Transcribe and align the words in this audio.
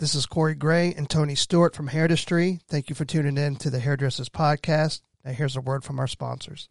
This 0.00 0.14
is 0.14 0.24
Corey 0.24 0.54
Gray 0.54 0.94
and 0.94 1.10
Tony 1.10 1.34
Stewart 1.34 1.76
from 1.76 1.90
Hairdustry. 1.90 2.62
Thank 2.68 2.88
you 2.88 2.94
for 2.94 3.04
tuning 3.04 3.36
in 3.36 3.56
to 3.56 3.68
the 3.68 3.80
Hairdressers 3.80 4.30
Podcast. 4.30 5.02
Now, 5.26 5.32
here's 5.32 5.56
a 5.56 5.60
word 5.60 5.84
from 5.84 5.98
our 5.98 6.06
sponsors. 6.06 6.70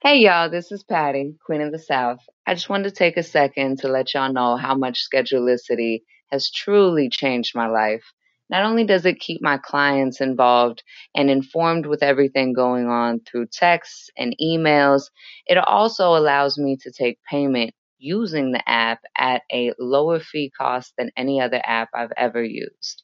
Hey 0.00 0.18
y'all, 0.18 0.48
this 0.48 0.70
is 0.70 0.84
Patty, 0.84 1.34
Queen 1.44 1.60
of 1.60 1.72
the 1.72 1.78
South. 1.80 2.20
I 2.46 2.54
just 2.54 2.68
wanted 2.68 2.84
to 2.84 2.94
take 2.94 3.16
a 3.16 3.22
second 3.24 3.80
to 3.80 3.88
let 3.88 4.14
y'all 4.14 4.32
know 4.32 4.54
how 4.54 4.76
much 4.76 5.04
Schedulicity 5.04 6.02
has 6.30 6.52
truly 6.52 7.08
changed 7.08 7.56
my 7.56 7.66
life. 7.66 8.04
Not 8.48 8.62
only 8.62 8.84
does 8.84 9.04
it 9.06 9.18
keep 9.18 9.42
my 9.42 9.58
clients 9.58 10.20
involved 10.20 10.84
and 11.16 11.28
informed 11.28 11.86
with 11.86 12.04
everything 12.04 12.52
going 12.52 12.86
on 12.86 13.22
through 13.22 13.46
texts 13.46 14.08
and 14.16 14.36
emails, 14.40 15.10
it 15.46 15.58
also 15.58 16.14
allows 16.16 16.58
me 16.58 16.76
to 16.82 16.92
take 16.92 17.18
payment 17.28 17.72
using 17.98 18.52
the 18.52 18.62
app 18.68 19.00
at 19.16 19.42
a 19.52 19.72
lower 19.80 20.20
fee 20.20 20.52
cost 20.56 20.92
than 20.96 21.10
any 21.16 21.40
other 21.40 21.60
app 21.64 21.88
I've 21.92 22.12
ever 22.16 22.40
used. 22.40 23.02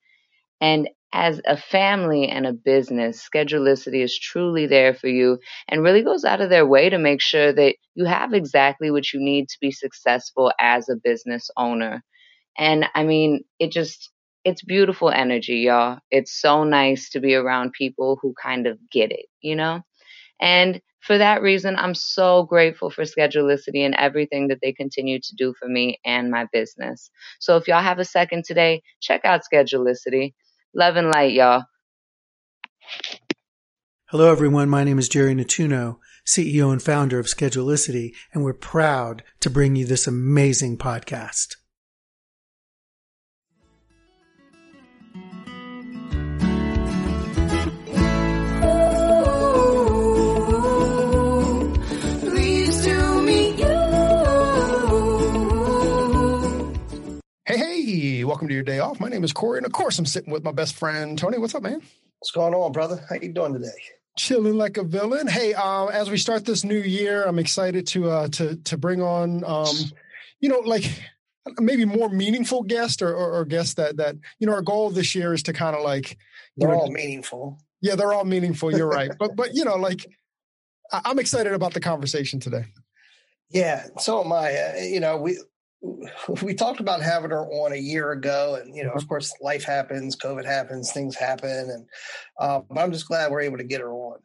And 0.61 0.89
as 1.15 1.41
a 1.47 1.57
family 1.57 2.29
and 2.29 2.45
a 2.45 2.53
business, 2.53 3.27
Schedulicity 3.33 4.03
is 4.03 4.19
truly 4.19 4.67
there 4.67 4.93
for 4.93 5.07
you 5.07 5.39
and 5.69 5.83
really 5.83 6.03
goes 6.03 6.25
out 6.25 6.41
of 6.41 6.51
their 6.51 6.67
way 6.67 6.91
to 6.91 6.99
make 6.99 7.23
sure 7.23 7.53
that 7.53 7.77
you 7.95 8.05
have 8.05 8.35
exactly 8.35 8.91
what 8.91 9.13
you 9.13 9.21
need 9.21 9.49
to 9.49 9.57
be 9.61 9.71
successful 9.71 10.53
as 10.61 10.89
a 10.89 10.97
business 10.97 11.51
owner. 11.57 12.03
And 12.59 12.87
I 12.95 13.05
mean, 13.05 13.45
it 13.61 13.71
just, 13.71 14.11
it's 14.45 14.65
beautiful 14.65 15.11
energy, 15.11 15.59
y'all. 15.59 16.01
It's 16.11 16.41
so 16.41 16.65
nice 16.65 17.11
to 17.11 17.21
be 17.21 17.35
around 17.37 17.73
people 17.73 18.19
who 18.21 18.35
kind 18.43 18.67
of 18.67 18.79
get 18.91 19.13
it, 19.13 19.27
you 19.41 19.55
know? 19.55 19.83
And 20.41 20.81
for 21.01 21.19
that 21.19 21.43
reason, 21.43 21.77
I'm 21.77 21.95
so 21.95 22.45
grateful 22.45 22.91
for 22.91 23.03
Schedulicity 23.05 23.85
and 23.87 23.95
everything 23.95 24.49
that 24.49 24.59
they 24.63 24.73
continue 24.73 25.21
to 25.21 25.37
do 25.37 25.55
for 25.59 25.69
me 25.69 26.01
and 26.05 26.31
my 26.31 26.47
business. 26.53 27.11
So 27.41 27.57
if 27.57 27.69
y'all 27.69 27.83
have 27.83 28.01
a 28.01 28.05
second 28.05 28.45
today, 28.45 28.83
check 29.01 29.25
out 29.25 29.43
Schedulicity. 29.53 30.33
Love 30.77 30.97
and 30.97 31.09
light, 31.09 31.33
y'all. 31.33 31.67
Hello, 34.07 34.33
everyone. 34.33 34.69
My 34.69 34.83
name 34.83 34.99
is 34.99 35.09
Jerry 35.09 35.33
Nettuno, 35.33 35.99
CEO 36.27 36.73
and 36.73 36.83
founder 36.83 37.21
of 37.21 37.27
Schedulicity, 37.27 38.13
and 38.33 38.43
we're 38.43 38.55
proud 38.55 39.23
to 39.39 39.51
bring 39.51 39.77
you 39.77 39.87
this 39.87 40.09
amazing 40.09 40.77
podcast. 40.77 41.57
Welcome 58.25 58.49
to 58.49 58.55
your 58.55 58.63
day 58.63 58.79
off. 58.79 59.01
My 59.01 59.09
name 59.09 59.25
is 59.25 59.33
Corey, 59.33 59.59
and 59.59 59.67
of 59.67 59.73
course, 59.73 59.99
I'm 59.99 60.07
sitting 60.07 60.33
with 60.33 60.45
my 60.45 60.53
best 60.53 60.75
friend, 60.75 61.19
Tony. 61.19 61.39
What's 61.39 61.55
up, 61.55 61.63
man? 61.63 61.81
What's 62.19 62.31
going 62.31 62.55
on, 62.55 62.73
brother? 62.73 63.05
How 63.09 63.17
you 63.17 63.33
doing 63.33 63.53
today? 63.53 63.73
Chilling 64.17 64.57
like 64.57 64.77
a 64.77 64.85
villain. 64.85 65.27
Hey, 65.27 65.55
uh, 65.55 65.87
as 65.87 66.11
we 66.11 66.17
start 66.17 66.45
this 66.45 66.65
new 66.65 66.79
year, 66.79 67.25
I'm 67.25 67.39
excited 67.39 67.87
to 67.89 68.11
uh, 68.11 68.29
to 68.29 68.57
to 68.57 68.79
bring 68.79 69.03
on, 69.03 69.45
um, 69.45 69.75
you 70.41 70.49
know, 70.49 70.61
like 70.61 70.85
maybe 71.59 71.85
more 71.85 72.09
meaningful 72.09 72.63
guests 72.63 73.03
or, 73.03 73.15
or, 73.15 73.33
or 73.33 73.45
guests 73.45 73.75
that 73.75 73.97
that 73.99 74.17
you 74.39 74.47
know. 74.47 74.55
Our 74.55 74.63
goal 74.63 74.91
this 74.91 75.15
year 75.15 75.35
is 75.35 75.43
to 75.45 75.53
kind 75.53 75.77
of 75.77 75.83
like 75.83 76.17
they're 76.57 76.69
know, 76.69 76.75
all 76.75 76.91
meaningful. 76.91 77.59
Yeah, 77.81 77.97
they're 77.97 78.15
all 78.15 78.25
meaningful. 78.25 78.75
You're 78.75 78.89
right, 78.89 79.11
but 79.19 79.37
but 79.37 79.55
you 79.55 79.65
know, 79.65 79.77
like 79.77 80.07
I'm 80.93 81.19
excited 81.19 81.53
about 81.53 81.75
the 81.75 81.81
conversation 81.81 82.41
today. 82.41 82.67
Yeah, 83.51 83.87
so 83.99 84.25
am 84.25 84.33
I. 84.33 84.53
Uh, 84.53 84.77
you 84.81 85.01
know, 85.01 85.17
we 85.17 85.39
we 86.43 86.55
talked 86.55 86.81
about 86.81 87.03
having 87.03 87.31
her 87.31 87.47
on 87.47 87.73
a 87.73 87.77
year 87.77 88.13
ago, 88.13 88.59
and 88.61 88.75
you 88.75 88.85
know, 88.85 88.93
of 88.93 89.07
course, 89.09 89.33
life 89.41 89.65
happens, 89.65 90.17
COVID 90.17 90.45
happens, 90.45 90.93
things 90.93 91.17
happen, 91.17 91.51
and 91.51 91.87
uh, 92.39 92.61
but 92.69 92.81
I'm 92.81 92.93
just 92.93 93.09
glad 93.09 93.31
we're 93.31 93.43
able 93.43 93.59
to 93.59 93.65
get 93.65 93.81
her 93.81 93.93
on. 93.93 94.19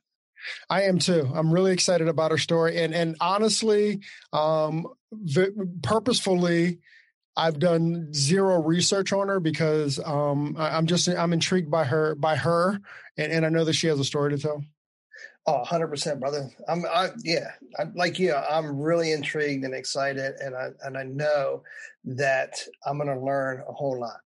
I 0.69 0.83
am 0.83 0.99
too. 0.99 1.29
I'm 1.33 1.51
really 1.51 1.73
excited 1.73 2.07
about 2.07 2.31
her 2.31 2.37
story, 2.37 2.81
and 2.81 2.93
and 2.93 3.15
honestly, 3.19 4.01
um, 4.31 4.87
v- 5.11 5.51
purposefully, 5.83 6.79
I've 7.35 7.59
done 7.59 8.13
zero 8.13 8.61
research 8.61 9.11
on 9.11 9.27
her 9.27 9.39
because 9.39 9.99
um, 10.03 10.55
I, 10.57 10.77
I'm 10.77 10.87
just 10.87 11.09
I'm 11.09 11.33
intrigued 11.33 11.69
by 11.69 11.85
her 11.85 12.15
by 12.15 12.35
her, 12.35 12.79
and, 13.17 13.31
and 13.31 13.45
I 13.45 13.49
know 13.49 13.65
that 13.65 13.73
she 13.73 13.87
has 13.87 13.99
a 13.99 14.05
story 14.05 14.31
to 14.31 14.37
tell. 14.37 14.63
Oh, 15.49 15.63
100%, 15.65 16.19
brother. 16.19 16.47
I'm, 16.67 16.85
I, 16.85 17.09
yeah, 17.23 17.53
I, 17.79 17.85
like 17.95 18.19
you, 18.19 18.35
I'm 18.35 18.79
really 18.79 19.11
intrigued 19.11 19.65
and 19.65 19.73
excited. 19.73 20.35
And 20.39 20.55
I, 20.55 20.69
and 20.83 20.95
I 20.95 21.03
know 21.03 21.63
that 22.05 22.53
I'm 22.85 22.97
going 22.97 23.09
to 23.09 23.19
learn 23.19 23.63
a 23.67 23.73
whole 23.73 23.99
lot. 23.99 24.19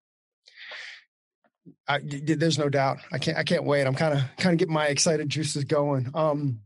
I, 1.87 1.99
there's 2.03 2.59
no 2.59 2.67
doubt. 2.67 2.97
I 3.09 3.19
can't, 3.19 3.37
I 3.37 3.43
can't 3.43 3.63
wait. 3.63 3.87
I'm 3.87 3.95
kind 3.95 4.15
of, 4.15 4.23
kind 4.37 4.53
of 4.53 4.59
getting 4.59 4.73
my 4.73 4.87
excited 4.87 5.29
juices 5.29 5.63
going. 5.63 6.11
Um, 6.13 6.59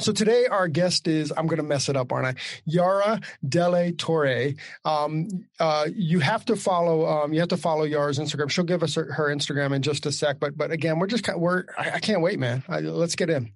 so 0.00 0.10
today 0.10 0.46
our 0.46 0.68
guest 0.68 1.06
is 1.06 1.30
I'm 1.36 1.46
going 1.46 1.58
to 1.58 1.62
mess 1.62 1.90
it 1.90 1.96
up, 1.96 2.12
aren't 2.12 2.38
I? 2.38 2.40
Yara 2.64 3.20
Dele 3.46 3.92
Torre. 3.92 4.54
Um, 4.86 5.28
uh, 5.60 5.88
you 5.94 6.18
have 6.20 6.46
to 6.46 6.56
follow. 6.56 7.06
Um, 7.06 7.34
you 7.34 7.40
have 7.40 7.50
to 7.50 7.58
follow 7.58 7.84
Yara's 7.84 8.18
Instagram. 8.18 8.50
She'll 8.50 8.64
give 8.64 8.82
us 8.82 8.94
her, 8.94 9.12
her 9.12 9.26
Instagram 9.26 9.74
in 9.74 9.82
just 9.82 10.06
a 10.06 10.12
sec. 10.12 10.40
But 10.40 10.56
but 10.56 10.70
again, 10.70 10.98
we're 10.98 11.08
just 11.08 11.28
we're 11.36 11.66
I, 11.76 11.90
I 11.90 12.00
can't 12.00 12.22
wait, 12.22 12.38
man. 12.38 12.64
I, 12.68 12.80
let's 12.80 13.16
get 13.16 13.28
in. 13.28 13.52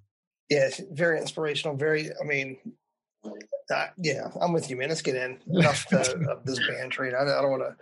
Yeah, 0.49 0.69
very 0.91 1.19
inspirational. 1.19 1.75
Very. 1.75 2.09
I 2.09 2.23
mean, 2.25 2.57
uh, 3.73 3.87
yeah, 3.97 4.29
I'm 4.39 4.53
with 4.53 4.69
you, 4.69 4.77
man. 4.77 4.89
Let's 4.89 5.01
get 5.01 5.15
in. 5.15 5.39
Enough 5.47 5.85
to, 5.87 5.99
of 6.29 6.45
this 6.45 6.59
band 6.67 6.91
trade. 6.91 7.13
I, 7.13 7.23
I 7.23 7.41
don't 7.41 7.51
want 7.51 7.63
to. 7.63 7.75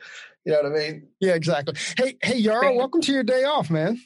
You 0.46 0.53
know 0.53 0.70
what 0.70 0.72
I 0.72 0.75
mean? 0.75 1.08
Yeah, 1.20 1.34
exactly. 1.34 1.75
Hey, 1.98 2.18
hey, 2.22 2.38
Yara, 2.38 2.74
welcome 2.75 3.02
to 3.02 3.12
your 3.12 3.24
day 3.24 3.46
off, 3.46 3.72
man. 3.72 4.00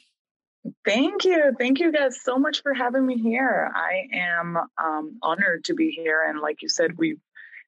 Thank 0.86 1.26
you. 1.26 1.54
Thank 1.58 1.80
you 1.80 1.92
guys 1.92 2.22
so 2.22 2.38
much 2.38 2.62
for 2.62 2.74
having 2.74 3.06
me 3.06 3.18
here. 3.18 3.72
I 3.74 4.08
am 4.14 4.58
um, 4.82 5.20
honored 5.22 5.66
to 5.66 5.74
be 5.74 5.92
here. 5.92 6.26
And 6.28 6.40
like 6.40 6.62
you 6.62 6.70
said, 6.70 6.98
we've 6.98 7.20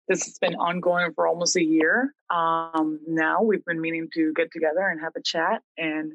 this 0.07 0.25
has 0.25 0.39
been 0.39 0.55
ongoing 0.55 1.13
for 1.13 1.27
almost 1.27 1.55
a 1.55 1.63
year. 1.63 2.13
Um, 2.29 2.99
now 3.07 3.43
we've 3.43 3.63
been 3.63 3.79
meaning 3.79 4.09
to 4.13 4.33
get 4.33 4.51
together 4.51 4.85
and 4.87 4.99
have 4.99 5.13
a 5.15 5.21
chat, 5.21 5.61
and 5.77 6.13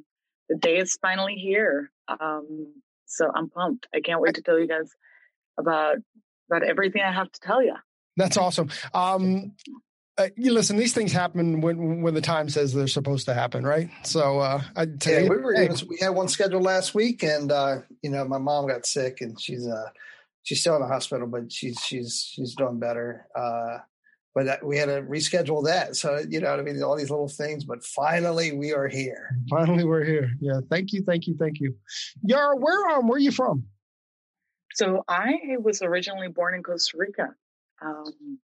the 0.48 0.56
day 0.56 0.76
is 0.76 0.98
finally 1.00 1.34
here. 1.34 1.90
Um, 2.08 2.74
so 3.06 3.30
I'm 3.34 3.48
pumped. 3.48 3.86
I 3.94 4.00
can't 4.00 4.20
wait 4.20 4.34
to 4.34 4.42
tell 4.42 4.58
you 4.58 4.68
guys 4.68 4.90
about 5.58 5.96
about 6.50 6.62
everything 6.62 7.02
I 7.02 7.12
have 7.12 7.30
to 7.32 7.40
tell 7.40 7.62
you. 7.62 7.74
That's 8.16 8.36
awesome. 8.36 8.70
Um, 8.94 9.52
uh, 10.18 10.28
you 10.36 10.52
listen, 10.52 10.76
these 10.76 10.94
things 10.94 11.12
happen 11.12 11.60
when 11.60 12.00
when 12.00 12.14
the 12.14 12.20
time 12.20 12.48
says 12.48 12.72
they're 12.72 12.86
supposed 12.86 13.26
to 13.26 13.34
happen, 13.34 13.64
right? 13.64 13.90
So 14.04 14.38
uh, 14.38 14.62
I 14.74 14.86
tell 14.86 15.12
yeah, 15.12 15.20
you, 15.20 15.30
we 15.30 15.36
were 15.36 15.54
hey, 15.54 15.68
we 15.88 15.98
had 16.00 16.10
one 16.10 16.28
scheduled 16.28 16.62
last 16.62 16.94
week, 16.94 17.22
and 17.22 17.52
uh, 17.52 17.78
you 18.02 18.10
know 18.10 18.24
my 18.24 18.38
mom 18.38 18.66
got 18.66 18.86
sick, 18.86 19.20
and 19.20 19.38
she's 19.38 19.66
uh 19.66 19.90
she's 20.42 20.60
still 20.60 20.76
in 20.76 20.82
the 20.82 20.88
hospital, 20.88 21.26
but 21.26 21.52
she's 21.52 21.78
she's 21.84 22.30
she's 22.32 22.54
doing 22.54 22.78
better. 22.78 23.26
Uh, 23.34 23.78
but 24.36 24.62
we 24.62 24.76
had 24.76 24.84
to 24.86 25.00
reschedule 25.00 25.64
that, 25.64 25.96
so 25.96 26.22
you 26.28 26.40
know 26.40 26.50
what 26.50 26.60
I 26.60 26.62
mean. 26.62 26.80
All 26.82 26.94
these 26.94 27.08
little 27.10 27.26
things, 27.26 27.64
but 27.64 27.82
finally 27.82 28.52
we 28.52 28.74
are 28.74 28.86
here. 28.86 29.30
finally 29.48 29.82
we're 29.82 30.04
here. 30.04 30.30
Yeah, 30.40 30.60
thank 30.68 30.92
you, 30.92 31.02
thank 31.06 31.26
you, 31.26 31.34
thank 31.38 31.58
you. 31.58 31.74
Yara, 32.22 32.54
where 32.54 32.90
um 32.90 33.08
where 33.08 33.16
are 33.16 33.18
you 33.18 33.32
from? 33.32 33.64
So 34.74 35.04
I 35.08 35.56
was 35.58 35.80
originally 35.80 36.28
born 36.28 36.54
in 36.54 36.62
Costa 36.62 36.98
Rica. 36.98 37.28
Um, 37.80 38.38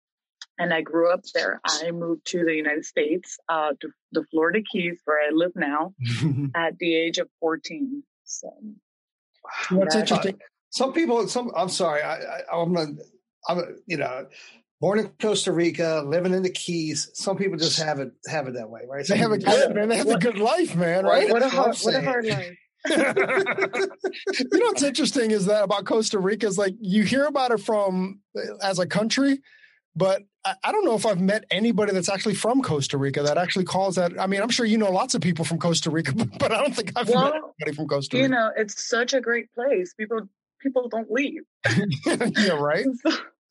and 0.58 0.74
I 0.74 0.82
grew 0.82 1.10
up 1.10 1.22
there. 1.34 1.58
I 1.64 1.90
moved 1.90 2.26
to 2.26 2.44
the 2.44 2.54
United 2.54 2.84
States, 2.84 3.38
uh, 3.48 3.70
to 3.80 3.88
the 4.12 4.24
Florida 4.30 4.60
Keys, 4.70 5.00
where 5.06 5.18
I 5.26 5.30
live 5.32 5.52
now, 5.54 5.94
at 6.54 6.76
the 6.78 6.94
age 6.94 7.16
of 7.18 7.28
14. 7.40 8.02
So, 8.24 8.50
What's 9.70 9.94
that- 9.94 10.00
interesting? 10.00 10.38
Some 10.70 10.92
people, 10.92 11.26
some 11.28 11.50
I'm 11.56 11.70
sorry, 11.70 12.02
I, 12.02 12.16
I 12.16 12.40
I'm 12.52 12.76
a, 12.76 12.86
I'm 13.48 13.58
a, 13.58 13.64
you 13.86 13.96
know 13.96 14.26
born 14.80 14.98
in 14.98 15.08
Costa 15.20 15.52
Rica, 15.52 16.02
living 16.06 16.32
in 16.32 16.42
the 16.42 16.50
Keys. 16.50 17.10
Some 17.14 17.36
people 17.36 17.58
just 17.58 17.80
have 17.80 18.00
it 18.00 18.12
have 18.26 18.46
it 18.48 18.54
that 18.54 18.70
way, 18.70 18.82
right? 18.88 19.06
They 19.06 19.16
have 19.18 19.32
a 19.32 19.38
people 19.38 19.52
just- 19.52 19.68
good 19.68 19.76
man. 19.76 19.88
They 19.88 19.96
have 19.96 20.08
a 20.08 20.18
good 20.18 20.38
life, 20.38 20.76
man. 20.76 21.04
Right. 21.04 21.24
Right? 21.24 21.30
what 21.30 21.42
a 21.42 21.50
That's 21.54 21.84
what 21.84 21.94
hard, 22.04 22.24
I'm 22.24 22.30
what 22.30 22.34
a 22.34 22.34
hard 22.34 22.46
life. 22.46 22.58
you 22.88 24.58
know 24.58 24.66
what's 24.66 24.82
interesting 24.82 25.32
is 25.32 25.46
that 25.46 25.64
about 25.64 25.84
Costa 25.84 26.18
Rica 26.18 26.46
is 26.46 26.56
like 26.56 26.74
you 26.80 27.02
hear 27.02 27.26
about 27.26 27.50
it 27.50 27.58
from 27.58 28.20
uh, 28.36 28.56
as 28.62 28.78
a 28.78 28.86
country, 28.86 29.40
but 29.96 30.22
I, 30.44 30.54
I, 30.62 30.72
don't 30.72 30.84
know 30.84 30.94
if 30.94 31.04
I've 31.04 31.20
met 31.20 31.44
anybody 31.50 31.92
that's 31.92 32.08
actually 32.08 32.36
from 32.36 32.62
Costa 32.62 32.96
Rica 32.96 33.24
that 33.24 33.36
actually 33.36 33.64
calls 33.64 33.96
that. 33.96 34.18
I 34.18 34.28
mean, 34.28 34.40
I'm 34.40 34.48
sure 34.48 34.64
you 34.64 34.78
know 34.78 34.92
lots 34.92 35.14
of 35.14 35.20
people 35.20 35.44
from 35.44 35.58
Costa 35.58 35.90
Rica, 35.90 36.12
but 36.38 36.52
I 36.52 36.58
don't 36.58 36.74
think 36.74 36.92
I've 36.94 37.08
well, 37.08 37.24
met 37.24 37.34
anybody 37.34 37.76
from 37.76 37.88
Costa 37.88 38.16
Rica. 38.16 38.22
You 38.22 38.28
know, 38.28 38.50
it's 38.56 38.88
such 38.88 39.12
a 39.12 39.20
great 39.20 39.52
place. 39.54 39.92
People 39.94 40.28
people 40.60 40.88
don't 40.88 41.10
leave. 41.10 41.42
yeah, 42.06 42.50
right. 42.52 42.86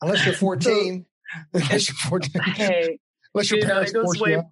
Unless 0.00 0.24
you're 0.24 0.34
14. 0.34 1.04
Unless 1.52 1.88
you're 1.88 2.20
Hey, 2.42 2.98
Unless 3.34 3.50
your 3.50 3.60
you 3.60 3.66
parents 3.66 3.92
know, 3.92 4.00
it 4.00 4.04
goes 4.04 4.20
way, 4.20 4.42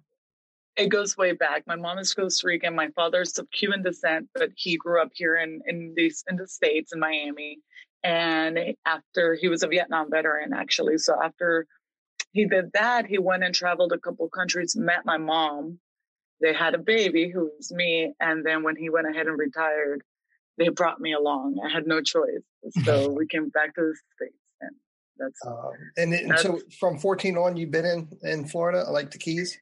it 0.77 0.89
goes 0.89 1.17
way 1.17 1.31
back. 1.33 1.63
My 1.67 1.75
mom 1.75 1.97
is 1.97 2.13
Costa 2.13 2.47
Rican. 2.47 2.75
My 2.75 2.89
father's 2.89 3.37
of 3.39 3.49
Cuban 3.51 3.83
descent, 3.83 4.29
but 4.33 4.49
he 4.55 4.77
grew 4.77 5.01
up 5.01 5.09
here 5.13 5.35
in 5.37 5.61
in 5.65 5.93
these 5.95 6.23
in 6.29 6.37
the 6.37 6.47
states 6.47 6.93
in 6.93 6.99
Miami. 6.99 7.59
And 8.03 8.75
after 8.85 9.35
he 9.39 9.47
was 9.47 9.63
a 9.63 9.67
Vietnam 9.67 10.09
veteran, 10.11 10.53
actually, 10.53 10.99
so 10.99 11.15
after 11.21 11.65
he 12.31 12.45
did 12.45 12.71
that, 12.73 13.07
he 13.07 13.17
went 13.17 13.43
and 13.43 13.53
traveled 13.53 13.91
a 13.91 13.97
couple 13.97 14.29
countries, 14.29 14.75
met 14.75 15.05
my 15.05 15.17
mom. 15.17 15.79
They 16.39 16.53
had 16.53 16.75
a 16.75 16.77
baby 16.77 17.29
who 17.29 17.49
was 17.57 17.71
me, 17.71 18.13
and 18.19 18.45
then 18.45 18.61
when 18.61 18.75
he 18.75 18.91
went 18.91 19.09
ahead 19.09 19.25
and 19.25 19.39
retired, 19.39 20.03
they 20.57 20.69
brought 20.69 21.01
me 21.01 21.13
along. 21.13 21.59
I 21.65 21.69
had 21.69 21.87
no 21.87 22.01
choice, 22.01 22.43
so 22.85 23.09
we 23.17 23.25
came 23.25 23.49
back 23.49 23.73
to 23.75 23.81
the 23.81 23.95
states, 24.15 24.37
that's 25.19 25.45
um, 25.45 25.71
and, 25.97 26.13
it, 26.13 26.27
that's, 26.27 26.43
so 26.43 26.59
from 26.79 26.97
fourteen 26.97 27.37
on, 27.37 27.57
you've 27.57 27.71
been 27.71 27.85
in 27.85 28.07
in 28.23 28.47
Florida, 28.47 28.89
like 28.89 29.11
the 29.11 29.17
Keys. 29.17 29.57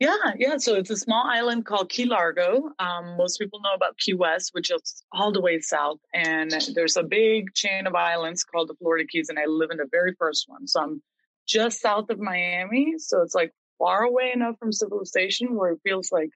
Yeah, 0.00 0.32
yeah. 0.36 0.56
So 0.58 0.74
it's 0.74 0.90
a 0.90 0.96
small 0.96 1.24
island 1.24 1.66
called 1.66 1.88
Key 1.88 2.06
Largo. 2.06 2.70
Um, 2.78 3.16
most 3.16 3.38
people 3.38 3.60
know 3.60 3.74
about 3.74 3.96
Key 3.96 4.14
West, 4.14 4.50
which 4.52 4.70
is 4.70 5.02
all 5.12 5.32
the 5.32 5.40
way 5.40 5.60
south. 5.60 5.98
And 6.12 6.50
there's 6.74 6.96
a 6.96 7.04
big 7.04 7.54
chain 7.54 7.86
of 7.86 7.94
islands 7.94 8.42
called 8.44 8.68
the 8.68 8.74
Florida 8.74 9.06
Keys, 9.08 9.28
and 9.28 9.38
I 9.38 9.46
live 9.46 9.70
in 9.70 9.76
the 9.76 9.86
very 9.90 10.14
first 10.18 10.46
one. 10.48 10.66
So 10.66 10.80
I'm 10.80 11.02
just 11.46 11.80
south 11.80 12.10
of 12.10 12.18
Miami. 12.18 12.94
So 12.98 13.22
it's 13.22 13.34
like 13.34 13.52
far 13.78 14.02
away 14.02 14.32
enough 14.34 14.56
from 14.58 14.72
civilization 14.72 15.54
where 15.54 15.72
it 15.72 15.80
feels 15.84 16.10
like 16.10 16.30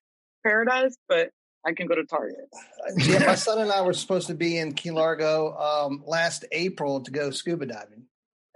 paradise, 0.44 0.96
but 1.08 1.30
I 1.66 1.72
can 1.72 1.88
go 1.88 1.96
to 1.96 2.04
Target. 2.04 2.48
yeah, 2.96 3.26
my 3.26 3.34
son 3.34 3.58
and 3.58 3.72
I 3.72 3.82
were 3.82 3.92
supposed 3.92 4.28
to 4.28 4.34
be 4.34 4.56
in 4.58 4.72
Key 4.72 4.92
Largo 4.92 5.54
um, 5.56 6.04
last 6.06 6.44
April 6.52 7.00
to 7.00 7.10
go 7.10 7.30
scuba 7.30 7.66
diving 7.66 8.04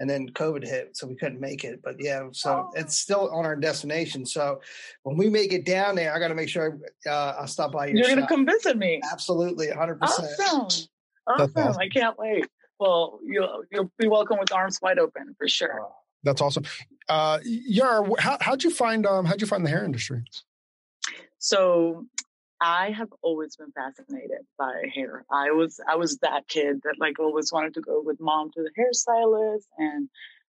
and 0.02 0.10
then 0.10 0.28
COVID 0.30 0.66
hit, 0.66 0.96
so 0.96 1.06
we 1.06 1.14
couldn't 1.14 1.40
make 1.40 1.62
it. 1.62 1.80
But 1.80 1.94
yeah, 2.00 2.24
so 2.32 2.68
oh. 2.68 2.70
it's 2.74 2.98
still 2.98 3.30
on 3.30 3.46
our 3.46 3.54
destination. 3.54 4.26
So 4.26 4.60
when 5.04 5.16
we 5.16 5.30
make 5.30 5.52
it 5.52 5.64
down 5.64 5.94
there, 5.94 6.12
I 6.12 6.18
got 6.18 6.26
to 6.28 6.34
make 6.34 6.48
sure 6.48 6.76
uh, 7.06 7.34
I'll 7.38 7.46
stop 7.46 7.70
by. 7.70 7.86
Your 7.86 7.98
You're 7.98 8.08
going 8.08 8.20
to 8.20 8.26
come 8.26 8.44
visit 8.44 8.76
me. 8.76 9.00
Absolutely, 9.12 9.68
100. 9.68 10.00
percent 10.00 10.28
Awesome, 10.40 10.88
awesome. 11.56 11.76
I 11.80 11.88
can't 11.88 12.18
wait. 12.18 12.46
Well, 12.80 13.20
you'll 13.24 13.62
you'll 13.70 13.92
be 13.96 14.08
welcome 14.08 14.40
with 14.40 14.52
arms 14.52 14.80
wide 14.82 14.98
open 14.98 15.36
for 15.38 15.46
sure. 15.46 15.80
Oh, 15.80 15.94
that's 16.24 16.40
awesome. 16.40 16.64
Uh, 17.08 17.38
Yar, 17.44 18.04
how 18.18 18.38
how'd 18.40 18.64
you 18.64 18.70
find 18.70 19.06
um 19.06 19.24
how'd 19.24 19.40
you 19.40 19.46
find 19.46 19.64
the 19.64 19.70
hair 19.70 19.84
industry? 19.84 20.24
So 21.38 22.06
I 22.62 22.92
have 22.92 23.08
always 23.22 23.56
been 23.56 23.72
fascinated 23.72 24.46
by 24.56 24.84
hair. 24.94 25.24
I 25.28 25.50
was 25.50 25.80
I 25.86 25.96
was 25.96 26.18
that 26.18 26.46
kid 26.46 26.82
that 26.84 26.94
like 27.00 27.18
always 27.18 27.52
wanted 27.52 27.74
to 27.74 27.80
go 27.80 28.00
with 28.00 28.20
mom 28.20 28.52
to 28.52 28.62
the 28.62 28.70
hairstylist 28.80 29.64
and 29.78 30.08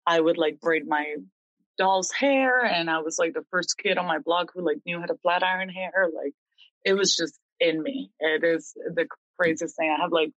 I 0.06 0.20
would 0.20 0.38
like 0.38 0.60
braid 0.60 0.86
my 0.86 1.16
doll's 1.76 2.12
hair 2.12 2.64
and 2.64 2.88
I 2.88 3.00
was 3.00 3.18
like 3.18 3.34
the 3.34 3.44
first 3.50 3.76
kid 3.76 3.98
on 3.98 4.06
my 4.06 4.18
block 4.18 4.52
who 4.54 4.64
like 4.64 4.78
knew 4.86 5.00
how 5.00 5.06
to 5.06 5.16
flat 5.16 5.42
iron 5.42 5.68
hair. 5.68 6.08
Like 6.14 6.32
it 6.84 6.94
was 6.94 7.16
just 7.16 7.36
in 7.58 7.82
me. 7.82 8.12
It 8.20 8.44
is 8.44 8.72
the 8.94 9.08
craziest 9.36 9.76
thing. 9.76 9.90
I 9.90 10.00
have 10.00 10.12
like 10.12 10.30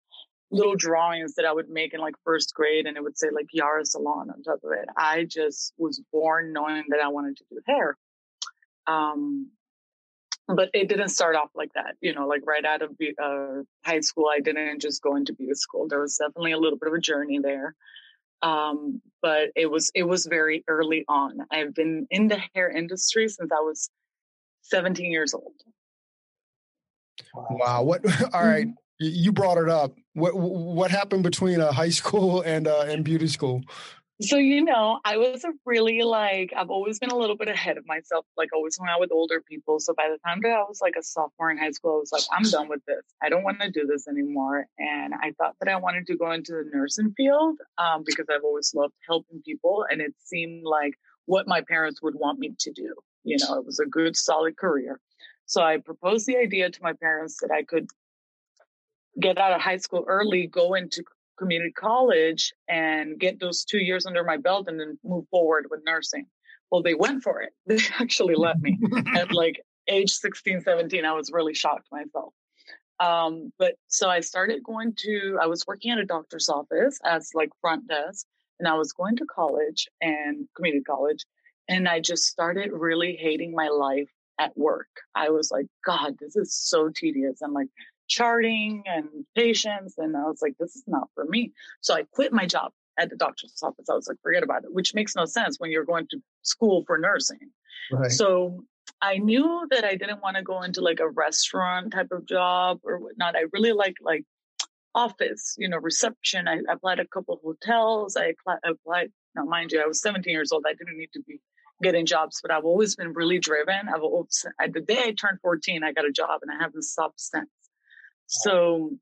little 0.51 0.75
drawings 0.75 1.35
that 1.35 1.45
I 1.45 1.53
would 1.53 1.69
make 1.69 1.93
in 1.93 2.01
like 2.01 2.15
first 2.25 2.55
grade 2.55 2.87
and 2.87 2.97
it 2.97 3.03
would 3.03 3.19
say 3.19 3.29
like 3.31 3.49
Yara 3.53 3.85
Salon 3.85 4.31
on 4.31 4.43
top 4.43 4.61
of 4.65 4.73
it. 4.73 4.89
I 4.97 5.27
just 5.29 5.75
was 5.77 6.03
born 6.11 6.55
knowing 6.55 6.85
that 6.89 7.01
I 7.01 7.09
wanted 7.09 7.37
to 7.37 7.45
do 7.51 7.61
hair. 7.67 7.99
Um, 8.87 9.51
but 10.49 10.71
it 10.73 10.89
didn't 10.89 11.11
start 11.11 11.37
off 11.37 11.51
like 11.55 11.73
that 11.75 11.95
you 12.01 12.15
know 12.15 12.27
like 12.27 12.43
right 12.47 12.65
out 12.65 12.83
of 12.83 12.91
uh, 13.23 13.63
high 13.85 14.01
school 14.01 14.27
i 14.35 14.41
didn't 14.41 14.81
just 14.81 15.03
go 15.03 15.15
into 15.17 15.33
beauty 15.33 15.55
school. 15.55 15.87
There 15.89 16.01
was 16.01 16.17
definitely 16.17 16.53
a 16.53 16.59
little 16.59 16.79
bit 16.79 16.89
of 16.89 16.95
a 16.95 17.01
journey 17.01 17.39
there 17.39 17.75
um, 18.43 19.01
but 19.21 19.51
it 19.57 19.71
was 19.71 19.91
it 19.95 20.05
was 20.05 20.27
very 20.27 20.65
early 20.69 21.05
on. 21.09 21.39
I've 21.51 21.75
been 21.75 22.07
in 22.11 22.29
the 22.29 22.41
hair 22.55 22.71
industry 22.71 23.29
since 23.29 23.51
i 23.53 23.61
was 23.61 23.91
17 24.63 25.11
years 25.11 25.35
old. 25.35 25.55
Wow. 27.35 27.83
What 27.83 28.05
all 28.35 28.45
right 28.45 28.69
mm-hmm. 28.69 28.75
you 28.99 29.33
brought 29.33 29.59
it 29.59 29.69
up. 29.69 29.95
What 30.15 30.37
what 30.37 30.91
happened 30.91 31.25
between 31.25 31.61
a 31.61 31.73
high 31.73 31.91
school 31.91 32.43
and 32.43 32.69
uh, 32.69 32.85
and 32.87 33.05
beauty 33.05 33.29
school 33.29 33.63
so, 34.21 34.37
you 34.37 34.65
know, 34.65 34.99
I 35.05 35.17
was 35.17 35.45
a 35.45 35.53
really 35.65 36.03
like, 36.03 36.53
I've 36.57 36.71
always 36.71 36.99
been 36.99 37.11
a 37.11 37.17
little 37.17 37.37
bit 37.37 37.49
ahead 37.49 37.79
of 37.79 37.87
myself, 37.87 38.27
like 38.37 38.49
always 38.53 38.77
hung 38.77 38.89
out 38.89 38.99
with 38.99 39.13
older 39.13 39.41
people. 39.41 39.79
So 39.79 39.95
by 39.95 40.09
the 40.11 40.19
time 40.27 40.41
that 40.43 40.51
I 40.51 40.63
was 40.63 40.81
like 40.83 40.95
a 40.99 41.03
sophomore 41.03 41.51
in 41.53 41.59
high 41.59 41.71
school, 41.71 41.93
I 41.93 41.99
was 41.99 42.11
like, 42.13 42.23
I'm 42.33 42.43
done 42.51 42.69
with 42.69 42.85
this. 42.87 43.03
I 43.23 43.29
don't 43.29 43.45
want 43.45 43.61
to 43.61 43.71
do 43.71 43.87
this 43.87 44.09
anymore. 44.09 44.67
And 44.79 45.15
I 45.15 45.33
thought 45.39 45.55
that 45.61 45.69
I 45.69 45.77
wanted 45.77 46.07
to 46.09 46.17
go 46.17 46.33
into 46.33 46.53
the 46.53 46.69
nursing 46.73 47.15
field 47.17 47.59
um, 47.79 48.03
because 48.05 48.27
I've 48.29 48.43
always 48.43 48.75
loved 48.75 48.95
helping 49.07 49.41
people. 49.45 49.85
And 49.89 50.01
it 50.01 50.15
seemed 50.19 50.65
like 50.65 50.95
what 51.27 51.47
my 51.47 51.61
parents 51.61 52.03
would 52.03 52.17
want 52.17 52.41
me 52.41 52.55
to 52.59 52.73
do. 52.73 52.95
You 53.23 53.37
know, 53.39 53.55
it 53.59 53.67
was 53.67 53.79
a 53.79 53.87
good, 53.87 54.17
solid 54.17 54.57
career. 54.57 54.99
So 55.47 55.63
I 55.63 55.77
proposed 55.77 56.27
the 56.27 56.39
idea 56.39 56.71
to 56.71 56.83
my 56.83 56.93
parents 56.95 57.39
that 57.43 57.51
I 57.53 57.63
could 57.63 57.89
get 59.21 59.39
out 59.39 59.53
of 59.53 59.61
high 59.61 59.77
school 59.77 60.05
early, 60.09 60.47
go 60.47 60.75
into 60.75 61.05
community 61.39 61.73
college 61.73 62.53
and 62.69 63.19
get 63.19 63.41
those 63.41 63.65
two 63.65 63.79
years 63.79 64.07
under 64.07 64.25
my 64.25 64.37
belt 64.37 64.69
and 64.69 64.79
then 64.79 64.99
move 65.05 65.27
forward 65.31 65.67
with 65.71 65.81
nursing. 65.85 66.27
Well, 66.71 66.83
they 66.83 66.95
went 66.95 67.23
for 67.23 67.41
it. 67.43 67.53
They 67.67 67.79
actually 67.99 68.35
let 68.35 68.61
me 68.61 68.79
at 69.15 69.33
like 69.43 69.61
age 69.89 70.11
16, 70.11 70.63
17. 70.63 71.05
I 71.05 71.13
was 71.13 71.31
really 71.33 71.55
shocked 71.55 71.89
myself. 71.91 72.35
Um, 73.01 73.53
but 73.59 73.75
so 73.87 74.09
I 74.09 74.21
started 74.21 74.63
going 74.65 74.95
to, 74.99 75.39
I 75.41 75.47
was 75.47 75.65
working 75.67 75.93
at 75.93 75.99
a 75.99 76.05
doctor's 76.05 76.49
office 76.49 76.99
as 77.05 77.31
like 77.33 77.51
front 77.61 77.87
desk 77.87 78.27
and 78.59 78.67
I 78.67 78.75
was 78.75 78.93
going 78.93 79.17
to 79.17 79.25
college 79.25 79.89
and 80.01 80.49
community 80.57 80.83
college. 80.83 81.25
And 81.69 81.89
I 81.89 82.01
just 82.01 82.25
started 82.25 82.73
really 82.73 83.17
hating 83.17 83.55
my 83.55 83.69
life 83.69 84.11
at 84.39 84.57
work. 84.57 84.89
I 85.15 85.31
was 85.31 85.51
like, 85.51 85.67
God, 85.85 86.17
this 86.19 86.37
is 86.37 86.55
so 86.55 86.89
tedious. 86.89 87.41
I'm 87.43 87.53
like, 87.53 87.69
charting 88.09 88.83
and 88.87 89.09
patients. 89.35 89.95
And 89.99 90.17
I 90.17 90.25
was 90.25 90.41
like, 90.43 90.55
this 90.59 90.77
is 90.77 90.85
not 90.87 91.09
for 91.15 91.25
me. 91.25 91.53
So 91.81 91.95
I 91.95 92.05
quit 92.13 92.33
my 92.33 92.47
job 92.47 92.73
at 92.99 93.11
the 93.11 93.17
doctor's 93.17 93.55
office. 93.63 93.89
I 93.89 93.95
was 93.95 94.09
like, 94.09 94.19
forget 94.23 94.43
about 94.43 94.65
it, 94.65 94.73
which 94.73 94.95
makes 94.95 95.15
no 95.15 95.25
sense 95.25 95.59
when 95.59 95.71
you're 95.71 95.85
going 95.85 96.07
to 96.11 96.19
school 96.43 96.85
for 96.87 96.99
nursing. 96.99 97.51
Right. 97.93 98.11
So 98.11 98.65
I 99.01 99.19
knew 99.19 99.67
that 99.71 99.85
I 99.85 99.95
didn't 99.95 100.23
want 100.23 100.37
to 100.37 100.43
go 100.43 100.63
into 100.63 100.81
like 100.81 101.01
a 101.01 101.09
restaurant 101.09 101.93
type 101.93 102.09
of 102.11 102.27
job 102.27 102.81
or 102.83 102.99
whatnot. 102.99 103.37
I 103.37 103.45
really 103.53 103.73
like 103.73 103.95
like 104.01 104.25
office, 104.95 105.55
you 105.59 105.69
know, 105.69 105.77
reception. 105.79 106.49
I, 106.49 106.59
applied 106.71 106.99
a 106.99 107.07
couple 107.07 107.35
of 107.35 107.41
hotels. 107.43 108.17
I 108.17 108.35
applied, 108.65 109.13
now 109.35 109.45
mind 109.45 109.71
you, 109.73 109.81
I 109.81 109.87
was 109.87 110.03
17 110.03 110.33
years 110.33 110.51
old. 110.51 110.65
I 110.67 110.73
didn't 110.73 110.99
need 110.99 111.11
to 111.13 111.23
be 111.23 111.41
getting 111.83 112.07
jobs, 112.07 112.41
but 112.43 112.51
I've 112.51 112.65
always 112.65 112.97
been 112.97 113.13
really 113.13 113.39
driven. 113.39 113.89
I've 113.89 114.03
always, 114.03 114.45
the 114.73 114.81
day 114.81 115.05
I 115.05 115.13
turned 115.13 115.41
14, 115.41 115.85
I 115.85 115.93
got 115.93 116.05
a 116.05 116.11
job 116.11 116.41
and 116.43 116.51
I 116.51 116.61
haven't 116.61 116.83
stopped 116.83 117.21
since. 117.21 117.49
So, 118.29 118.93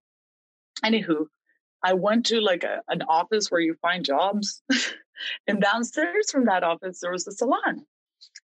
anywho, 0.84 1.26
I 1.82 1.94
went 1.94 2.26
to 2.26 2.40
like 2.40 2.62
a, 2.62 2.80
an 2.88 3.02
office 3.02 3.50
where 3.50 3.60
you 3.60 3.74
find 3.82 4.04
jobs. 4.04 4.62
and 5.46 5.60
downstairs 5.60 6.30
from 6.30 6.46
that 6.46 6.62
office, 6.62 7.00
there 7.00 7.12
was 7.12 7.26
a 7.26 7.32
salon. 7.32 7.84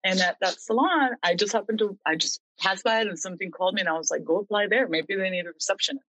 And 0.02 0.19
at 0.21 0.38
that 0.41 0.59
salon, 0.61 1.11
I 1.23 1.35
just 1.35 1.52
happened 1.52 1.79
to, 1.79 1.97
I 2.07 2.17
just 2.17 2.41
passed 2.59 2.85
by 2.85 3.02
it 3.02 3.07
and 3.07 3.19
something 3.19 3.50
called 3.50 3.75
me 3.75 3.83
and 3.83 3.88
I 3.88 3.99
was 3.99 4.11
like, 4.11 4.25
go 4.25 4.38
apply 4.38 4.67
there. 4.67 4.88
Maybe 4.88 5.14
they 5.14 5.31
need 5.31 5.47
a 5.47 5.52
receptionist. 5.52 6.07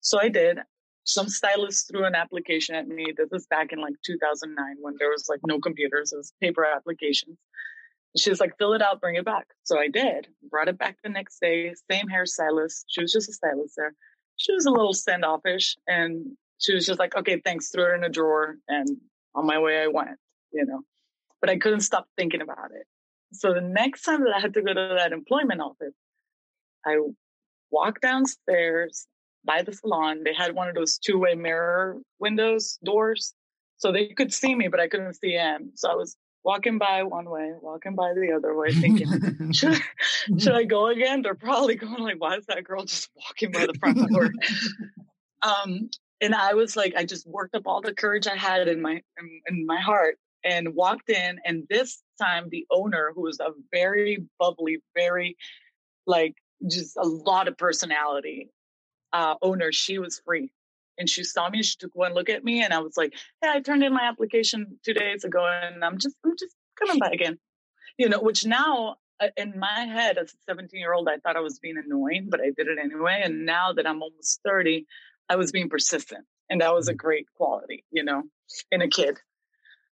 So 0.00 0.18
I 0.20 0.28
did. 0.28 0.58
Some 1.04 1.28
stylist 1.28 1.88
threw 1.88 2.04
an 2.04 2.16
application 2.16 2.74
at 2.74 2.88
me. 2.88 3.12
This 3.16 3.28
is 3.32 3.46
back 3.46 3.70
in 3.72 3.80
like 3.80 3.94
2009 4.04 4.76
when 4.80 4.94
there 4.98 5.10
was 5.10 5.26
like 5.28 5.40
no 5.46 5.60
computers. 5.60 6.12
It 6.12 6.16
was 6.16 6.32
paper 6.40 6.64
applications. 6.64 7.38
She 8.18 8.30
was 8.30 8.40
like, 8.40 8.56
fill 8.58 8.72
it 8.72 8.82
out, 8.82 9.00
bring 9.00 9.16
it 9.16 9.24
back. 9.24 9.46
So 9.64 9.78
I 9.78 9.88
did. 9.88 10.28
Brought 10.50 10.68
it 10.68 10.78
back 10.78 10.96
the 11.02 11.10
next 11.10 11.38
day. 11.40 11.74
Same 11.90 12.06
hairstylist. 12.08 12.84
She 12.88 13.02
was 13.02 13.12
just 13.12 13.28
a 13.28 13.32
stylist 13.32 13.74
there 13.76 13.94
she 14.36 14.52
was 14.52 14.66
a 14.66 14.70
little 14.70 14.94
standoffish 14.94 15.76
and 15.86 16.36
she 16.58 16.74
was 16.74 16.86
just 16.86 16.98
like, 16.98 17.16
okay, 17.16 17.40
thanks, 17.44 17.70
threw 17.70 17.92
it 17.92 17.96
in 17.96 18.04
a 18.04 18.08
drawer. 18.08 18.56
And 18.68 18.88
on 19.34 19.46
my 19.46 19.58
way 19.58 19.82
I 19.82 19.88
went, 19.88 20.18
you 20.52 20.64
know, 20.64 20.82
but 21.40 21.50
I 21.50 21.58
couldn't 21.58 21.80
stop 21.80 22.06
thinking 22.16 22.40
about 22.40 22.70
it. 22.72 22.86
So 23.32 23.52
the 23.52 23.60
next 23.60 24.02
time 24.02 24.24
that 24.24 24.34
I 24.34 24.40
had 24.40 24.54
to 24.54 24.62
go 24.62 24.72
to 24.72 24.94
that 24.96 25.12
employment 25.12 25.60
office, 25.60 25.94
I 26.86 26.98
walked 27.70 28.02
downstairs 28.02 29.06
by 29.44 29.62
the 29.62 29.72
salon. 29.72 30.22
They 30.24 30.32
had 30.34 30.54
one 30.54 30.68
of 30.68 30.74
those 30.74 30.98
two 30.98 31.18
way 31.18 31.34
mirror 31.34 31.98
windows, 32.18 32.78
doors. 32.84 33.34
So 33.78 33.92
they 33.92 34.08
could 34.08 34.32
see 34.32 34.54
me, 34.54 34.68
but 34.68 34.80
I 34.80 34.88
couldn't 34.88 35.14
see 35.14 35.32
him. 35.32 35.72
So 35.74 35.90
I 35.90 35.94
was 35.94 36.16
walking 36.46 36.78
by 36.78 37.02
one 37.02 37.28
way, 37.28 37.52
walking 37.60 37.96
by 37.96 38.14
the 38.14 38.32
other 38.32 38.54
way, 38.54 38.72
thinking, 38.72 39.52
should, 39.52 39.72
I, 39.74 39.80
should 40.38 40.52
I 40.52 40.62
go 40.62 40.86
again? 40.86 41.20
They're 41.20 41.34
probably 41.34 41.74
going 41.74 42.00
like, 42.00 42.20
why 42.20 42.36
is 42.36 42.46
that 42.46 42.62
girl 42.62 42.84
just 42.84 43.10
walking 43.16 43.50
by 43.50 43.66
the 43.66 43.74
front 43.74 43.98
door? 44.08 44.30
um, 45.42 45.90
and 46.20 46.34
I 46.36 46.54
was 46.54 46.76
like, 46.76 46.94
I 46.96 47.04
just 47.04 47.26
worked 47.26 47.56
up 47.56 47.66
all 47.66 47.82
the 47.82 47.92
courage 47.92 48.28
I 48.28 48.36
had 48.36 48.68
in 48.68 48.80
my 48.80 49.02
in, 49.18 49.40
in 49.48 49.66
my 49.66 49.80
heart, 49.80 50.18
and 50.44 50.72
walked 50.72 51.10
in. 51.10 51.40
And 51.44 51.64
this 51.68 52.00
time, 52.22 52.48
the 52.48 52.64
owner, 52.70 53.10
who 53.12 53.22
was 53.22 53.40
a 53.40 53.50
very 53.72 54.24
bubbly, 54.38 54.78
very 54.94 55.36
like 56.06 56.36
just 56.70 56.96
a 56.96 57.06
lot 57.06 57.48
of 57.48 57.58
personality 57.58 58.50
uh, 59.12 59.34
owner, 59.42 59.72
she 59.72 59.98
was 59.98 60.20
free. 60.24 60.52
And 60.98 61.08
she 61.08 61.24
saw 61.24 61.48
me, 61.50 61.62
she 61.62 61.76
took 61.78 61.94
one 61.94 62.14
look 62.14 62.28
at 62.28 62.44
me, 62.44 62.62
and 62.62 62.72
I 62.72 62.78
was 62.78 62.96
like, 62.96 63.14
Hey, 63.42 63.50
I 63.50 63.60
turned 63.60 63.84
in 63.84 63.92
my 63.92 64.04
application 64.04 64.78
two 64.84 64.94
days 64.94 65.24
ago, 65.24 65.46
and 65.46 65.84
I'm 65.84 65.98
just, 65.98 66.16
I'm 66.24 66.34
just 66.38 66.54
coming 66.78 66.98
back 66.98 67.12
again. 67.12 67.38
You 67.98 68.08
know, 68.08 68.20
which 68.20 68.44
now 68.44 68.96
uh, 69.20 69.28
in 69.36 69.58
my 69.58 69.86
head 69.86 70.18
as 70.18 70.32
a 70.32 70.36
17 70.46 70.78
year 70.78 70.92
old, 70.92 71.08
I 71.08 71.16
thought 71.18 71.36
I 71.36 71.40
was 71.40 71.58
being 71.58 71.76
annoying, 71.82 72.28
but 72.30 72.40
I 72.40 72.50
did 72.56 72.68
it 72.68 72.78
anyway. 72.82 73.20
And 73.24 73.46
now 73.46 73.72
that 73.72 73.86
I'm 73.86 74.02
almost 74.02 74.40
30, 74.44 74.86
I 75.28 75.36
was 75.36 75.52
being 75.52 75.68
persistent. 75.68 76.24
And 76.50 76.60
that 76.60 76.74
was 76.74 76.88
a 76.88 76.94
mm. 76.94 76.98
great 76.98 77.26
quality, 77.36 77.84
you 77.90 78.04
know, 78.04 78.22
in 78.70 78.82
a 78.82 78.88
kid. 78.88 79.18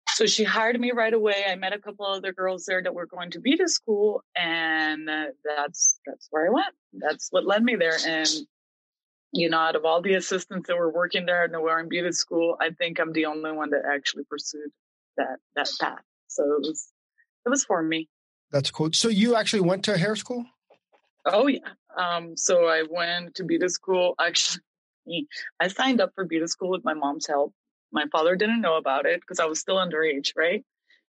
So 0.10 0.26
she 0.26 0.44
hired 0.44 0.80
me 0.80 0.92
right 0.92 1.14
away. 1.14 1.46
I 1.48 1.56
met 1.56 1.74
a 1.74 1.80
couple 1.80 2.06
other 2.06 2.34
girls 2.34 2.66
there 2.66 2.82
that 2.82 2.94
were 2.94 3.06
going 3.06 3.32
to 3.32 3.40
be 3.40 3.56
to 3.58 3.68
school, 3.68 4.24
and 4.36 5.08
uh, 5.08 5.26
that's 5.46 6.00
that's 6.06 6.28
where 6.32 6.48
I 6.48 6.50
went. 6.50 6.74
That's 6.94 7.28
what 7.30 7.46
led 7.46 7.64
me 7.64 7.76
there. 7.76 7.98
And 8.06 8.28
you 9.32 9.50
know, 9.50 9.58
out 9.58 9.76
of 9.76 9.86
all 9.86 10.02
the 10.02 10.16
assistants 10.16 10.68
that 10.68 10.78
were 10.78 10.92
working 10.92 11.26
there 11.26 11.44
and 11.44 11.54
the 11.54 11.60
Warren 11.60 11.88
beauty 11.88 12.12
school, 12.12 12.58
I 12.60 12.72
think 12.72 13.00
I'm 13.00 13.14
the 13.14 13.26
only 13.26 13.52
one 13.52 13.70
that 13.72 13.84
actually 13.92 14.24
pursued 14.24 14.72
that 15.18 15.38
that 15.56 15.70
path. 15.80 16.00
So 16.28 16.44
it 16.44 16.62
was 16.62 16.88
it 17.46 17.50
was 17.50 17.64
for 17.64 17.82
me. 17.82 18.10
That's 18.52 18.72
cool. 18.72 18.90
So 18.94 19.10
you 19.10 19.36
actually 19.36 19.62
went 19.62 19.86
to 19.86 19.98
hair 19.98 20.16
school? 20.16 20.46
Oh 21.26 21.48
yeah. 21.48 21.60
Um, 21.96 22.36
so 22.36 22.66
I 22.66 22.84
went 22.90 23.36
to 23.36 23.44
beauty 23.44 23.70
school. 23.70 24.16
Actually, 24.20 24.64
I 25.60 25.68
signed 25.68 26.02
up 26.02 26.12
for 26.16 26.26
beauty 26.26 26.48
school 26.48 26.70
with 26.70 26.84
my 26.84 26.94
mom's 26.94 27.28
help. 27.28 27.54
My 27.92 28.06
father 28.12 28.36
didn't 28.36 28.62
know 28.62 28.78
about 28.78 29.06
it 29.06 29.22
because 29.22 29.40
I 29.40 29.46
was 29.46 29.60
still 29.60 29.78
underage, 29.78 30.34
right? 30.36 30.64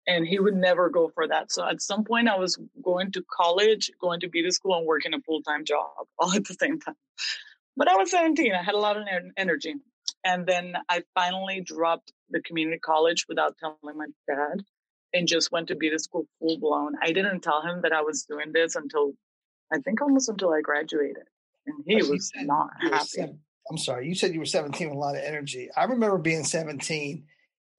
And 0.06 0.26
he 0.26 0.40
would 0.40 0.54
never 0.54 0.90
go 0.90 1.10
for 1.14 1.28
that. 1.28 1.52
So 1.52 1.64
at 1.66 1.80
some 1.80 2.02
point, 2.02 2.28
I 2.28 2.36
was 2.36 2.58
going 2.82 3.12
to 3.12 3.24
college, 3.30 3.90
going 4.00 4.20
to 4.20 4.28
beauty 4.28 4.50
school, 4.50 4.76
and 4.76 4.86
working 4.86 5.14
a 5.14 5.20
full 5.20 5.42
time 5.42 5.64
job 5.64 5.86
all 6.18 6.32
at 6.32 6.44
the 6.44 6.54
same 6.54 6.80
time. 6.80 6.96
But 7.76 7.88
I 7.88 7.96
was 7.96 8.10
17. 8.10 8.52
I 8.52 8.62
had 8.62 8.74
a 8.74 8.78
lot 8.78 8.96
of 8.96 9.04
energy. 9.36 9.74
And 10.24 10.46
then 10.46 10.74
I 10.88 11.02
finally 11.14 11.60
dropped 11.60 12.12
the 12.30 12.40
community 12.40 12.78
college 12.78 13.26
without 13.28 13.56
telling 13.58 13.76
my 13.82 14.06
dad 14.26 14.64
and 15.12 15.28
just 15.28 15.50
went 15.52 15.68
to 15.68 15.74
beauty 15.74 15.98
school 15.98 16.26
full 16.38 16.58
blown. 16.58 16.94
I 17.02 17.12
didn't 17.12 17.40
tell 17.40 17.62
him 17.62 17.80
that 17.82 17.92
I 17.92 18.02
was 18.02 18.24
doing 18.24 18.52
this 18.52 18.76
until 18.76 19.12
I 19.72 19.78
think 19.78 20.00
almost 20.00 20.28
until 20.28 20.52
I 20.52 20.60
graduated. 20.60 21.24
And 21.66 21.84
he 21.86 21.96
was 21.96 22.30
not 22.36 22.70
happy. 22.80 23.32
I'm 23.70 23.78
sorry, 23.78 24.08
you 24.08 24.14
said 24.14 24.32
you 24.32 24.40
were 24.40 24.44
17 24.46 24.88
with 24.88 24.96
a 24.96 24.98
lot 24.98 25.16
of 25.16 25.22
energy. 25.22 25.68
I 25.76 25.84
remember 25.84 26.18
being 26.18 26.44
17 26.44 27.24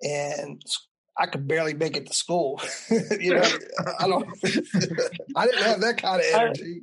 and 0.01 0.61
I 1.17 1.27
could 1.27 1.47
barely 1.47 1.73
make 1.73 1.97
it 1.97 2.07
to 2.07 2.13
school. 2.13 2.61
you 3.19 3.35
know, 3.35 3.49
I 3.99 4.07
don't, 4.07 4.25
I 5.35 5.45
didn't 5.45 5.63
have 5.63 5.81
that 5.81 5.97
kind 5.97 6.21
of 6.21 6.27
energy. 6.33 6.81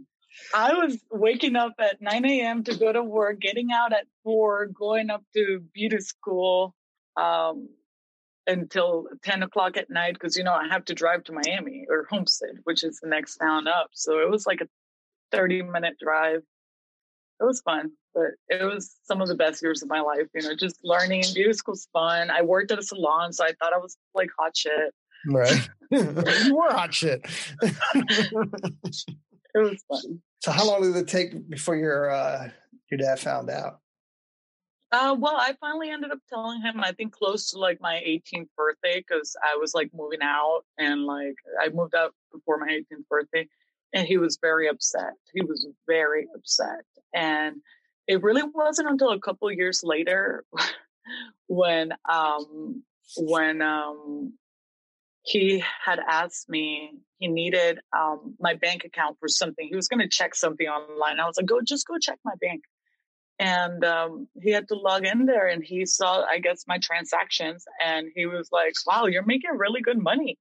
I, 0.54 0.75
was 0.75 0.99
waking 1.11 1.57
up 1.57 1.75
at 1.78 2.00
9 2.00 2.25
a.m. 2.25 2.64
to 2.64 2.76
go 2.76 2.92
to 2.92 3.02
work, 3.02 3.40
getting 3.40 3.73
out 3.73 3.92
at 3.92 4.07
four, 4.25 4.66
going 4.66 5.11
up 5.11 5.23
to 5.35 5.61
beauty 5.73 5.99
school 6.00 6.75
um, 7.16 7.69
until 8.47 9.07
10 9.23 9.42
o'clock 9.42 9.76
at 9.76 9.90
night 9.90 10.14
because, 10.14 10.37
you 10.37 10.45
know, 10.45 10.54
I 10.54 10.69
have 10.69 10.85
to 10.87 10.95
drive 10.95 11.25
to 11.25 11.33
Miami 11.33 11.87
or 11.88 12.07
Homestead, 12.11 12.57
which 12.64 12.85
is 12.85 13.00
the 13.00 13.09
next 13.09 13.37
town 13.37 13.69
up. 13.69 13.88
So 13.92 14.21
it 14.21 14.30
was 14.30 14.47
like 14.47 14.61
a 14.61 14.69
30 15.33 15.62
minute 15.62 15.97
drive. 16.00 16.42
It 17.40 17.45
was 17.45 17.61
fun 17.61 17.92
but 18.14 18.30
it 18.49 18.64
was 18.64 18.97
some 19.04 19.21
of 19.21 19.28
the 19.28 19.35
best 19.35 19.62
years 19.62 19.83
of 19.83 19.88
my 19.88 20.00
life. 20.00 20.26
You 20.35 20.42
know, 20.42 20.54
just 20.54 20.76
learning. 20.83 21.25
Beauty 21.35 21.52
school's 21.52 21.88
fun. 21.92 22.30
I 22.30 22.42
worked 22.42 22.71
at 22.71 22.78
a 22.78 22.83
salon, 22.83 23.33
so 23.33 23.45
I 23.45 23.52
thought 23.61 23.73
I 23.73 23.78
was 23.78 23.97
like 24.14 24.30
hot 24.38 24.57
shit. 24.57 24.95
Right, 25.26 25.69
you 25.90 26.57
were 26.57 26.73
hot 26.73 26.95
shit. 26.95 27.25
it 27.62 28.33
was 29.54 29.83
fun. 29.88 30.23
So, 30.40 30.50
how 30.50 30.66
long 30.66 30.82
did 30.82 30.97
it 30.97 31.09
take 31.09 31.49
before 31.49 31.76
your 31.76 32.11
uh, 32.11 32.49
your 32.90 32.99
dad 32.99 33.20
found 33.20 33.50
out? 33.50 33.80
Uh, 34.92 35.14
well, 35.16 35.37
I 35.37 35.54
finally 35.61 35.90
ended 35.90 36.11
up 36.11 36.18
telling 36.28 36.62
him. 36.62 36.80
I 36.80 36.92
think 36.92 37.12
close 37.12 37.50
to 37.50 37.59
like 37.59 37.80
my 37.80 38.02
18th 38.06 38.49
birthday 38.56 39.04
because 39.06 39.37
I 39.42 39.56
was 39.56 39.73
like 39.75 39.90
moving 39.94 40.23
out 40.23 40.62
and 40.78 41.04
like 41.04 41.37
I 41.62 41.68
moved 41.68 41.94
out 41.94 42.12
before 42.32 42.59
my 42.59 42.66
18th 42.68 43.06
birthday, 43.09 43.47
and 43.92 44.06
he 44.06 44.16
was 44.16 44.38
very 44.40 44.68
upset. 44.68 45.12
He 45.35 45.42
was 45.42 45.66
very 45.87 46.26
upset, 46.35 46.85
and 47.14 47.56
it 48.09 48.23
really 48.23 48.42
wasn't 48.42 48.88
until 48.88 49.11
a 49.11 49.20
couple 49.20 49.52
years 49.52 49.82
later 49.85 50.44
when 51.49 51.92
um, 52.09 52.82
when 53.18 53.61
um, 53.61 54.32
he 55.30 55.62
had 55.84 55.99
asked 55.99 56.49
me 56.49 56.92
he 57.18 57.28
needed 57.28 57.78
um, 57.96 58.34
my 58.40 58.54
bank 58.54 58.84
account 58.84 59.16
for 59.18 59.28
something 59.28 59.66
he 59.68 59.76
was 59.76 59.88
going 59.88 60.00
to 60.00 60.08
check 60.08 60.34
something 60.34 60.66
online 60.66 61.20
i 61.20 61.26
was 61.26 61.37
like 61.37 61.46
go 61.46 61.60
just 61.62 61.87
go 61.87 61.94
check 62.00 62.18
my 62.25 62.34
bank 62.40 62.62
and 63.38 63.84
um, 63.84 64.28
he 64.42 64.50
had 64.50 64.68
to 64.68 64.75
log 64.75 65.06
in 65.06 65.26
there 65.26 65.46
and 65.46 65.62
he 65.64 65.87
saw 65.87 66.22
i 66.25 66.38
guess 66.38 66.64
my 66.66 66.78
transactions 66.78 67.64
and 67.84 68.08
he 68.14 68.26
was 68.26 68.49
like 68.52 68.75
wow 68.87 69.06
you're 69.06 69.25
making 69.25 69.50
really 69.56 69.80
good 69.80 69.99
money 69.99 70.38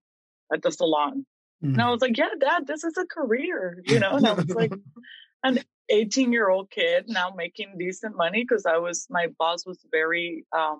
at 0.53 0.61
the 0.61 0.71
salon 0.71 1.25
mm-hmm. 1.63 1.73
and 1.73 1.81
i 1.81 1.85
mm. 1.85 1.91
was 1.91 2.01
like 2.01 2.17
yeah 2.17 2.29
dad 2.39 2.65
this 2.67 2.83
is 2.83 2.97
a 2.97 3.05
career 3.05 3.81
you 3.85 3.99
know 3.99 4.11
and 4.11 4.27
i 4.27 4.33
was 4.33 4.49
like 4.49 4.71
an 5.43 5.59
18 5.89 6.31
year 6.31 6.49
old 6.49 6.69
kid 6.69 7.05
now 7.07 7.33
making 7.35 7.75
decent 7.77 8.15
money 8.15 8.45
because 8.47 8.65
I 8.65 8.77
was, 8.77 9.07
my 9.09 9.27
boss 9.37 9.65
was 9.65 9.79
very, 9.91 10.45
um, 10.55 10.79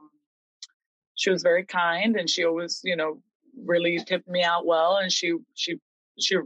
she 1.15 1.31
was 1.31 1.41
very 1.41 1.65
kind 1.65 2.15
and 2.15 2.29
she 2.29 2.45
always, 2.45 2.81
you 2.83 2.95
know, 2.95 3.21
really 3.65 3.99
tipped 3.99 4.27
me 4.27 4.43
out 4.43 4.65
well. 4.65 4.97
And 4.97 5.11
she, 5.11 5.35
she, 5.53 5.77
she 6.19 6.37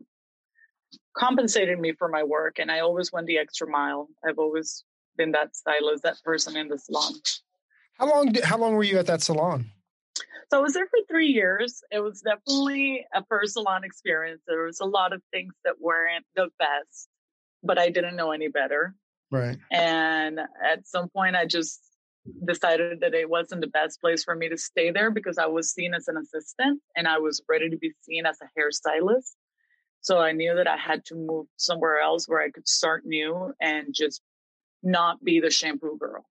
compensated 1.16 1.80
me 1.80 1.94
for 1.94 2.08
my 2.08 2.24
work. 2.24 2.60
And 2.60 2.72
I 2.72 2.80
always 2.80 3.12
went 3.12 3.28
the 3.28 3.38
extra 3.38 3.68
mile. 3.68 4.08
I've 4.28 4.40
always 4.40 4.84
been 5.18 5.32
that 5.32 5.56
stylist, 5.56 6.04
that 6.04 6.22
person 6.24 6.56
in 6.58 6.68
the 6.68 6.78
salon. 6.78 7.14
How 8.00 8.10
long, 8.10 8.32
did, 8.32 8.44
how 8.44 8.58
long 8.58 8.76
were 8.76 8.84
you 8.84 8.98
at 8.98 9.06
that 9.08 9.22
salon? 9.22 9.70
So 10.50 10.60
I 10.60 10.62
was 10.62 10.74
there 10.74 10.86
for 10.88 11.00
three 11.10 11.28
years. 11.28 11.82
It 11.92 12.00
was 12.00 12.22
definitely 12.22 13.06
a 13.14 13.24
first 13.26 13.54
salon 13.54 13.84
experience. 13.84 14.42
There 14.48 14.66
was 14.66 14.80
a 14.80 14.86
lot 14.86 15.14
of 15.14 15.22
things 15.32 15.54
that 15.64 15.76
weren't 15.80 16.26
the 16.36 16.50
best 16.60 17.08
but 17.64 17.80
I 17.80 17.90
didn't 17.90 18.16
know 18.16 18.32
any 18.32 18.50
better. 18.50 18.94
Right. 19.32 19.58
And 19.72 20.40
at 20.40 20.86
some 20.86 21.10
point, 21.10 21.36
I 21.36 21.46
just 21.46 21.80
decided 22.46 23.02
that 23.02 23.14
it 23.14 23.30
wasn't 23.30 23.62
the 23.62 23.68
best 23.68 24.00
place 24.00 24.24
for 24.24 24.36
me 24.36 24.50
to 24.50 24.58
stay 24.58 24.92
there 24.92 25.12
because 25.12 25.38
I 25.38 25.46
was 25.46 25.72
seen 25.72 25.94
as 25.94 26.08
an 26.08 26.18
assistant 26.18 26.82
and 26.96 27.08
I 27.08 27.20
was 27.20 27.42
ready 27.50 27.70
to 27.70 27.78
be 27.78 27.92
seen 28.02 28.26
as 28.26 28.38
a 28.42 28.60
hairstylist. 28.60 29.32
So 30.02 30.20
I 30.20 30.32
knew 30.32 30.56
that 30.56 30.68
I 30.68 30.78
had 30.78 31.06
to 31.06 31.16
move 31.16 31.48
somewhere 31.58 32.00
else 32.00 32.28
where 32.28 32.42
I 32.42 32.50
could 32.50 32.68
start 32.68 33.06
new 33.06 33.54
and 33.62 33.88
just 33.94 34.22
not 34.82 35.24
be 35.24 35.40
the 35.40 35.50
shampoo 35.50 35.98
girl. 35.98 36.26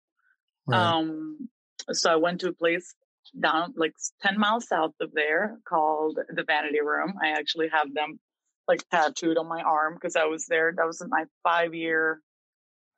Right. 0.67 0.79
Um, 0.79 1.49
so 1.91 2.13
I 2.13 2.17
went 2.17 2.41
to 2.41 2.49
a 2.49 2.53
place 2.53 2.95
down 3.39 3.73
like 3.77 3.95
10 4.23 4.39
miles 4.39 4.69
south 4.69 4.93
of 5.01 5.13
there 5.15 5.59
called 5.67 6.19
the 6.29 6.45
Vanity 6.45 6.81
Room. 6.81 7.15
I 7.23 7.31
actually 7.31 7.69
have 7.73 7.93
them 7.95 8.19
like 8.69 8.87
tattooed 8.91 9.39
on 9.39 9.49
my 9.49 9.63
arm 9.63 9.95
because 9.95 10.17
I 10.17 10.25
was 10.25 10.47
there. 10.47 10.73
That 10.77 10.87
was 10.87 11.03
my 11.09 11.25
five 11.43 11.75
year 11.75 12.21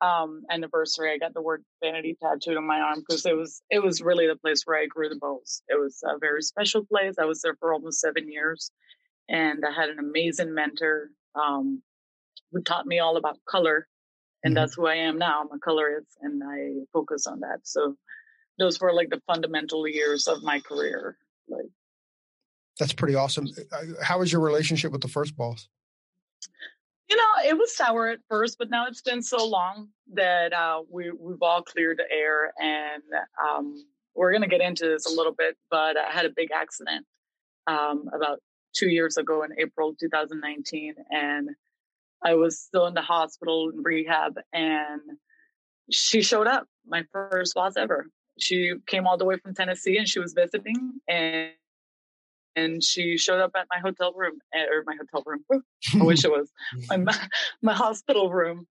um 0.05 0.43
anniversary. 0.49 1.11
I 1.11 1.17
got 1.17 1.33
the 1.33 1.41
word 1.41 1.63
vanity 1.83 2.15
tattooed 2.21 2.57
on 2.57 2.67
my 2.67 2.79
arm 2.79 2.99
because 2.99 3.25
it 3.25 3.35
was 3.35 3.61
it 3.69 3.83
was 3.83 4.01
really 4.01 4.27
the 4.27 4.35
place 4.35 4.61
where 4.65 4.77
I 4.77 4.85
grew 4.85 5.09
the 5.09 5.19
most. 5.21 5.63
It 5.67 5.79
was 5.79 5.99
a 6.03 6.19
very 6.19 6.41
special 6.41 6.85
place. 6.85 7.15
I 7.19 7.25
was 7.25 7.41
there 7.41 7.55
for 7.59 7.73
almost 7.73 8.01
seven 8.01 8.31
years 8.31 8.71
and 9.27 9.63
I 9.65 9.71
had 9.73 9.89
an 9.89 9.99
amazing 9.99 10.53
mentor 10.53 11.09
um 11.35 11.81
who 12.51 12.61
taught 12.61 12.85
me 12.85 12.99
all 12.99 13.17
about 13.17 13.37
color. 13.49 13.87
And 14.43 14.51
mm-hmm. 14.51 14.61
that's 14.61 14.75
who 14.75 14.85
I 14.85 14.95
am 14.95 15.17
now. 15.17 15.41
I'm 15.41 15.51
a 15.51 15.59
colorist 15.59 16.17
and 16.21 16.41
I 16.43 16.85
focus 16.93 17.25
on 17.25 17.39
that. 17.39 17.59
So 17.63 17.95
those 18.59 18.79
were 18.79 18.93
like 18.93 19.09
the 19.09 19.21
fundamental 19.25 19.87
years 19.87 20.27
of 20.27 20.43
my 20.43 20.59
career. 20.59 21.17
Like 21.47 21.71
that's 22.79 22.93
pretty 22.93 23.15
awesome. 23.15 23.47
How 24.01 24.19
was 24.19 24.31
your 24.31 24.41
relationship 24.41 24.91
with 24.91 25.01
the 25.01 25.07
first 25.07 25.35
boss? 25.35 25.67
You 27.09 27.17
know, 27.17 27.49
it 27.49 27.57
was 27.57 27.75
sour 27.75 28.07
at 28.09 28.19
first, 28.29 28.57
but 28.57 28.69
now 28.69 28.87
it's 28.87 29.01
been 29.01 29.21
so 29.21 29.45
long 29.47 29.89
that 30.13 30.53
uh, 30.53 30.81
we 30.89 31.11
we've 31.11 31.41
all 31.41 31.61
cleared 31.61 31.97
the 31.97 32.11
air, 32.11 32.51
and 32.59 33.03
um, 33.43 33.85
we're 34.15 34.31
going 34.31 34.41
to 34.41 34.47
get 34.47 34.61
into 34.61 34.85
this 34.85 35.05
a 35.05 35.15
little 35.15 35.33
bit. 35.33 35.55
But 35.69 35.97
I 35.97 36.11
had 36.11 36.25
a 36.25 36.31
big 36.35 36.49
accident 36.51 37.05
um, 37.67 38.09
about 38.13 38.39
two 38.73 38.89
years 38.89 39.17
ago 39.17 39.43
in 39.43 39.51
April 39.59 39.95
2019, 39.99 40.95
and 41.11 41.49
I 42.23 42.33
was 42.33 42.59
still 42.59 42.87
in 42.87 42.93
the 42.93 43.01
hospital 43.01 43.69
in 43.69 43.83
rehab, 43.83 44.37
and 44.51 45.01
she 45.91 46.21
showed 46.21 46.47
up, 46.47 46.67
my 46.87 47.03
first 47.11 47.53
boss 47.53 47.77
ever. 47.77 48.07
She 48.39 48.73
came 48.87 49.07
all 49.07 49.17
the 49.17 49.25
way 49.25 49.37
from 49.37 49.53
Tennessee, 49.53 49.97
and 49.97 50.07
she 50.07 50.19
was 50.19 50.33
visiting, 50.33 50.93
and 51.07 51.51
and 52.55 52.83
she 52.83 53.17
showed 53.17 53.41
up 53.41 53.51
at 53.55 53.67
my 53.69 53.79
hotel 53.79 54.13
room 54.13 54.39
eh, 54.53 54.65
or 54.71 54.83
my 54.85 54.95
hotel 54.95 55.23
room. 55.25 55.63
I 55.99 56.03
wish 56.03 56.23
it 56.23 56.31
was 56.31 56.51
my 56.89 57.27
my 57.61 57.73
hospital 57.73 58.31
room, 58.31 58.67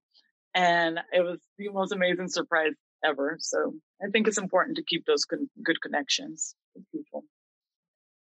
and 0.54 1.00
it 1.12 1.22
was 1.22 1.40
the 1.58 1.70
most 1.70 1.92
amazing 1.92 2.30
surprise 2.30 2.74
ever. 3.04 3.38
So 3.40 3.74
I 4.02 4.10
think 4.10 4.28
it's 4.28 4.38
important 4.38 4.78
to 4.78 4.84
keep 4.84 5.06
those 5.06 5.25
con- 5.25 5.50
good 5.62 5.82
connections 5.82 6.56
with 6.75 6.86
people. 6.92 7.24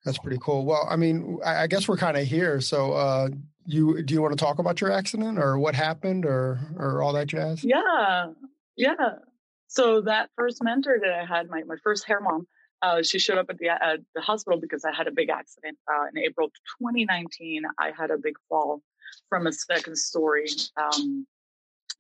That's 0.06 0.20
pretty 0.20 0.38
cool. 0.42 0.66
Well, 0.66 0.88
I 0.90 0.96
mean, 0.96 1.40
I, 1.44 1.64
I 1.64 1.68
guess 1.68 1.88
we're 1.88 1.98
kind 1.98 2.16
of 2.16 2.26
here. 2.26 2.62
So, 2.62 2.94
uh, 2.94 3.30
you 3.66 4.02
do 4.04 4.14
you 4.14 4.22
want 4.22 4.38
to 4.38 4.44
talk 4.44 4.60
about 4.60 4.80
your 4.80 4.92
accident 4.92 5.38
or 5.38 5.60
what 5.60 5.76
happened 5.76 6.26
or 6.26 6.60
or 6.78 7.04
all 7.04 7.14
that 7.14 7.28
jazz? 7.28 7.64
Yeah, 7.64 8.28
yeah. 8.78 8.96
So 9.68 10.02
that 10.02 10.30
first 10.38 10.64
mentor 10.64 10.98
that 11.02 11.12
I 11.12 11.26
had, 11.26 11.50
my 11.50 11.64
my 11.64 11.76
first 11.84 12.06
hair 12.06 12.22
mom, 12.22 12.48
uh, 12.82 13.02
she 13.02 13.20
showed 13.20 13.38
up 13.38 13.48
at 13.50 13.58
the 13.58 13.70
at 13.70 14.00
the 14.16 14.22
hospital 14.22 14.60
because 14.60 14.86
I 14.86 14.94
had 14.94 15.08
a 15.08 15.12
big 15.12 15.30
accident 15.30 15.78
uh, 15.92 16.06
in 16.14 16.24
April 16.24 16.50
2019. 16.82 17.64
I 17.80 17.92
had 17.98 18.12
a 18.12 18.18
big 18.18 18.36
fall 18.50 18.82
from 19.30 19.48
a 19.48 19.52
second 19.52 19.98
story. 19.98 20.48
Um, 20.78 21.26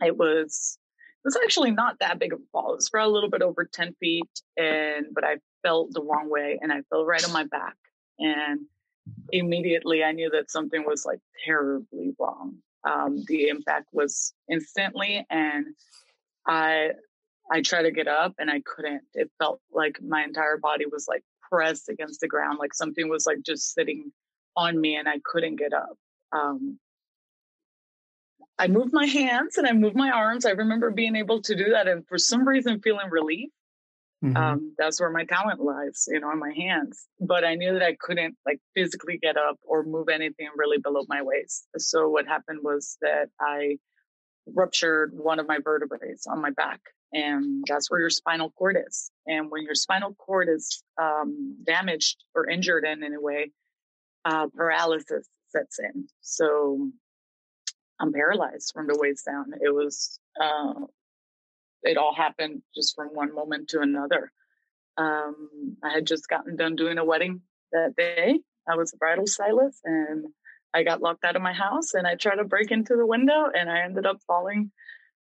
it 0.03 0.15
was 0.15 0.77
it 1.23 1.27
was 1.27 1.37
actually 1.43 1.71
not 1.71 1.99
that 1.99 2.19
big 2.19 2.33
of 2.33 2.39
a 2.39 2.45
fall. 2.51 2.73
It 2.73 2.77
was 2.77 2.89
for 2.89 2.99
a 2.99 3.07
little 3.07 3.29
bit 3.29 3.41
over 3.41 3.65
10 3.65 3.95
feet, 3.99 4.29
and 4.55 5.07
but 5.13 5.23
I 5.23 5.37
fell 5.63 5.87
the 5.91 6.01
wrong 6.01 6.29
way 6.29 6.59
and 6.61 6.71
I 6.71 6.81
fell 6.89 7.05
right 7.05 7.23
on 7.25 7.33
my 7.33 7.43
back. 7.45 7.75
And 8.19 8.61
immediately 9.31 10.03
I 10.03 10.11
knew 10.11 10.29
that 10.31 10.51
something 10.51 10.83
was 10.85 11.05
like 11.05 11.19
terribly 11.45 12.13
wrong. 12.19 12.57
Um, 12.83 13.23
the 13.27 13.49
impact 13.49 13.87
was 13.91 14.33
instantly, 14.49 15.25
and 15.29 15.65
I 16.45 16.91
I 17.51 17.61
tried 17.61 17.83
to 17.83 17.91
get 17.91 18.07
up 18.07 18.35
and 18.39 18.49
I 18.49 18.61
couldn't. 18.65 19.03
It 19.13 19.31
felt 19.39 19.61
like 19.71 19.99
my 20.01 20.23
entire 20.23 20.57
body 20.57 20.85
was 20.85 21.05
like 21.07 21.23
pressed 21.49 21.89
against 21.89 22.19
the 22.19 22.27
ground, 22.27 22.57
like 22.59 22.73
something 22.73 23.09
was 23.09 23.25
like 23.25 23.39
just 23.45 23.73
sitting 23.73 24.11
on 24.55 24.79
me, 24.79 24.95
and 24.95 25.07
I 25.07 25.19
couldn't 25.23 25.57
get 25.57 25.73
up. 25.73 25.97
Um, 26.31 26.79
I 28.59 28.67
moved 28.67 28.91
my 28.91 29.05
hands 29.05 29.57
and 29.57 29.67
I 29.67 29.73
moved 29.73 29.95
my 29.95 30.09
arms. 30.09 30.45
I 30.45 30.51
remember 30.51 30.89
being 30.89 31.15
able 31.15 31.41
to 31.43 31.55
do 31.55 31.71
that, 31.71 31.87
and 31.87 32.05
for 32.07 32.17
some 32.17 32.47
reason, 32.47 32.81
feeling 32.81 33.09
relief. 33.09 33.49
Mm-hmm. 34.25 34.35
Um, 34.35 34.73
that's 34.79 34.99
where 34.99 35.11
my 35.11 35.25
talent 35.25 35.59
lies, 35.61 36.05
you 36.07 36.19
know, 36.19 36.31
in 36.31 36.39
my 36.39 36.51
hands. 36.57 37.05
But 37.19 37.45
I 37.45 37.53
knew 37.53 37.73
that 37.73 37.83
I 37.83 37.95
couldn't 37.99 38.35
like 38.47 38.59
physically 38.75 39.19
get 39.21 39.37
up 39.37 39.57
or 39.61 39.83
move 39.83 40.09
anything 40.09 40.47
really 40.55 40.79
below 40.79 41.03
my 41.07 41.21
waist. 41.21 41.67
So 41.77 42.09
what 42.09 42.25
happened 42.25 42.61
was 42.63 42.97
that 43.01 43.27
I 43.39 43.77
ruptured 44.47 45.11
one 45.13 45.39
of 45.39 45.47
my 45.47 45.59
vertebrae 45.63 46.15
on 46.27 46.41
my 46.41 46.49
back. 46.49 46.79
And 47.13 47.63
that's 47.67 47.89
where 47.89 47.99
your 47.99 48.09
spinal 48.09 48.51
cord 48.51 48.77
is. 48.87 49.11
And 49.25 49.49
when 49.49 49.63
your 49.63 49.75
spinal 49.75 50.13
cord 50.13 50.49
is 50.49 50.83
um, 51.01 51.57
damaged 51.63 52.17
or 52.35 52.49
injured 52.49 52.85
in 52.85 53.03
any 53.03 53.17
way, 53.17 53.51
uh, 54.25 54.47
paralysis 54.55 55.27
sets 55.49 55.79
in. 55.79 56.07
So 56.21 56.91
I'm 57.99 58.13
paralyzed 58.13 58.71
from 58.73 58.87
the 58.87 58.97
waist 58.99 59.25
down. 59.25 59.53
It 59.61 59.73
was 59.73 60.19
uh, 60.41 60.73
it 61.83 61.97
all 61.97 62.13
happened 62.13 62.61
just 62.75 62.95
from 62.95 63.09
one 63.09 63.33
moment 63.33 63.69
to 63.69 63.81
another. 63.81 64.31
Um, 64.97 65.77
I 65.83 65.93
had 65.93 66.07
just 66.07 66.27
gotten 66.27 66.55
done 66.55 66.75
doing 66.75 66.97
a 66.97 67.05
wedding 67.05 67.41
that 67.71 67.95
day. 67.95 68.39
I 68.69 68.75
was 68.75 68.93
a 68.93 68.97
bridal 68.97 69.27
stylist 69.27 69.79
and 69.85 70.25
I 70.73 70.83
got 70.83 71.01
locked 71.01 71.23
out 71.23 71.35
of 71.35 71.41
my 71.41 71.53
house 71.53 71.93
and 71.93 72.05
I 72.05 72.15
tried 72.15 72.35
to 72.35 72.43
break 72.43 72.71
into 72.71 72.95
the 72.95 73.05
window 73.05 73.45
and 73.53 73.69
I 73.69 73.81
ended 73.81 74.05
up 74.05 74.17
falling 74.27 74.71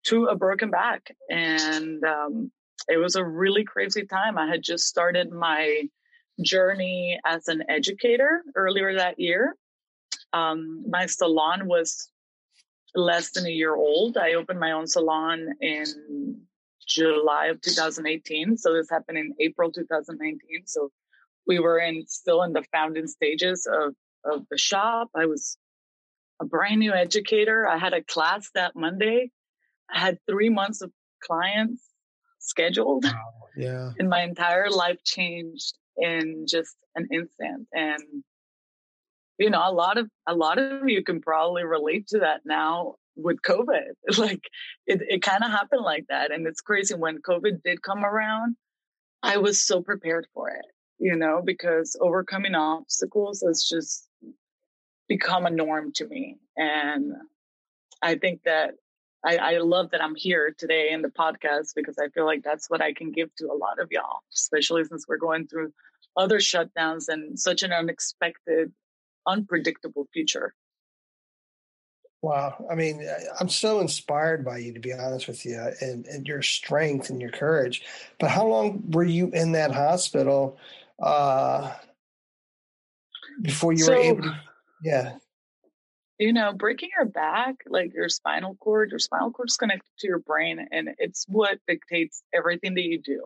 to 0.06 0.26
a 0.26 0.36
broken 0.36 0.70
back. 0.70 1.16
And 1.30 2.04
um, 2.04 2.52
it 2.88 2.98
was 2.98 3.16
a 3.16 3.24
really 3.24 3.64
crazy 3.64 4.06
time. 4.06 4.38
I 4.38 4.48
had 4.48 4.64
just 4.64 4.88
started 4.88 5.32
my 5.32 5.84
journey 6.42 7.20
as 7.26 7.48
an 7.48 7.64
educator 7.70 8.44
earlier 8.56 8.96
that 8.96 9.20
year. 9.20 9.56
Um, 10.34 10.86
my 10.90 11.06
salon 11.06 11.68
was 11.68 12.10
less 12.96 13.32
than 13.32 13.46
a 13.46 13.50
year 13.50 13.76
old. 13.76 14.18
I 14.18 14.34
opened 14.34 14.60
my 14.60 14.72
own 14.72 14.88
salon 14.88 15.48
in 15.62 16.42
July 16.88 17.48
of 17.48 17.62
2018. 17.62 18.58
So 18.58 18.74
this 18.74 18.90
happened 18.90 19.18
in 19.18 19.34
April 19.40 19.72
2019. 19.72 20.40
So 20.66 20.92
we 21.48 21.60
were 21.60 21.80
in 21.80 22.06
still 22.08 22.44
in 22.44 22.54
the 22.54 22.64
founding 22.72 23.08
stages 23.08 23.68
of, 23.72 23.94
of 24.26 24.46
the 24.50 24.58
shop. 24.58 25.10
I 25.16 25.26
was 25.26 25.58
a 26.42 26.46
brand 26.46 26.80
new 26.80 26.94
educator. 26.94 27.68
I 27.68 27.78
had 27.78 27.94
a 27.94 28.04
class 28.04 28.50
that 28.56 28.76
Monday. 28.76 29.32
I 29.94 30.00
had 30.00 30.18
three 30.30 30.50
months 30.50 30.82
of 30.82 30.92
clients 31.24 31.84
scheduled. 32.40 33.06
Wow. 33.06 33.14
Yeah. 33.56 33.92
And 34.00 34.10
my 34.10 34.24
entire 34.24 34.70
life 34.70 34.98
changed 35.04 35.78
in 35.98 36.46
just 36.48 36.76
an 36.96 37.08
instant. 37.12 37.68
And 37.74 38.24
you 39.38 39.50
know, 39.50 39.62
a 39.64 39.72
lot 39.72 39.98
of 39.98 40.10
a 40.28 40.36
lot 40.36 40.60
of 40.60 40.88
you 40.88 41.04
can 41.04 41.22
probably 41.22 41.64
relate 41.64 42.08
to 42.08 42.20
that 42.20 42.42
now 42.46 42.96
with 43.16 43.42
COVID. 43.42 43.94
Like 44.18 44.44
it, 44.86 45.02
it 45.08 45.22
kind 45.22 45.44
of 45.44 45.52
happened 45.52 45.84
like 45.84 46.06
that. 46.10 46.32
And 46.32 46.48
it's 46.48 46.62
crazy 46.62 46.96
when 46.96 47.22
COVID 47.22 47.62
did 47.64 47.82
come 47.82 48.04
around, 48.06 48.56
I 49.22 49.38
was 49.38 49.66
so 49.66 49.82
prepared 49.82 50.28
for 50.34 50.50
it, 50.50 50.66
you 51.00 51.16
know, 51.16 51.42
because 51.44 51.96
overcoming 52.02 52.56
obstacles 52.56 53.44
has 53.46 53.68
just 53.68 54.08
become 55.08 55.46
a 55.46 55.50
norm 55.50 55.92
to 55.94 56.08
me. 56.08 56.38
And 56.58 57.14
I 58.02 58.16
think 58.16 58.42
that 58.46 58.76
I, 59.26 59.38
I 59.38 59.58
love 59.60 59.92
that 59.92 60.04
I'm 60.04 60.16
here 60.16 60.54
today 60.58 60.92
in 60.92 61.02
the 61.02 61.10
podcast 61.10 61.76
because 61.76 61.98
I 61.98 62.10
feel 62.10 62.26
like 62.26 62.44
that's 62.44 62.70
what 62.70 62.82
I 62.82 62.94
can 62.94 63.12
give 63.12 63.34
to 63.36 63.46
a 63.46 63.56
lot 63.56 63.80
of 63.80 63.90
y'all, 63.92 64.20
especially 64.34 64.84
since 64.84 65.06
we're 65.08 65.18
going 65.18 65.48
through 65.48 65.72
other 66.18 66.40
shutdowns 66.40 67.08
and 67.08 67.40
such 67.40 67.64
an 67.64 67.72
unexpected, 67.72 68.72
unpredictable 69.26 70.08
future. 70.14 70.54
Wow. 72.22 72.66
I 72.72 72.76
mean, 72.76 73.06
I'm 73.40 73.50
so 73.50 73.82
inspired 73.82 74.46
by 74.46 74.58
you, 74.58 74.74
to 74.74 74.80
be 74.80 74.94
honest 74.94 75.28
with 75.28 75.46
you, 75.46 75.60
and, 75.82 76.06
and 76.06 76.26
your 76.26 76.42
strength 76.42 77.10
and 77.10 77.20
your 77.20 77.32
courage. 77.32 77.84
But 78.18 78.30
how 78.30 78.48
long 78.48 78.84
were 78.92 79.04
you 79.04 79.30
in 79.32 79.54
that 79.54 79.74
hospital 79.74 80.58
uh, 81.02 81.74
before 83.42 83.74
you 83.74 83.80
so, 83.80 83.92
were 83.92 84.00
able 84.00 84.24
to? 84.24 84.40
Yeah. 84.84 85.14
You 86.24 86.32
know, 86.32 86.54
breaking 86.54 86.92
your 86.98 87.06
back, 87.06 87.56
like 87.68 87.94
your 87.94 88.08
spinal 88.08 88.56
cord, 88.56 88.92
your 88.92 89.00
spinal 89.00 89.30
cord 89.30 89.50
is 89.50 89.58
connected 89.58 89.92
to 90.00 90.08
your 90.08 90.20
brain, 90.20 90.66
and 90.72 90.92
it's 90.98 91.26
what 91.28 91.60
dictates 91.68 92.24
everything 92.34 92.76
that 92.76 92.84
you 92.84 93.02
do, 93.02 93.26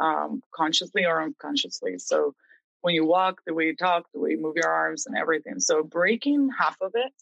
um, 0.00 0.40
consciously 0.54 1.04
or 1.04 1.20
unconsciously. 1.20 1.98
So 1.98 2.32
when 2.82 2.94
you 2.94 3.04
walk, 3.04 3.40
the 3.48 3.52
way 3.52 3.64
you 3.64 3.74
talk, 3.74 4.04
the 4.14 4.20
way 4.20 4.30
you 4.30 4.40
move 4.40 4.54
your 4.54 4.72
arms, 4.72 5.06
and 5.06 5.18
everything. 5.18 5.58
So 5.58 5.82
breaking 5.82 6.50
half 6.56 6.76
of 6.80 6.92
it 6.94 7.12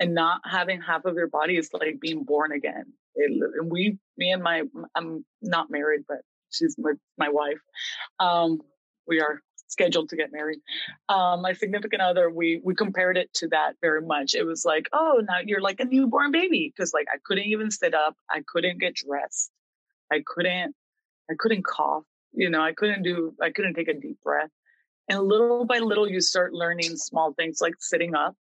and 0.00 0.12
not 0.12 0.40
having 0.44 0.80
half 0.82 1.04
of 1.04 1.14
your 1.14 1.28
body 1.28 1.56
is 1.56 1.70
like 1.72 2.00
being 2.00 2.24
born 2.24 2.50
again. 2.50 2.86
It, 3.14 3.30
and 3.30 3.70
we, 3.70 3.96
me 4.18 4.32
and 4.32 4.42
my, 4.42 4.64
I'm 4.96 5.24
not 5.40 5.70
married, 5.70 6.00
but 6.08 6.22
she's 6.50 6.74
my, 6.78 6.94
my 7.16 7.28
wife. 7.28 7.60
Um, 8.18 8.58
we 9.06 9.20
are 9.20 9.40
scheduled 9.68 10.08
to 10.10 10.16
get 10.16 10.32
married. 10.32 10.58
Um, 11.08 11.42
my 11.42 11.52
significant 11.52 12.02
other, 12.02 12.30
we, 12.30 12.60
we 12.64 12.74
compared 12.74 13.16
it 13.16 13.32
to 13.34 13.48
that 13.48 13.74
very 13.80 14.02
much. 14.02 14.34
It 14.34 14.44
was 14.44 14.64
like, 14.64 14.88
oh, 14.92 15.22
now 15.26 15.38
you're 15.44 15.60
like 15.60 15.80
a 15.80 15.84
newborn 15.84 16.30
baby. 16.30 16.72
Cause 16.76 16.92
like 16.94 17.06
I 17.12 17.18
couldn't 17.24 17.46
even 17.46 17.70
sit 17.70 17.94
up. 17.94 18.16
I 18.30 18.42
couldn't 18.46 18.78
get 18.78 18.94
dressed. 18.94 19.50
I 20.12 20.22
couldn't, 20.24 20.74
I 21.30 21.34
couldn't 21.38 21.64
cough. 21.64 22.04
You 22.32 22.50
know, 22.50 22.62
I 22.62 22.72
couldn't 22.72 23.02
do, 23.02 23.34
I 23.42 23.50
couldn't 23.50 23.74
take 23.74 23.88
a 23.88 23.94
deep 23.94 24.20
breath. 24.22 24.50
And 25.08 25.20
little 25.22 25.64
by 25.64 25.78
little, 25.78 26.08
you 26.08 26.20
start 26.20 26.52
learning 26.52 26.96
small 26.96 27.32
things 27.32 27.58
like 27.60 27.74
sitting 27.78 28.14
up 28.14 28.34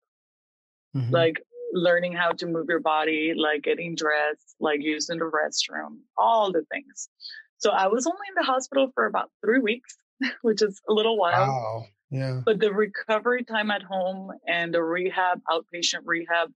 mm-hmm. 0.96 1.14
like 1.14 1.42
learning 1.74 2.14
how 2.14 2.32
to 2.32 2.46
move 2.46 2.68
your 2.70 2.80
body, 2.80 3.34
like 3.36 3.64
getting 3.64 3.96
dressed, 3.96 4.56
like 4.60 4.82
using 4.82 5.20
the 5.20 5.26
restroom, 5.26 5.98
all 6.18 6.52
the 6.52 6.64
things. 6.72 7.10
So 7.58 7.72
I 7.72 7.88
was 7.88 8.08
only 8.08 8.28
in 8.30 8.36
the 8.36 8.44
hospital 8.44 8.92
for 8.94 9.06
about 9.06 9.30
three 9.44 9.60
weeks, 9.60 9.98
which 10.41 10.62
is 10.62 10.82
a 10.89 10.93
little 10.93 11.17
while. 11.17 11.47
Wow. 11.47 11.86
Yeah. 12.12 12.41
But 12.45 12.60
the 12.60 12.71
recovery 12.71 13.43
time 13.43 13.71
at 13.71 13.84
home 13.84 14.32
and 14.47 14.73
the 14.73 14.82
rehab, 14.82 15.41
outpatient 15.49 16.01
rehab, 16.06 16.51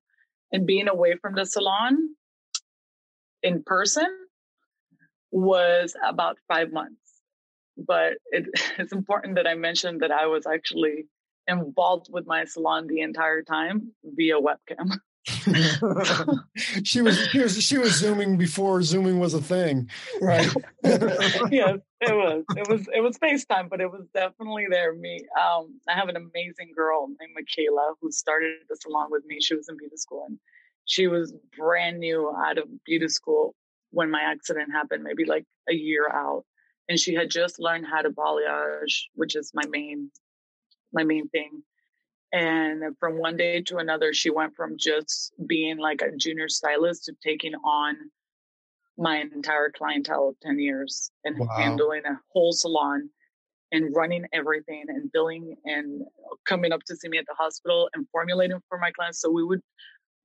and 0.52 0.65
being 0.65 0.88
away 0.88 1.15
from 1.22 1.36
the 1.36 1.45
salon 1.45 1.98
in 3.43 3.63
person 3.63 4.08
was 5.32 5.95
about 6.06 6.38
five 6.48 6.72
months. 6.72 6.95
But 7.78 8.13
it, 8.32 8.45
it's 8.78 8.93
important 8.93 9.36
that 9.36 9.48
I 9.48 9.56
mentioned 9.56 10.02
that 10.02 10.12
I 10.12 10.28
was 10.28 10.45
actually 10.45 11.08
involved 11.48 12.08
with 12.12 12.28
my 12.28 12.45
salon 12.45 12.88
the 12.88 13.02
entire 13.02 13.41
time 13.41 13.91
via 14.04 14.36
webcam. 14.36 14.98
she 16.84 17.02
was 17.02 17.18
she 17.28 17.39
was 17.39 17.63
she 17.63 17.78
was 17.78 17.96
zooming 17.96 18.38
before 18.38 18.82
zooming 18.82 19.20
was 19.20 19.34
a 19.34 19.42
thing. 19.42 19.89
Right. 20.22 20.52
Yes 21.52 21.80
it 22.02 22.15
was. 22.15 22.44
It 22.56 22.70
was 22.70 22.88
it 22.94 23.02
was 23.02 23.18
facetime 23.18 23.70
but 23.70 23.82
it 23.82 23.92
was 23.92 24.06
definitely 24.13 24.68
there. 24.70 24.94
Me 24.94 25.26
um 25.39 25.80
i 25.88 25.94
have 25.94 26.10
an 26.10 26.15
amazing 26.15 26.72
girl 26.76 27.08
named 27.08 27.34
michaela 27.36 27.94
who 28.02 28.12
started 28.12 28.58
the 28.70 28.76
salon 28.76 29.08
with 29.10 29.26
me. 29.26 29.39
She 29.42 29.56
was 29.56 29.70
in 29.70 29.78
beauty 29.78 29.98
school 29.98 30.26
and 30.28 30.39
she 30.86 31.08
was 31.08 31.34
brand 31.58 32.00
new 32.00 32.34
out 32.46 32.58
of 32.58 32.68
beauty 32.86 33.08
school 33.10 33.56
when 33.92 34.10
my 34.10 34.22
accident 34.22 34.72
happened 34.72 35.04
maybe 35.04 35.26
like 35.26 35.46
a 35.70 35.74
year 35.74 36.10
out. 36.12 36.46
And 36.88 37.00
she 37.00 37.13
had 37.13 37.30
just 37.30 37.60
learned 37.60 37.86
how 37.86 38.02
to 38.02 38.10
balayage 38.10 39.04
which 39.15 39.36
is 39.36 39.52
my 39.54 39.65
main 39.70 40.12
my 40.94 41.04
main 41.04 41.30
thing. 41.30 41.63
And 42.32 42.96
from 43.00 43.18
one 43.18 43.38
day 43.38 43.62
to 43.63 43.78
another, 43.78 44.13
she 44.13 44.30
went 44.30 44.56
from 44.56 44.78
just 44.78 45.34
being 45.48 45.78
like 45.78 46.02
a 46.02 46.15
junior 46.15 46.48
stylist 46.48 47.06
to 47.06 47.13
taking 47.24 47.56
on 47.56 47.96
my 48.98 49.18
entire 49.34 49.72
clientele 49.72 50.30
of 50.30 50.39
10 50.42 50.60
years 50.60 51.12
and 51.24 51.39
wow. 51.39 51.48
handling 51.58 52.06
a 52.06 52.20
whole 52.34 52.52
salon. 52.52 53.10
and 53.72 53.96
running 53.96 54.26
everything 54.34 54.86
and 54.88 55.12
billing 55.12 55.56
and 55.65 56.04
coming 56.46 56.72
up 56.72 56.82
to 56.84 56.96
see 56.96 57.08
me 57.08 57.20
at 57.20 57.26
the 57.28 57.36
hospital 57.38 57.88
and 57.94 58.08
formulating 58.12 58.60
for 58.68 58.80
my 58.80 58.92
clients. 58.92 59.22
So 59.22 59.30
we 59.30 59.44
would 59.44 59.62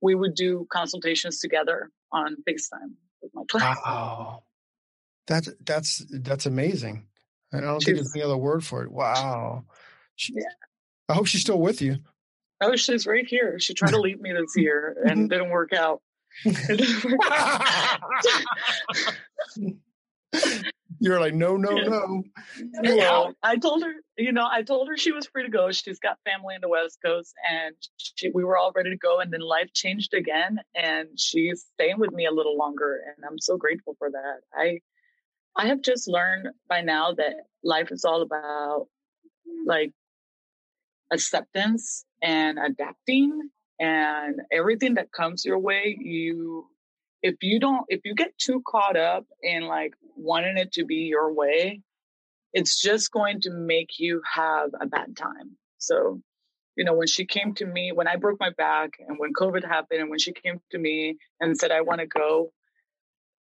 we 0.01 0.15
would 0.15 0.35
do 0.35 0.67
consultations 0.71 1.39
together 1.39 1.89
on 2.11 2.35
FaceTime 2.47 2.93
with 3.21 3.31
my 3.33 3.43
clients. 3.49 3.81
Wow. 3.85 4.43
That's 5.27 5.49
that's 5.63 6.05
that's 6.09 6.45
amazing. 6.45 7.07
I 7.53 7.61
don't 7.61 7.79
she's, 7.79 7.85
think 7.85 7.97
there's 7.97 8.15
any 8.15 8.23
other 8.23 8.37
word 8.37 8.63
for 8.63 8.83
it. 8.83 8.91
Wow. 8.91 9.65
She, 10.15 10.33
yeah. 10.35 10.43
I 11.09 11.13
hope 11.13 11.27
she's 11.27 11.41
still 11.41 11.59
with 11.59 11.81
you. 11.81 11.97
Oh, 12.61 12.75
she's 12.75 13.05
right 13.05 13.27
here. 13.27 13.59
She 13.59 13.73
tried 13.73 13.91
to 13.91 13.99
leave 13.99 14.19
me 14.19 14.31
this 14.31 14.55
year 14.55 14.97
and 15.05 15.29
didn't 15.29 15.49
work 15.49 15.73
out. 15.73 16.01
You're 20.99 21.19
like, 21.19 21.33
no, 21.33 21.57
no, 21.57 21.71
no. 21.75 22.23
Yeah, 22.81 23.31
I 23.43 23.57
told 23.57 23.83
her, 23.83 23.93
you 24.17 24.31
know, 24.31 24.47
I 24.49 24.63
told 24.63 24.87
her 24.87 24.97
she 24.97 25.11
was 25.11 25.27
free 25.27 25.43
to 25.43 25.49
go. 25.49 25.71
She's 25.71 25.99
got 25.99 26.17
family 26.25 26.55
in 26.55 26.61
the 26.61 26.69
West 26.69 26.99
Coast, 27.05 27.33
and 27.49 27.75
she, 27.97 28.31
we 28.33 28.43
were 28.43 28.57
all 28.57 28.71
ready 28.73 28.91
to 28.91 28.97
go. 28.97 29.19
And 29.19 29.31
then 29.31 29.41
life 29.41 29.71
changed 29.73 30.13
again, 30.13 30.59
and 30.73 31.09
she's 31.19 31.65
staying 31.73 31.99
with 31.99 32.11
me 32.11 32.25
a 32.25 32.31
little 32.31 32.57
longer, 32.57 33.01
and 33.05 33.25
I'm 33.25 33.39
so 33.39 33.57
grateful 33.57 33.95
for 33.99 34.09
that. 34.09 34.39
I, 34.53 34.79
I 35.55 35.67
have 35.67 35.81
just 35.81 36.07
learned 36.07 36.49
by 36.69 36.81
now 36.81 37.13
that 37.13 37.33
life 37.63 37.91
is 37.91 38.05
all 38.05 38.21
about 38.21 38.87
like 39.65 39.91
acceptance 41.11 42.05
and 42.21 42.57
adapting 42.59 43.49
and 43.79 44.41
everything 44.51 44.95
that 44.95 45.11
comes 45.11 45.45
your 45.45 45.59
way 45.59 45.97
you 45.99 46.67
if 47.21 47.35
you 47.41 47.59
don't 47.59 47.85
if 47.89 48.01
you 48.05 48.15
get 48.15 48.37
too 48.37 48.61
caught 48.65 48.95
up 48.95 49.25
in 49.41 49.63
like 49.63 49.93
wanting 50.15 50.57
it 50.57 50.71
to 50.71 50.85
be 50.85 51.07
your 51.07 51.33
way 51.33 51.81
it's 52.53 52.81
just 52.81 53.11
going 53.11 53.41
to 53.41 53.51
make 53.51 53.99
you 53.99 54.21
have 54.23 54.69
a 54.79 54.85
bad 54.85 55.17
time. 55.17 55.57
So 55.77 56.21
you 56.77 56.85
know 56.85 56.93
when 56.93 57.07
she 57.07 57.25
came 57.25 57.53
to 57.55 57.65
me 57.65 57.91
when 57.93 58.07
i 58.07 58.17
broke 58.17 58.39
my 58.39 58.49
back 58.49 58.91
and 59.07 59.17
when 59.17 59.33
covid 59.33 59.63
happened 59.65 60.01
and 60.01 60.09
when 60.09 60.19
she 60.19 60.33
came 60.33 60.59
to 60.71 60.77
me 60.77 61.17
and 61.39 61.57
said 61.57 61.71
i 61.71 61.79
want 61.79 62.01
to 62.01 62.05
go 62.05 62.51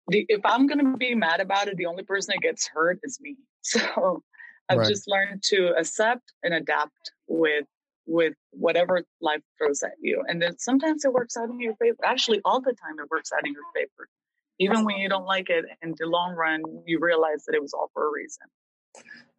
the, 0.09 0.25
if 0.29 0.41
i'm 0.45 0.67
going 0.67 0.77
to 0.77 0.95
be 0.97 1.15
mad 1.15 1.39
about 1.39 1.67
it 1.67 1.75
the 1.75 1.87
only 1.87 2.03
person 2.03 2.33
that 2.35 2.41
gets 2.41 2.67
hurt 2.67 2.99
is 3.03 3.19
me. 3.19 3.37
So 3.61 4.21
i've 4.69 4.79
right. 4.79 4.89
just 4.89 5.07
learned 5.07 5.41
to 5.43 5.73
accept 5.77 6.33
and 6.43 6.53
adapt 6.53 7.11
with 7.27 7.65
with 8.07 8.33
whatever 8.51 9.03
life 9.21 9.41
throws 9.57 9.81
at 9.83 9.93
you. 10.01 10.23
And 10.27 10.41
then 10.41 10.57
sometimes 10.59 11.05
it 11.05 11.13
works 11.13 11.35
out 11.37 11.49
in 11.49 11.59
your 11.59 11.75
favor. 11.75 11.97
Actually, 12.03 12.41
all 12.45 12.61
the 12.61 12.73
time 12.73 12.99
it 12.99 13.09
works 13.09 13.31
out 13.33 13.45
in 13.45 13.53
your 13.53 13.63
favor. 13.73 14.07
Even 14.59 14.85
when 14.85 14.97
you 14.97 15.09
don't 15.09 15.25
like 15.25 15.49
it, 15.49 15.65
in 15.81 15.95
the 15.97 16.05
long 16.05 16.33
run, 16.33 16.61
you 16.85 16.99
realize 17.01 17.43
that 17.45 17.55
it 17.55 17.61
was 17.61 17.73
all 17.73 17.89
for 17.93 18.07
a 18.07 18.11
reason. 18.11 18.43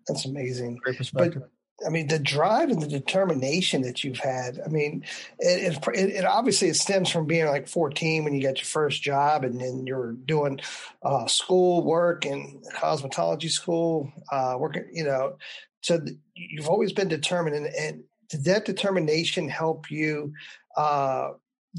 That's 0.06 0.26
amazing. 0.26 0.76
Great 0.76 0.98
perspective. 0.98 1.42
But, 1.42 1.50
I 1.84 1.90
mean, 1.90 2.06
the 2.06 2.18
drive 2.18 2.70
and 2.70 2.80
the 2.80 2.86
determination 2.86 3.82
that 3.82 4.02
you've 4.02 4.18
had. 4.18 4.58
I 4.64 4.68
mean, 4.68 5.04
it, 5.38 5.76
it, 5.94 6.10
it, 6.10 6.24
obviously 6.24 6.68
it 6.68 6.76
stems 6.76 7.10
from 7.10 7.26
being 7.26 7.46
like 7.46 7.68
14 7.68 8.24
when 8.24 8.34
you 8.34 8.42
got 8.42 8.56
your 8.56 8.64
first 8.64 9.02
job, 9.02 9.44
and 9.44 9.60
then 9.60 9.86
you're 9.86 10.12
doing 10.12 10.60
uh, 11.02 11.26
school 11.26 11.84
work 11.84 12.24
and 12.24 12.64
cosmetology 12.74 13.50
school, 13.50 14.10
uh, 14.32 14.56
working. 14.58 14.88
You 14.90 15.04
know, 15.04 15.36
so 15.82 16.00
you've 16.34 16.68
always 16.68 16.92
been 16.92 17.08
determined, 17.08 17.56
and, 17.56 17.66
and 17.66 18.04
did 18.30 18.44
that 18.44 18.64
determination 18.64 19.48
help 19.48 19.90
you 19.90 20.32
uh, 20.78 21.32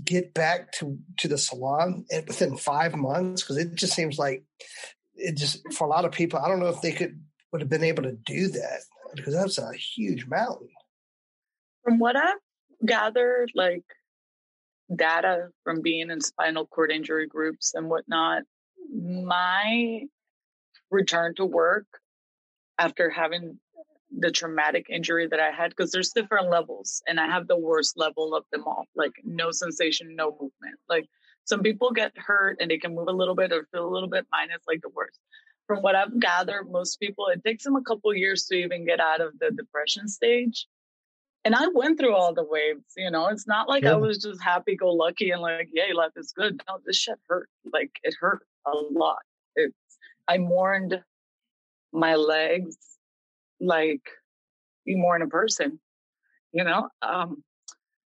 get 0.03 0.31
back 0.35 0.73
to 0.73 0.99
to 1.17 1.27
the 1.27 1.39
salon 1.39 2.05
within 2.27 2.55
five 2.55 2.95
months? 2.95 3.41
Because 3.41 3.57
it 3.57 3.73
just 3.73 3.93
seems 3.93 4.19
like 4.19 4.43
it 5.15 5.35
just 5.35 5.73
for 5.73 5.87
a 5.87 5.89
lot 5.89 6.05
of 6.05 6.11
people, 6.11 6.37
I 6.37 6.47
don't 6.47 6.59
know 6.59 6.67
if 6.67 6.81
they 6.81 6.91
could 6.91 7.19
would 7.51 7.61
have 7.61 7.69
been 7.69 7.83
able 7.83 8.03
to 8.03 8.11
do 8.11 8.49
that 8.49 8.81
because 9.15 9.33
that's 9.33 9.57
a 9.57 9.73
huge 9.73 10.27
mountain. 10.27 10.69
From 11.83 11.99
what 11.99 12.15
I've 12.15 12.37
gathered, 12.85 13.51
like 13.55 13.83
data 14.95 15.49
from 15.63 15.81
being 15.81 16.09
in 16.09 16.21
spinal 16.21 16.65
cord 16.65 16.91
injury 16.91 17.27
groups 17.27 17.73
and 17.73 17.89
whatnot, 17.89 18.43
my 18.93 20.01
return 20.89 21.35
to 21.35 21.45
work 21.45 21.85
after 22.79 23.09
having 23.09 23.59
the 24.19 24.31
traumatic 24.31 24.87
injury 24.89 25.27
that 25.27 25.39
I 25.39 25.51
had 25.51 25.71
because 25.71 25.91
there's 25.91 26.11
different 26.11 26.49
levels 26.49 27.01
and 27.07 27.19
I 27.19 27.27
have 27.27 27.47
the 27.47 27.57
worst 27.57 27.97
level 27.97 28.35
of 28.35 28.45
them 28.51 28.63
all. 28.65 28.85
Like 28.95 29.11
no 29.23 29.51
sensation, 29.51 30.15
no 30.15 30.31
movement. 30.31 30.79
Like 30.87 31.05
some 31.43 31.61
people 31.61 31.91
get 31.91 32.13
hurt 32.17 32.57
and 32.61 32.71
they 32.71 32.77
can 32.77 32.95
move 32.95 33.07
a 33.09 33.13
little 33.13 33.35
bit 33.35 33.51
or 33.51 33.67
feel 33.71 33.87
a 33.87 33.93
little 33.93 34.09
bit. 34.09 34.25
Mine 34.31 34.49
is 34.51 34.61
like 34.67 34.81
the 34.81 34.89
worst. 34.89 35.19
From 35.67 35.81
what 35.81 35.95
I've 35.95 36.19
gathered, 36.19 36.71
most 36.71 36.99
people 36.99 37.27
it 37.27 37.43
takes 37.43 37.63
them 37.63 37.75
a 37.75 37.83
couple 37.83 38.13
years 38.15 38.45
to 38.45 38.55
even 38.55 38.85
get 38.85 38.99
out 38.99 39.21
of 39.21 39.37
the 39.39 39.51
depression 39.51 40.07
stage. 40.07 40.65
And 41.45 41.55
I 41.55 41.67
went 41.73 41.99
through 41.99 42.15
all 42.15 42.33
the 42.33 42.43
waves, 42.43 42.93
you 42.97 43.11
know. 43.11 43.27
It's 43.27 43.47
not 43.47 43.69
like. 43.69 43.83
I 43.85 43.95
was 43.95 44.17
just 44.17 44.41
happy 44.41 44.75
go 44.75 44.91
lucky 44.91 45.31
and 45.31 45.41
like, 45.41 45.69
yay, 45.73 45.93
life 45.93 46.11
is 46.15 46.33
good. 46.35 46.61
No, 46.67 46.79
this 46.85 46.97
shit 46.97 47.19
hurt. 47.27 47.49
Like 47.71 47.91
it 48.03 48.15
hurt 48.19 48.45
a 48.65 48.71
lot. 48.91 49.19
It's 49.55 49.75
I 50.27 50.37
mourned 50.37 51.01
my 51.93 52.15
legs 52.15 52.75
like 53.59 54.01
more 54.85 55.15
in 55.15 55.21
a 55.21 55.27
person, 55.27 55.79
you 56.51 56.63
know? 56.63 56.89
Um, 57.01 57.43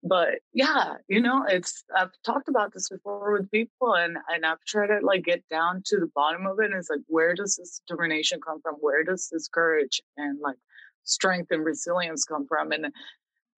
but 0.04 0.40
yeah, 0.54 0.96
you 1.08 1.22
know, 1.22 1.46
it's, 1.48 1.84
I've 1.96 2.12
talked 2.26 2.50
about 2.50 2.74
this 2.74 2.90
before 2.90 3.34
with 3.34 3.52
people 3.52 3.94
and, 3.94 4.18
and 4.30 4.46
I've 4.46 4.64
tried 4.66 4.88
to 4.88 5.00
like 5.04 5.24
get 5.24 5.48
down 5.50 5.84
to 5.86 5.98
the 5.98 6.10
bottom 6.16 6.48
of 6.48 6.60
it. 6.60 6.66
And 6.66 6.74
it's 6.74 6.90
like, 6.90 7.02
where 7.08 7.36
does 7.36 7.56
this 7.56 7.82
determination 7.88 8.40
come 8.46 8.62
from? 8.62 8.76
Where 8.80 9.04
does 9.04 9.30
this 9.32 9.48
courage 9.48 10.02
and 10.18 10.40
like 10.40 10.58
strength 11.04 11.52
and 11.52 11.64
resilience 11.64 12.26
come 12.26 12.48
from? 12.48 12.72
And 12.72 12.88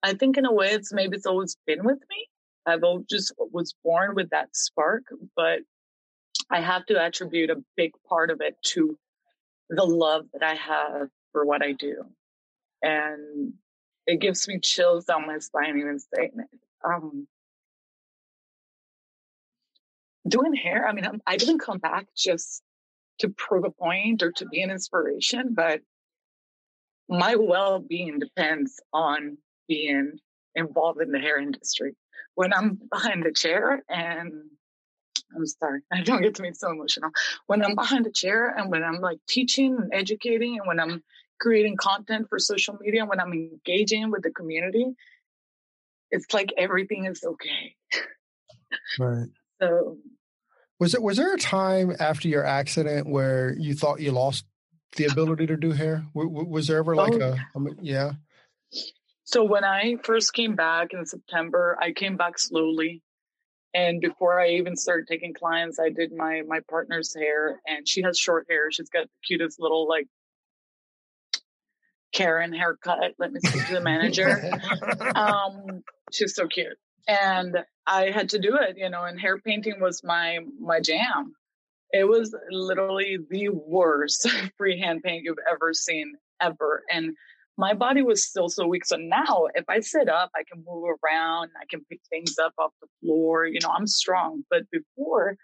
I 0.03 0.13
think 0.15 0.37
in 0.37 0.45
a 0.45 0.51
way 0.51 0.71
it's 0.71 0.91
maybe 0.91 1.15
it's 1.15 1.25
always 1.25 1.55
been 1.65 1.85
with 1.85 1.99
me. 2.09 2.27
I've 2.65 2.81
just 3.09 3.33
was 3.37 3.73
born 3.83 4.15
with 4.15 4.29
that 4.31 4.55
spark, 4.55 5.03
but 5.35 5.59
I 6.49 6.59
have 6.59 6.85
to 6.87 7.01
attribute 7.01 7.49
a 7.49 7.63
big 7.75 7.91
part 8.07 8.31
of 8.31 8.41
it 8.41 8.57
to 8.73 8.97
the 9.69 9.83
love 9.83 10.25
that 10.33 10.43
I 10.43 10.55
have 10.55 11.09
for 11.31 11.45
what 11.45 11.63
I 11.63 11.71
do. 11.71 12.05
And 12.81 13.53
it 14.07 14.19
gives 14.19 14.47
me 14.47 14.59
chills 14.59 15.05
down 15.05 15.27
my 15.27 15.39
spine 15.39 15.77
even 15.77 15.99
saying 15.99 16.31
it. 16.37 16.59
Um, 16.83 17.27
doing 20.27 20.53
hair, 20.53 20.87
I 20.87 20.93
mean, 20.93 21.05
I 21.25 21.37
did 21.37 21.49
not 21.49 21.59
come 21.59 21.77
back 21.77 22.07
just 22.15 22.61
to 23.19 23.29
prove 23.29 23.63
a 23.65 23.71
point 23.71 24.23
or 24.23 24.31
to 24.33 24.45
be 24.45 24.61
an 24.61 24.71
inspiration, 24.71 25.53
but 25.53 25.81
my 27.07 27.35
well 27.35 27.79
being 27.79 28.19
depends 28.19 28.79
on 28.93 29.37
being 29.67 30.13
involved 30.55 31.01
in 31.01 31.11
the 31.11 31.19
hair 31.19 31.39
industry. 31.39 31.95
When 32.35 32.53
I'm 32.53 32.79
behind 32.91 33.23
the 33.23 33.31
chair 33.31 33.83
and 33.87 34.31
I'm 35.35 35.45
sorry, 35.45 35.81
I 35.91 36.01
don't 36.01 36.21
get 36.21 36.35
to 36.35 36.41
be 36.41 36.53
so 36.53 36.71
emotional. 36.71 37.11
When 37.47 37.63
I'm 37.63 37.75
behind 37.75 38.07
a 38.07 38.11
chair 38.11 38.49
and 38.49 38.71
when 38.71 38.83
I'm 38.83 38.99
like 38.99 39.19
teaching 39.27 39.77
and 39.79 39.93
educating 39.93 40.57
and 40.57 40.67
when 40.67 40.79
I'm 40.79 41.03
creating 41.43 41.75
content 41.75 42.27
for 42.29 42.39
social 42.39 42.77
media, 42.79 43.05
when 43.05 43.19
I'm 43.19 43.33
engaging 43.33 44.09
with 44.09 44.23
the 44.23 44.31
community, 44.31 44.85
it's 46.09 46.33
like 46.33 46.53
everything 46.57 47.05
is 47.05 47.23
okay. 47.23 47.75
Right. 48.97 49.27
So 49.61 49.97
was 50.79 50.93
it 50.93 51.01
was 51.01 51.15
there 51.15 51.33
a 51.33 51.37
time 51.37 51.95
after 51.99 52.27
your 52.27 52.43
accident 52.43 53.07
where 53.07 53.55
you 53.57 53.75
thought 53.75 54.01
you 54.01 54.11
lost 54.11 54.43
the 54.97 55.05
uh-huh. 55.05 55.13
ability 55.13 55.47
to 55.47 55.55
do 55.55 55.71
hair? 55.71 56.05
Was 56.13 56.67
there 56.67 56.79
ever 56.79 56.93
like 56.95 57.13
oh, 57.13 57.37
a, 57.55 57.59
yeah? 57.81 58.13
So 59.23 59.45
when 59.45 59.63
I 59.63 59.95
first 60.03 60.33
came 60.33 60.55
back 60.55 60.89
in 60.91 61.05
September, 61.05 61.77
I 61.79 61.93
came 61.93 62.17
back 62.17 62.37
slowly. 62.37 63.03
And 63.73 64.01
before 64.01 64.41
I 64.41 64.49
even 64.49 64.75
started 64.75 65.07
taking 65.07 65.33
clients, 65.33 65.79
I 65.79 65.89
did 65.89 66.11
my 66.11 66.41
my 66.45 66.59
partner's 66.69 67.15
hair, 67.15 67.61
and 67.65 67.87
she 67.87 68.01
has 68.01 68.17
short 68.17 68.47
hair. 68.49 68.69
She's 68.71 68.89
got 68.89 69.03
the 69.03 69.19
cutest 69.25 69.61
little 69.61 69.87
like 69.87 70.07
Karen 72.13 72.53
haircut. 72.53 73.13
Let 73.19 73.33
me 73.33 73.39
speak 73.39 73.67
to 73.67 73.73
the 73.73 73.81
manager. 73.81 74.41
um, 75.15 75.83
she's 76.11 76.35
so 76.35 76.47
cute, 76.47 76.77
and 77.07 77.57
I 77.85 78.11
had 78.11 78.29
to 78.29 78.39
do 78.39 78.55
it, 78.55 78.77
you 78.77 78.89
know. 78.89 79.03
And 79.03 79.19
hair 79.19 79.39
painting 79.39 79.81
was 79.81 80.01
my 80.03 80.39
my 80.59 80.79
jam. 80.79 81.33
It 81.91 82.07
was 82.07 82.35
literally 82.49 83.17
the 83.29 83.49
worst 83.49 84.27
freehand 84.57 85.03
paint 85.03 85.23
you've 85.23 85.37
ever 85.51 85.73
seen 85.73 86.13
ever, 86.41 86.83
and 86.91 87.13
my 87.57 87.73
body 87.73 88.01
was 88.01 88.25
still 88.25 88.49
so 88.49 88.65
weak. 88.67 88.85
So 88.85 88.95
now, 88.97 89.47
if 89.53 89.65
I 89.69 89.79
sit 89.79 90.09
up, 90.09 90.31
I 90.35 90.43
can 90.51 90.63
move 90.65 90.85
around, 91.03 91.51
I 91.59 91.65
can 91.69 91.85
pick 91.89 91.99
things 92.09 92.37
up 92.39 92.53
off 92.57 92.71
the 92.81 92.87
floor. 93.01 93.45
You 93.45 93.59
know, 93.61 93.69
I'm 93.69 93.87
strong. 93.87 94.43
But 94.49 94.63
before, 94.71 95.35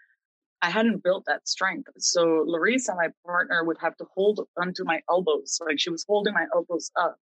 I 0.62 0.70
hadn't 0.70 1.02
built 1.02 1.24
that 1.26 1.48
strength. 1.48 1.88
So 1.98 2.44
Larissa, 2.46 2.94
my 2.94 3.08
partner, 3.24 3.64
would 3.64 3.78
have 3.80 3.96
to 3.96 4.06
hold 4.14 4.46
onto 4.60 4.84
my 4.84 5.00
elbows. 5.08 5.56
So 5.56 5.64
like 5.64 5.80
she 5.80 5.90
was 5.90 6.04
holding 6.06 6.34
my 6.34 6.46
elbows 6.54 6.90
up 6.96 7.16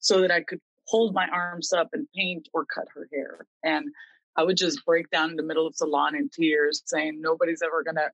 so 0.00 0.20
that 0.20 0.30
I 0.30 0.42
could 0.42 0.60
hold 0.86 1.14
my 1.14 1.26
arms 1.28 1.72
up 1.72 1.88
and 1.92 2.06
paint 2.16 2.48
or 2.54 2.64
cut 2.64 2.86
her 2.94 3.08
hair. 3.12 3.46
And 3.62 3.88
I 4.36 4.42
would 4.42 4.56
just 4.56 4.84
break 4.86 5.10
down 5.10 5.30
in 5.30 5.36
the 5.36 5.42
middle 5.42 5.66
of 5.66 5.74
salon 5.74 6.14
in 6.14 6.30
tears 6.30 6.82
saying, 6.86 7.20
nobody's 7.20 7.60
ever 7.62 7.82
going 7.82 7.96
to, 7.96 8.10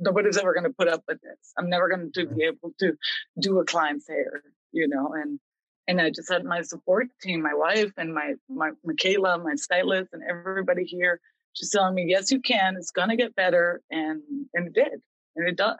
nobody's 0.00 0.36
ever 0.36 0.52
going 0.52 0.64
to 0.64 0.74
put 0.76 0.88
up 0.88 1.04
with 1.06 1.20
this. 1.20 1.52
I'm 1.56 1.68
never 1.68 1.88
going 1.88 2.10
to 2.12 2.26
mm-hmm. 2.26 2.36
be 2.36 2.44
able 2.44 2.74
to 2.80 2.94
do 3.38 3.60
a 3.60 3.64
client's 3.64 4.08
hair. 4.08 4.42
you 4.72 4.88
know, 4.88 5.12
and 5.14 5.38
and 5.86 6.00
I 6.00 6.10
just 6.10 6.30
had 6.30 6.44
my 6.44 6.60
support 6.62 7.08
team, 7.22 7.42
my 7.42 7.54
wife 7.54 7.92
and 7.96 8.14
my 8.14 8.34
my 8.48 8.70
Michaela, 8.84 9.38
my 9.38 9.54
stylist, 9.54 10.10
and 10.12 10.22
everybody 10.28 10.84
here 10.84 11.20
just 11.58 11.72
telling 11.72 11.94
me, 11.94 12.06
yes, 12.08 12.30
you 12.30 12.40
can. 12.40 12.76
It's 12.76 12.90
gonna 12.90 13.16
get 13.16 13.34
better, 13.34 13.82
and 13.90 14.22
and 14.54 14.68
it 14.68 14.72
did, 14.72 15.00
and 15.36 15.48
it 15.48 15.56
does. 15.56 15.78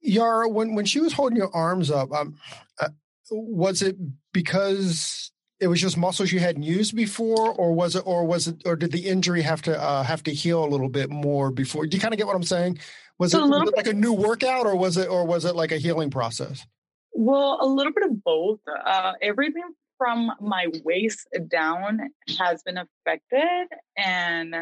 Yara, 0.00 0.48
when 0.48 0.74
when 0.74 0.84
she 0.84 1.00
was 1.00 1.12
holding 1.12 1.36
your 1.36 1.54
arms 1.54 1.90
up, 1.90 2.12
um, 2.12 2.36
uh, 2.80 2.88
was 3.30 3.82
it 3.82 3.96
because 4.32 5.32
it 5.60 5.68
was 5.68 5.80
just 5.80 5.96
muscles 5.96 6.32
you 6.32 6.40
hadn't 6.40 6.64
used 6.64 6.96
before, 6.96 7.52
or 7.52 7.72
was 7.72 7.94
it, 7.94 8.02
or 8.04 8.24
was 8.24 8.48
it, 8.48 8.62
or 8.64 8.74
did 8.74 8.90
the 8.90 9.06
injury 9.06 9.42
have 9.42 9.62
to 9.62 9.80
uh, 9.80 10.02
have 10.02 10.22
to 10.24 10.32
heal 10.32 10.64
a 10.64 10.66
little 10.66 10.88
bit 10.88 11.08
more 11.08 11.52
before? 11.52 11.86
Do 11.86 11.96
you 11.96 12.00
kind 12.00 12.12
of 12.12 12.18
get 12.18 12.26
what 12.26 12.34
I'm 12.34 12.42
saying? 12.42 12.80
Was 13.18 13.32
it, 13.32 13.40
was 13.40 13.68
it 13.68 13.76
like 13.76 13.86
a 13.86 13.92
new 13.92 14.12
workout, 14.12 14.66
or 14.66 14.74
was 14.74 14.96
it, 14.96 15.08
or 15.08 15.24
was 15.24 15.44
it 15.44 15.54
like 15.54 15.70
a 15.70 15.78
healing 15.78 16.10
process? 16.10 16.66
Well, 17.12 17.58
a 17.60 17.66
little 17.66 17.92
bit 17.92 18.04
of 18.04 18.24
both. 18.24 18.58
Uh, 18.66 19.12
everything 19.22 19.62
from 19.98 20.32
my 20.40 20.66
waist 20.84 21.28
down 21.46 22.10
has 22.38 22.64
been 22.64 22.78
affected, 22.78 23.68
and 23.96 24.56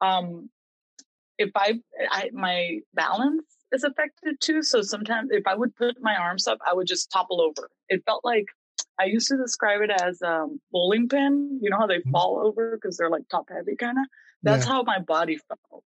um, 0.00 0.50
if 1.38 1.50
I, 1.54 1.80
I 2.10 2.30
my 2.32 2.80
balance 2.94 3.44
is 3.72 3.84
affected 3.84 4.40
too. 4.40 4.62
So 4.62 4.82
sometimes 4.82 5.30
if 5.32 5.46
I 5.46 5.54
would 5.54 5.74
put 5.76 5.96
my 6.00 6.16
arms 6.16 6.46
up, 6.46 6.58
I 6.68 6.74
would 6.74 6.86
just 6.86 7.10
topple 7.10 7.40
over. 7.40 7.70
It 7.88 8.02
felt 8.06 8.24
like 8.24 8.46
I 8.98 9.04
used 9.04 9.28
to 9.28 9.36
describe 9.36 9.80
it 9.82 9.90
as 9.90 10.22
a 10.22 10.30
um, 10.30 10.60
bowling 10.70 11.08
pin. 11.08 11.58
You 11.60 11.70
know 11.70 11.78
how 11.78 11.86
they 11.86 11.98
mm-hmm. 11.98 12.12
fall 12.12 12.40
over 12.44 12.76
because 12.76 12.96
they're 12.96 13.10
like 13.10 13.28
top 13.28 13.48
heavy 13.50 13.76
kind 13.76 13.98
of. 13.98 14.04
That's 14.42 14.66
yeah. 14.66 14.72
how 14.72 14.82
my 14.82 15.00
body 15.00 15.38
felt. 15.48 15.84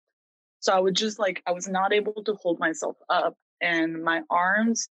So 0.61 0.73
I 0.73 0.81
would 0.81 0.97
just 0.97 1.19
like 1.19 1.43
I 1.47 1.53
was 1.53 1.69
not 1.69 1.93
able 1.93 2.25
to 2.25 2.35
hold 2.35 2.59
myself 2.59 2.97
up, 3.09 3.37
and 3.61 4.03
my 4.03 4.23
arms, 4.31 4.89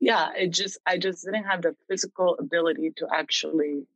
yeah, 0.00 0.28
it 0.36 0.50
just 0.50 0.78
I 0.86 0.98
just 0.98 1.24
didn't 1.24 1.44
have 1.44 1.62
the 1.62 1.74
physical 1.88 2.36
ability 2.38 2.92
to 2.98 3.08
actually 3.12 3.86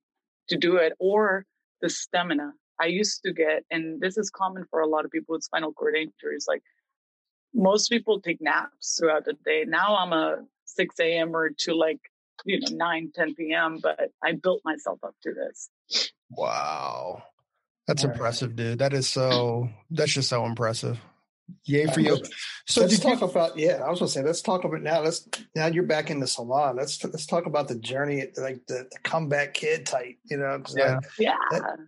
to 0.48 0.56
do 0.56 0.76
it 0.76 0.94
or 0.98 1.46
the 1.80 1.88
stamina. 1.88 2.52
I 2.80 2.86
used 2.86 3.22
to 3.24 3.32
get, 3.32 3.64
and 3.70 4.00
this 4.00 4.16
is 4.16 4.30
common 4.30 4.64
for 4.70 4.80
a 4.80 4.86
lot 4.86 5.04
of 5.04 5.10
people 5.10 5.34
with 5.34 5.44
spinal 5.44 5.72
cord 5.72 5.94
injuries. 5.96 6.46
Like 6.48 6.62
most 7.54 7.88
people 7.88 8.20
take 8.20 8.40
naps 8.40 8.98
throughout 8.98 9.24
the 9.24 9.34
day. 9.44 9.64
Now 9.66 9.96
I'm 9.96 10.12
a 10.12 10.44
6 10.66 10.94
a.m. 11.00 11.36
or 11.36 11.50
to 11.50 11.74
like 11.74 12.00
you 12.44 12.60
know 12.60 12.76
9 12.76 13.12
10 13.14 13.34
p.m 13.34 13.78
but 13.82 14.10
i 14.22 14.32
built 14.32 14.60
myself 14.64 14.98
up 15.04 15.14
to 15.22 15.32
this 15.32 16.10
wow 16.30 17.22
that's 17.86 18.04
impressive 18.04 18.56
dude 18.56 18.78
that 18.78 18.92
is 18.92 19.08
so 19.08 19.68
that's 19.90 20.12
just 20.12 20.28
so 20.28 20.44
impressive 20.44 20.98
yay 21.64 21.86
for 21.86 22.00
you 22.00 22.18
so 22.66 22.82
let's 22.82 22.98
talk 22.98 23.20
you, 23.20 23.26
about 23.26 23.58
yeah 23.58 23.82
i 23.84 23.90
was 23.90 23.98
gonna 23.98 24.08
say 24.08 24.22
let's 24.22 24.40
talk 24.40 24.64
about 24.64 24.80
now 24.80 25.00
let's 25.00 25.28
now 25.54 25.66
you're 25.66 25.82
back 25.82 26.10
in 26.10 26.20
the 26.20 26.26
salon 26.26 26.76
let's 26.76 27.02
let's 27.04 27.26
talk 27.26 27.46
about 27.46 27.68
the 27.68 27.74
journey 27.76 28.24
like 28.38 28.64
the, 28.68 28.86
the 28.90 28.98
comeback 29.02 29.52
kid 29.52 29.84
type 29.84 30.16
you 30.24 30.36
know 30.36 30.62
yeah 30.74 30.98
yeah 31.18 31.34
that, 31.50 31.78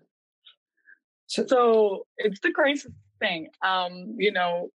so, 1.27 2.07
it's 2.19 2.41
the 2.41 2.51
craziest 2.53 2.95
thing 3.21 3.49
um 3.63 4.15
you 4.19 4.33
know 4.33 4.71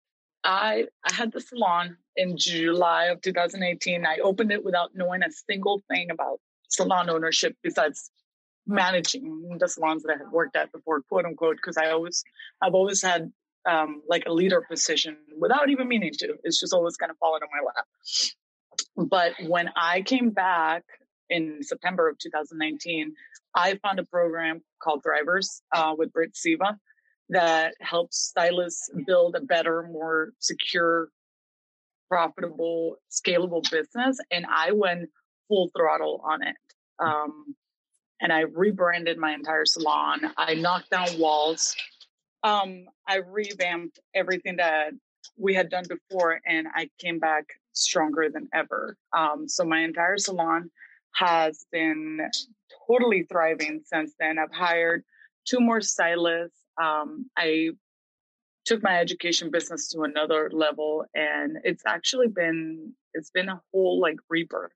I 0.43 0.85
I 1.03 1.13
had 1.13 1.31
the 1.33 1.41
salon 1.41 1.97
in 2.15 2.37
July 2.37 3.05
of 3.05 3.21
2018. 3.21 4.05
I 4.05 4.17
opened 4.23 4.51
it 4.51 4.63
without 4.63 4.91
knowing 4.95 5.21
a 5.23 5.31
single 5.31 5.83
thing 5.89 6.09
about 6.09 6.39
salon 6.69 7.09
ownership 7.09 7.55
besides 7.61 8.11
managing 8.65 9.57
the 9.59 9.67
salons 9.67 10.03
that 10.03 10.13
I 10.13 10.17
had 10.17 10.31
worked 10.31 10.55
at 10.55 10.71
before, 10.71 11.01
quote 11.01 11.25
unquote, 11.25 11.57
because 11.57 11.77
I 11.77 11.91
always 11.91 12.23
I've 12.61 12.73
always 12.73 13.01
had 13.01 13.31
um, 13.67 14.01
like 14.07 14.23
a 14.25 14.31
leader 14.31 14.61
position 14.61 15.17
without 15.37 15.69
even 15.69 15.87
meaning 15.87 16.13
to. 16.19 16.35
It's 16.43 16.59
just 16.59 16.73
always 16.73 16.95
kind 16.95 17.11
of 17.11 17.17
fallen 17.17 17.41
on 17.43 17.49
my 17.51 17.65
lap. 17.65 17.85
But 18.95 19.33
when 19.49 19.69
I 19.75 20.01
came 20.01 20.29
back 20.29 20.83
in 21.29 21.59
September 21.61 22.07
of 22.09 22.17
2019, 22.19 23.13
I 23.55 23.79
found 23.83 23.99
a 23.99 24.03
program 24.03 24.61
called 24.81 25.03
Thrivers 25.03 25.61
uh, 25.73 25.93
with 25.97 26.13
Britt 26.13 26.33
Seva 26.33 26.77
that 27.29 27.73
helps 27.81 28.17
stylists 28.17 28.89
build 29.05 29.35
a 29.35 29.41
better, 29.41 29.83
more 29.91 30.31
secure, 30.39 31.09
profitable, 32.09 32.97
scalable 33.11 33.69
business. 33.69 34.17
And 34.31 34.45
I 34.49 34.71
went 34.71 35.09
full 35.47 35.69
throttle 35.75 36.21
on 36.23 36.43
it. 36.43 36.55
Um, 36.99 37.55
and 38.21 38.31
I 38.31 38.41
rebranded 38.41 39.17
my 39.17 39.33
entire 39.33 39.65
salon. 39.65 40.21
I 40.37 40.55
knocked 40.55 40.89
down 40.89 41.19
walls. 41.19 41.75
Um, 42.43 42.85
I 43.07 43.17
revamped 43.17 43.99
everything 44.15 44.57
that 44.57 44.91
we 45.37 45.53
had 45.53 45.69
done 45.69 45.85
before, 45.87 46.39
and 46.47 46.67
I 46.73 46.89
came 46.99 47.19
back 47.19 47.45
stronger 47.73 48.29
than 48.29 48.49
ever. 48.53 48.97
Um, 49.15 49.47
so 49.47 49.63
my 49.63 49.81
entire 49.81 50.17
salon 50.17 50.71
has 51.17 51.65
been 51.71 52.19
totally 52.87 53.23
thriving 53.23 53.81
since 53.85 54.13
then. 54.19 54.37
I've 54.39 54.53
hired 54.53 55.03
two 55.45 55.59
more 55.59 55.81
stylists 55.81 56.57
um, 56.81 57.29
I 57.35 57.69
took 58.65 58.83
my 58.83 58.99
education 58.99 59.49
business 59.51 59.89
to 59.89 60.01
another 60.01 60.49
level, 60.51 61.05
and 61.13 61.57
it's 61.63 61.83
actually 61.85 62.27
been 62.27 62.93
it's 63.13 63.31
been 63.31 63.49
a 63.49 63.61
whole 63.71 63.99
like 63.99 64.17
rebirth. 64.29 64.71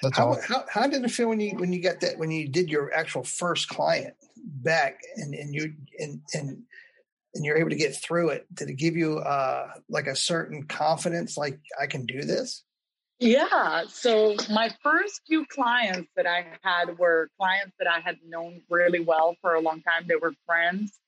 That's 0.00 0.16
how, 0.16 0.36
how, 0.46 0.64
how 0.68 0.86
did 0.86 1.04
it 1.04 1.10
feel 1.10 1.28
when 1.28 1.40
you 1.40 1.56
when 1.56 1.72
you 1.72 1.82
got 1.82 2.00
that 2.00 2.18
when 2.18 2.30
you 2.30 2.48
did 2.48 2.70
your 2.70 2.92
actual 2.92 3.24
first 3.24 3.68
client 3.68 4.14
back 4.36 4.98
and 5.16 5.34
and 5.34 5.54
you 5.54 5.74
and 5.98 6.20
and 6.34 6.62
and 7.34 7.44
you're 7.44 7.56
able 7.56 7.70
to 7.70 7.76
get 7.76 7.96
through 7.96 8.30
it? 8.30 8.46
Did 8.54 8.68
it 8.68 8.74
give 8.74 8.96
you 8.96 9.18
uh 9.18 9.68
like 9.88 10.06
a 10.06 10.16
certain 10.16 10.64
confidence, 10.64 11.36
like 11.36 11.58
I 11.80 11.86
can 11.86 12.06
do 12.06 12.22
this? 12.22 12.64
Yeah. 13.22 13.84
So 13.86 14.34
my 14.50 14.70
first 14.82 15.20
few 15.28 15.46
clients 15.46 16.10
that 16.16 16.26
I 16.26 16.44
had 16.62 16.98
were 16.98 17.30
clients 17.38 17.72
that 17.78 17.86
I 17.86 18.00
had 18.00 18.16
known 18.26 18.62
really 18.68 18.98
well 18.98 19.36
for 19.40 19.54
a 19.54 19.60
long 19.60 19.80
time. 19.82 20.06
They 20.08 20.16
were 20.16 20.32
friends. 20.44 20.98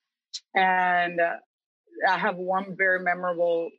And 0.54 1.18
uh, 1.18 1.38
I 2.08 2.16
have 2.16 2.36
one 2.36 2.76
very 2.76 3.00
memorable 3.00 3.70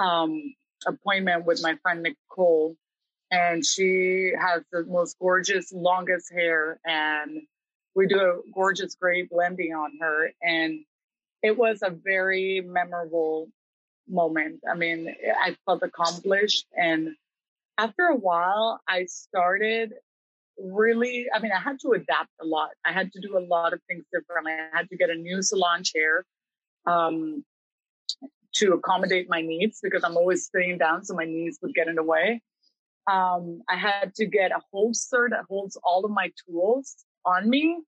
um, 0.00 0.42
appointment 0.88 1.44
with 1.44 1.62
my 1.62 1.76
friend 1.82 2.02
Nicole. 2.02 2.74
And 3.30 3.64
she 3.64 4.32
has 4.36 4.64
the 4.72 4.84
most 4.84 5.16
gorgeous, 5.20 5.72
longest 5.72 6.32
hair. 6.32 6.80
And 6.84 7.42
we 7.94 8.08
do 8.08 8.18
a 8.18 8.40
gorgeous 8.52 8.96
gray 8.96 9.22
blending 9.22 9.72
on 9.72 9.98
her. 10.00 10.32
And 10.42 10.80
it 11.44 11.56
was 11.56 11.78
a 11.82 11.90
very 11.90 12.60
memorable 12.60 13.50
moment. 14.08 14.60
I 14.70 14.74
mean, 14.74 15.14
I 15.42 15.56
felt 15.64 15.82
accomplished. 15.82 16.66
And 16.76 17.10
after 17.76 18.04
a 18.04 18.16
while, 18.16 18.80
I 18.88 19.04
started 19.04 19.92
really, 20.58 21.26
I 21.34 21.38
mean, 21.38 21.52
I 21.52 21.60
had 21.60 21.78
to 21.82 21.92
adapt 21.92 22.30
a 22.40 22.44
lot. 22.46 22.70
I 22.84 22.92
had 22.92 23.12
to 23.12 23.20
do 23.20 23.38
a 23.38 23.44
lot 23.44 23.72
of 23.72 23.80
things 23.88 24.04
differently. 24.12 24.52
I 24.52 24.76
had 24.76 24.88
to 24.90 24.96
get 24.96 25.10
a 25.10 25.14
new 25.14 25.42
salon 25.42 25.84
chair 25.84 26.24
um, 26.86 27.44
to 28.54 28.72
accommodate 28.72 29.28
my 29.28 29.40
needs 29.40 29.78
because 29.82 30.02
I'm 30.04 30.16
always 30.16 30.48
sitting 30.50 30.78
down, 30.78 31.04
so 31.04 31.14
my 31.14 31.24
knees 31.24 31.58
would 31.62 31.74
get 31.74 31.88
in 31.88 31.94
the 31.94 32.02
way. 32.02 32.42
Um, 33.10 33.62
I 33.68 33.76
had 33.76 34.14
to 34.16 34.26
get 34.26 34.50
a 34.50 34.60
holster 34.72 35.28
that 35.30 35.44
holds 35.48 35.78
all 35.82 36.04
of 36.04 36.10
my 36.10 36.30
tools 36.46 36.96
on 37.24 37.48
me 37.48 37.80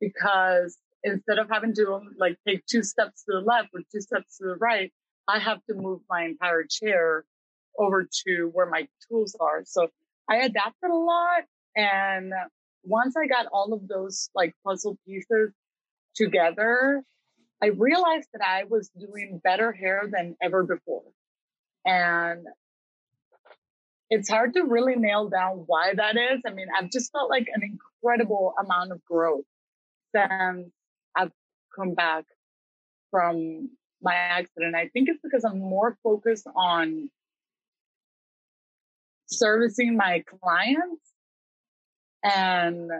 because 0.00 0.76
instead 1.02 1.38
of 1.38 1.48
having 1.48 1.74
to 1.74 2.00
like 2.18 2.36
take 2.46 2.66
two 2.66 2.82
steps 2.82 3.24
to 3.24 3.32
the 3.32 3.40
left 3.40 3.68
or 3.72 3.80
two 3.92 4.00
steps 4.00 4.38
to 4.38 4.48
the 4.48 4.56
right, 4.56 4.92
I 5.28 5.38
have 5.38 5.58
to 5.68 5.74
move 5.74 6.00
my 6.08 6.24
entire 6.24 6.64
chair 6.64 7.24
over 7.78 8.08
to 8.26 8.50
where 8.52 8.66
my 8.66 8.88
tools 9.08 9.36
are. 9.40 9.62
So 9.64 9.88
I 10.30 10.36
adapted 10.36 10.90
a 10.90 10.96
lot. 10.96 11.44
And 11.76 12.32
once 12.84 13.14
I 13.16 13.26
got 13.26 13.46
all 13.52 13.72
of 13.72 13.86
those 13.88 14.30
like 14.34 14.54
puzzle 14.64 14.98
pieces 15.06 15.52
together, 16.14 17.02
I 17.62 17.66
realized 17.66 18.28
that 18.32 18.46
I 18.46 18.64
was 18.64 18.90
doing 18.98 19.40
better 19.42 19.72
hair 19.72 20.08
than 20.10 20.36
ever 20.42 20.62
before. 20.62 21.02
And 21.84 22.46
it's 24.08 24.28
hard 24.28 24.54
to 24.54 24.62
really 24.62 24.94
nail 24.96 25.28
down 25.28 25.64
why 25.66 25.94
that 25.94 26.16
is. 26.16 26.40
I 26.46 26.50
mean, 26.52 26.68
I've 26.76 26.90
just 26.90 27.10
felt 27.12 27.28
like 27.28 27.48
an 27.52 27.62
incredible 27.62 28.54
amount 28.62 28.92
of 28.92 29.04
growth 29.04 29.44
since 30.14 30.70
I've 31.16 31.32
come 31.74 31.94
back 31.94 32.24
from 33.10 33.70
my 34.02 34.14
accident. 34.14 34.74
I 34.74 34.88
think 34.88 35.08
it's 35.08 35.20
because 35.22 35.44
I'm 35.44 35.58
more 35.58 35.96
focused 36.02 36.46
on 36.54 37.10
servicing 39.26 39.96
my 39.96 40.22
clients 40.28 41.02
and 42.22 42.90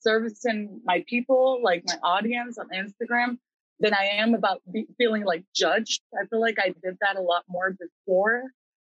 servicing 0.00 0.80
my 0.84 1.04
people, 1.06 1.60
like 1.62 1.84
my 1.86 1.96
audience 2.02 2.58
on 2.58 2.68
Instagram, 2.68 3.38
than 3.80 3.94
I 3.94 4.08
am 4.14 4.34
about 4.34 4.62
be- 4.70 4.88
feeling 4.96 5.24
like 5.24 5.44
judged. 5.54 6.02
I 6.14 6.26
feel 6.26 6.40
like 6.40 6.56
I 6.58 6.68
did 6.82 6.96
that 7.00 7.16
a 7.16 7.20
lot 7.20 7.44
more 7.48 7.76
before. 7.78 8.44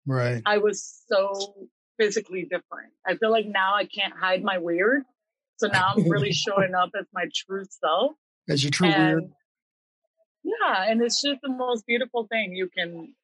Right. 0.07 0.43
I 0.47 0.59
was 0.59 1.03
so 1.09 1.69
physically 1.99 2.43
different. 2.43 2.93
I 3.07 3.17
feel 3.17 3.31
like 3.31 3.47
now 3.47 3.75
I 3.75 3.85
can't 3.87 4.13
hide 4.17 4.43
my 4.43 4.59
weird. 4.59 5.03
So 5.57 5.69
now 5.69 5.93
I'm 5.97 6.09
really 6.09 6.33
showing 6.33 6.75
up 6.75 6.91
as 6.99 7.07
my 7.13 7.27
true 7.35 7.65
self. 7.69 8.13
As 8.49 8.63
your 8.63 8.71
true 8.71 8.89
and, 8.89 9.21
weird. 9.21 9.33
Yeah, 10.47 10.85
and 10.89 11.03
it's 11.03 11.21
just 11.21 11.41
the 11.43 11.51
most 11.51 11.87
beautiful 11.87 12.29
thing 12.29 12.55
you 12.55 12.69
can 12.69 13.15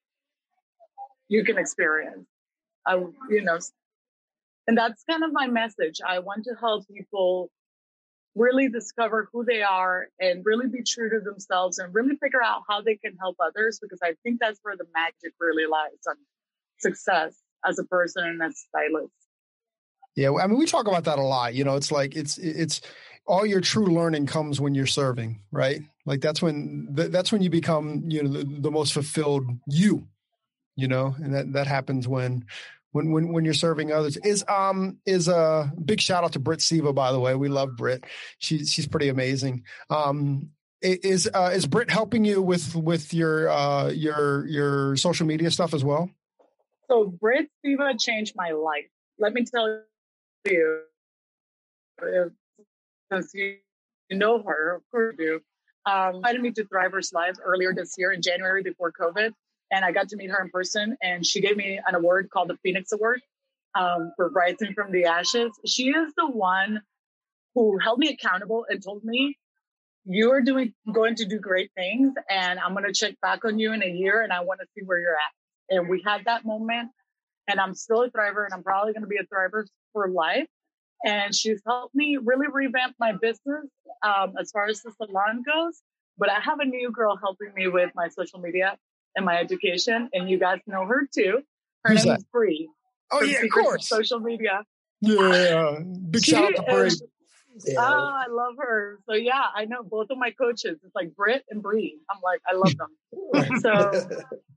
you 1.29 1.45
can 1.45 1.57
experience. 1.57 2.27
I 2.87 2.97
you 3.31 3.43
know 3.43 3.59
And 4.67 4.77
that's 4.77 5.05
kind 5.09 5.25
of 5.25 5.33
my 5.33 5.47
message. 5.47 6.01
I 6.07 6.19
want 6.21 6.45
to 6.47 6.55
help 6.61 6.89
people 6.89 7.51
really 8.35 8.69
discover 8.69 9.29
who 9.33 9.45
they 9.45 9.63
are 9.63 10.09
and 10.21 10.45
really 10.45 10.69
be 10.69 10.83
true 10.83 11.11
to 11.11 11.21
themselves 11.21 11.79
and 11.79 11.95
really 11.95 12.17
figure 12.17 12.43
out 12.43 12.63
how 12.69 12.83
they 12.83 12.97
can 12.97 13.17
help 13.21 13.37
others 13.41 13.79
because 13.81 14.01
I 14.03 14.15
think 14.25 14.41
that's 14.41 14.59
where 14.63 14.77
the 14.77 14.87
magic 14.95 15.35
really 15.41 15.67
lies 15.71 16.01
on 16.09 16.17
success 16.81 17.37
as 17.67 17.79
a 17.79 17.85
person 17.85 18.25
and 18.25 18.43
as 18.43 18.53
a 18.53 18.63
stylist. 18.71 19.13
Yeah, 20.17 20.33
I 20.43 20.47
mean, 20.49 20.59
we 20.59 20.67
talk 20.67 20.89
about 20.89 21.05
that 21.05 21.19
a 21.19 21.23
lot. 21.23 21.55
You 21.55 21.65
know, 21.65 21.77
it's 21.77 21.93
like 21.93 22.17
it's 22.17 22.39
it's 22.39 22.81
all 23.27 23.47
your 23.47 23.61
true 23.61 23.87
learning 23.87 24.27
comes 24.27 24.61
when 24.61 24.75
you're 24.75 24.87
serving, 24.87 25.41
right? 25.51 25.83
Like 26.07 26.21
that's 26.21 26.43
when 26.43 26.89
that's 26.91 27.33
when 27.33 27.43
you 27.43 27.51
become 27.51 28.05
you 28.09 28.23
know 28.23 28.31
the, 28.31 28.45
the 28.45 28.71
most 28.71 28.93
fulfilled 28.93 29.45
you. 29.67 30.07
You 30.75 30.89
know, 30.89 31.15
and 31.19 31.35
that 31.35 31.53
that 31.53 31.67
happens 31.67 32.09
when 32.09 32.47
when 32.93 33.13
when 33.13 33.33
when 33.33 33.45
you're 33.45 33.55
serving 33.55 33.93
others. 33.93 34.17
Is 34.19 34.45
um 34.49 34.99
is 35.05 35.29
a 35.29 35.71
big 35.85 36.01
shout 36.01 36.25
out 36.25 36.33
to 36.33 36.39
Britt 36.39 36.61
Seva, 36.61 36.95
by 36.95 37.13
the 37.13 37.21
way. 37.21 37.35
We 37.35 37.49
love 37.49 37.77
Britt. 37.77 38.05
She's 38.39 38.71
she's 38.71 38.87
pretty 38.87 39.09
amazing. 39.09 39.65
Um, 39.91 40.51
is 40.81 41.31
uh, 41.33 41.51
is 41.55 41.67
Britt 41.67 41.91
helping 41.91 42.25
you 42.25 42.43
with 42.43 42.75
with 42.75 43.15
your 43.15 43.49
uh, 43.49 43.91
your 43.91 44.47
your 44.47 44.97
social 44.97 45.27
media 45.27 45.51
stuff 45.51 45.75
as 45.75 45.85
well? 45.85 46.11
So 46.89 47.07
Britt 47.21 47.49
Seva 47.65 47.99
changed 48.01 48.35
my 48.37 48.51
life. 48.51 48.89
Let 49.19 49.33
me 49.33 49.45
tell 49.45 49.83
you, 50.47 50.81
since 53.12 53.33
you 53.35 53.57
know 54.11 54.42
her, 54.42 54.77
of 54.77 54.83
course 54.90 55.14
you 55.18 55.27
do. 55.27 55.40
Um, 55.85 56.16
invited 56.16 56.40
me 56.40 56.53
to 56.53 56.64
Thrivers 56.64 57.12
Live 57.12 57.35
earlier 57.44 57.75
this 57.75 57.94
year 57.98 58.12
in 58.12 58.22
January 58.22 58.62
before 58.62 58.92
COVID 58.92 59.33
and 59.72 59.85
I 59.85 59.90
got 59.90 60.11
to 60.11 60.16
meet 60.16 60.31
her 60.31 60.40
in 60.40 60.51
person. 60.51 60.96
And 61.03 61.27
she 61.27 61.40
gave 61.40 61.57
me 61.57 61.81
an 61.85 61.94
award 61.94 62.29
called 62.31 62.48
the 62.48 62.59
Phoenix 62.62 62.92
Award 62.92 63.20
um, 63.75 64.12
for 64.16 64.29
Rising 64.29 64.75
from 64.75 64.92
the 64.92 65.07
Ashes. 65.07 65.51
She 65.66 65.88
is 65.88 66.12
the 66.16 66.29
one 66.29 66.83
who 67.55 67.79
held 67.79 67.98
me 67.98 68.09
accountable 68.11 68.66
and 68.68 68.83
told 68.83 69.03
me, 69.03 69.37
"You 70.05 70.31
are 70.33 70.42
doing 70.42 70.75
going 70.92 71.16
to 71.16 71.25
do 71.25 71.38
great 71.38 71.70
things, 71.75 72.14
and 72.29 72.61
I'm 72.61 72.72
going 72.72 72.85
to 72.85 72.92
check 72.92 73.14
back 73.20 73.44
on 73.44 73.59
you 73.59 73.72
in 73.72 73.83
a 73.83 73.90
year, 73.90 74.22
and 74.22 74.33
I 74.33 74.40
want 74.40 74.61
to 74.61 74.66
see 74.75 74.85
where 74.85 75.01
you're 75.01 75.14
at." 75.14 75.77
And 75.77 75.88
we 75.88 76.03
had 76.07 76.25
that 76.27 76.44
moment, 76.44 76.90
and 77.48 77.59
I'm 77.59 77.75
still 77.75 78.03
a 78.03 78.11
thriver, 78.11 78.44
and 78.44 78.55
I'm 78.55 78.62
probably 78.62 78.92
going 78.92 79.03
to 79.03 79.09
be 79.09 79.18
a 79.18 79.25
thriver 79.25 79.64
for 79.92 80.09
life. 80.09 80.46
And 81.05 81.35
she's 81.35 81.61
helped 81.67 81.95
me 81.95 82.19
really 82.23 82.47
revamp 82.53 82.95
my 82.99 83.12
business 83.12 83.67
um, 84.03 84.35
as 84.41 84.51
far 84.51 84.67
as 84.67 84.83
the 84.83 84.93
salon 84.93 85.43
goes. 85.43 85.81
But 86.19 86.31
I 86.31 86.41
have 86.41 86.61
a 86.61 86.65
new 86.65 86.93
girl 86.93 87.17
helping 87.17 87.53
me 87.55 87.69
with 87.69 87.91
my 87.95 88.09
social 88.09 88.38
media 88.38 88.77
and 89.17 89.25
my 89.25 89.38
education, 89.38 90.09
and 90.12 90.29
you 90.31 90.38
guys 90.38 90.61
know 90.67 90.85
her 90.87 91.09
too. 91.12 91.41
Her 91.85 91.93
Who's 91.93 92.05
name 92.05 92.12
that? 92.12 92.19
is 92.19 92.25
Bree. 92.33 92.69
Oh 93.11 93.23
yeah, 93.23 93.43
of 93.43 93.51
course. 93.51 93.88
Social 93.88 94.21
media. 94.21 94.65
Yeah, 95.01 95.79
big 96.11 96.25
shout 96.25 96.45
out 96.45 96.57
to 96.57 96.62
Bree. 96.62 96.91
Yeah. 97.67 97.75
Oh, 97.79 98.11
I 98.15 98.27
love 98.31 98.55
her. 98.59 98.99
So 99.07 99.15
yeah, 99.15 99.43
I 99.55 99.67
know 99.67 99.83
both 99.83 100.09
of 100.11 100.19
my 100.19 100.31
coaches. 100.31 100.79
It's 100.83 100.95
like 100.95 101.15
Britt 101.15 101.45
and 101.51 101.62
Bree. 101.62 101.99
I'm 102.11 102.19
like, 102.23 102.41
I 102.49 102.55
love 102.55 102.75
them. 102.77 103.61
so 103.61 104.09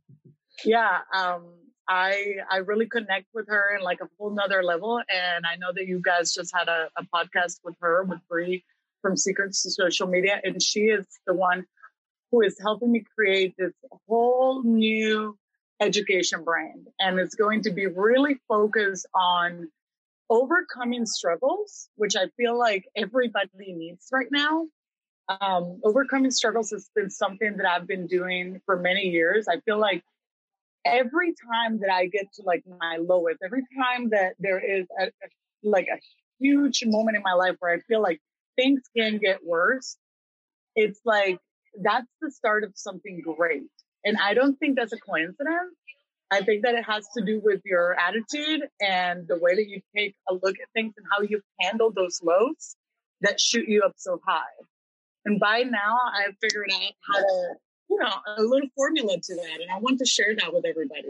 yeah, 0.66 1.00
um, 1.14 1.46
I 1.88 2.36
I 2.50 2.58
really 2.58 2.88
connect 2.88 3.28
with 3.34 3.48
her 3.48 3.76
in 3.76 3.84
like 3.84 4.00
a 4.02 4.10
whole 4.18 4.32
nother 4.32 4.64
level. 4.64 5.02
And 5.10 5.46
I 5.46 5.56
know 5.56 5.72
that 5.74 5.88
you 5.88 6.02
guys 6.02 6.34
just 6.34 6.54
had 6.56 6.68
a, 6.68 6.90
a 6.98 7.04
podcast 7.14 7.60
with 7.64 7.76
her 7.82 8.04
with 8.04 8.20
Bree 8.28 8.64
from 9.02 9.16
Secrets 9.18 9.64
to 9.64 9.72
Social 9.72 10.08
Media, 10.08 10.42
and 10.44 10.62
she 10.62 10.82
is 10.82 11.06
the 11.28 11.34
one 11.34 11.66
who 12.32 12.42
is 12.42 12.58
helping 12.60 12.92
me 12.92 13.04
create 13.16 13.54
this 13.58 13.74
whole 14.08 14.64
new 14.64 15.38
education 15.80 16.44
brand. 16.44 16.88
And 17.00 17.20
it's 17.20 17.36
going 17.36 17.62
to 17.64 17.72
be 17.72 17.86
really 17.86 18.38
focused 18.48 19.06
on 19.14 19.70
overcoming 20.30 21.06
struggles, 21.06 21.90
which 21.96 22.16
I 22.16 22.28
feel 22.38 22.58
like 22.58 22.86
everybody 22.96 23.74
needs 23.74 24.08
right 24.12 24.28
now. 24.32 24.68
Um, 25.28 25.80
overcoming 25.84 26.32
struggles 26.32 26.72
has 26.72 26.90
been 26.96 27.10
something 27.10 27.58
that 27.58 27.66
I've 27.66 27.88
been 27.88 28.08
doing 28.08 28.62
for 28.66 28.78
many 28.80 29.10
years. 29.10 29.48
I 29.48 29.60
feel 29.62 29.80
like 29.80 30.04
every 30.86 31.34
time 31.52 31.80
that 31.80 31.92
I 31.92 32.06
get 32.08 32.32
to 32.36 32.44
like 32.46 32.64
my 32.68 32.98
lowest, 32.98 33.40
every 33.44 33.64
time 33.78 34.10
that 34.10 34.36
there 34.40 34.60
is 34.60 34.86
a, 35.00 35.06
a 35.06 35.10
like 35.64 35.88
a 35.92 36.00
huge 36.40 36.84
moment 36.86 37.18
in 37.18 37.24
my 37.24 37.34
life 37.34 37.56
where 37.60 37.74
I 37.74 37.80
feel 37.88 38.02
like 38.02 38.22
things 38.56 38.82
can 38.96 39.18
get 39.18 39.40
worse, 39.44 39.98
it's 40.76 41.00
like 41.06 41.40
that's 41.82 42.08
the 42.22 42.32
start 42.32 42.64
of 42.64 42.72
something 42.76 43.22
great. 43.22 43.64
And 44.04 44.18
I 44.18 44.34
don't 44.34 44.56
think 44.58 44.76
that's 44.76 44.94
a 44.94 45.00
coincidence. 45.00 45.76
I 46.32 46.42
think 46.42 46.64
that 46.64 46.76
it 46.76 46.86
has 46.86 47.06
to 47.18 47.24
do 47.24 47.40
with 47.44 47.62
your 47.66 47.96
attitude 48.00 48.62
and 48.82 49.28
the 49.28 49.38
way 49.40 49.56
that 49.56 49.68
you 49.68 49.82
take 49.96 50.16
a 50.30 50.34
look 50.34 50.56
at 50.62 50.70
things 50.74 50.94
and 50.98 51.06
how 51.12 51.22
you 51.22 51.42
handle 51.62 51.92
those 51.96 52.20
lows 52.24 52.76
that 53.22 53.40
shoot 53.40 53.68
you 53.68 53.84
up 53.84 53.94
so 53.98 54.20
high. 54.26 54.42
And 55.26 55.40
by 55.40 55.64
now, 55.64 55.98
I've 56.14 56.36
figured 56.42 56.70
out 56.74 56.92
how 57.08 57.20
to, 57.20 57.56
you 57.90 57.98
know, 57.98 58.12
a 58.38 58.42
little 58.42 58.70
formula 58.76 59.18
to 59.22 59.36
that. 59.36 59.62
And 59.62 59.72
I 59.74 59.80
want 59.80 60.00
to 60.00 60.06
share 60.06 60.36
that 60.36 60.54
with 60.54 60.66
everybody. 60.66 61.10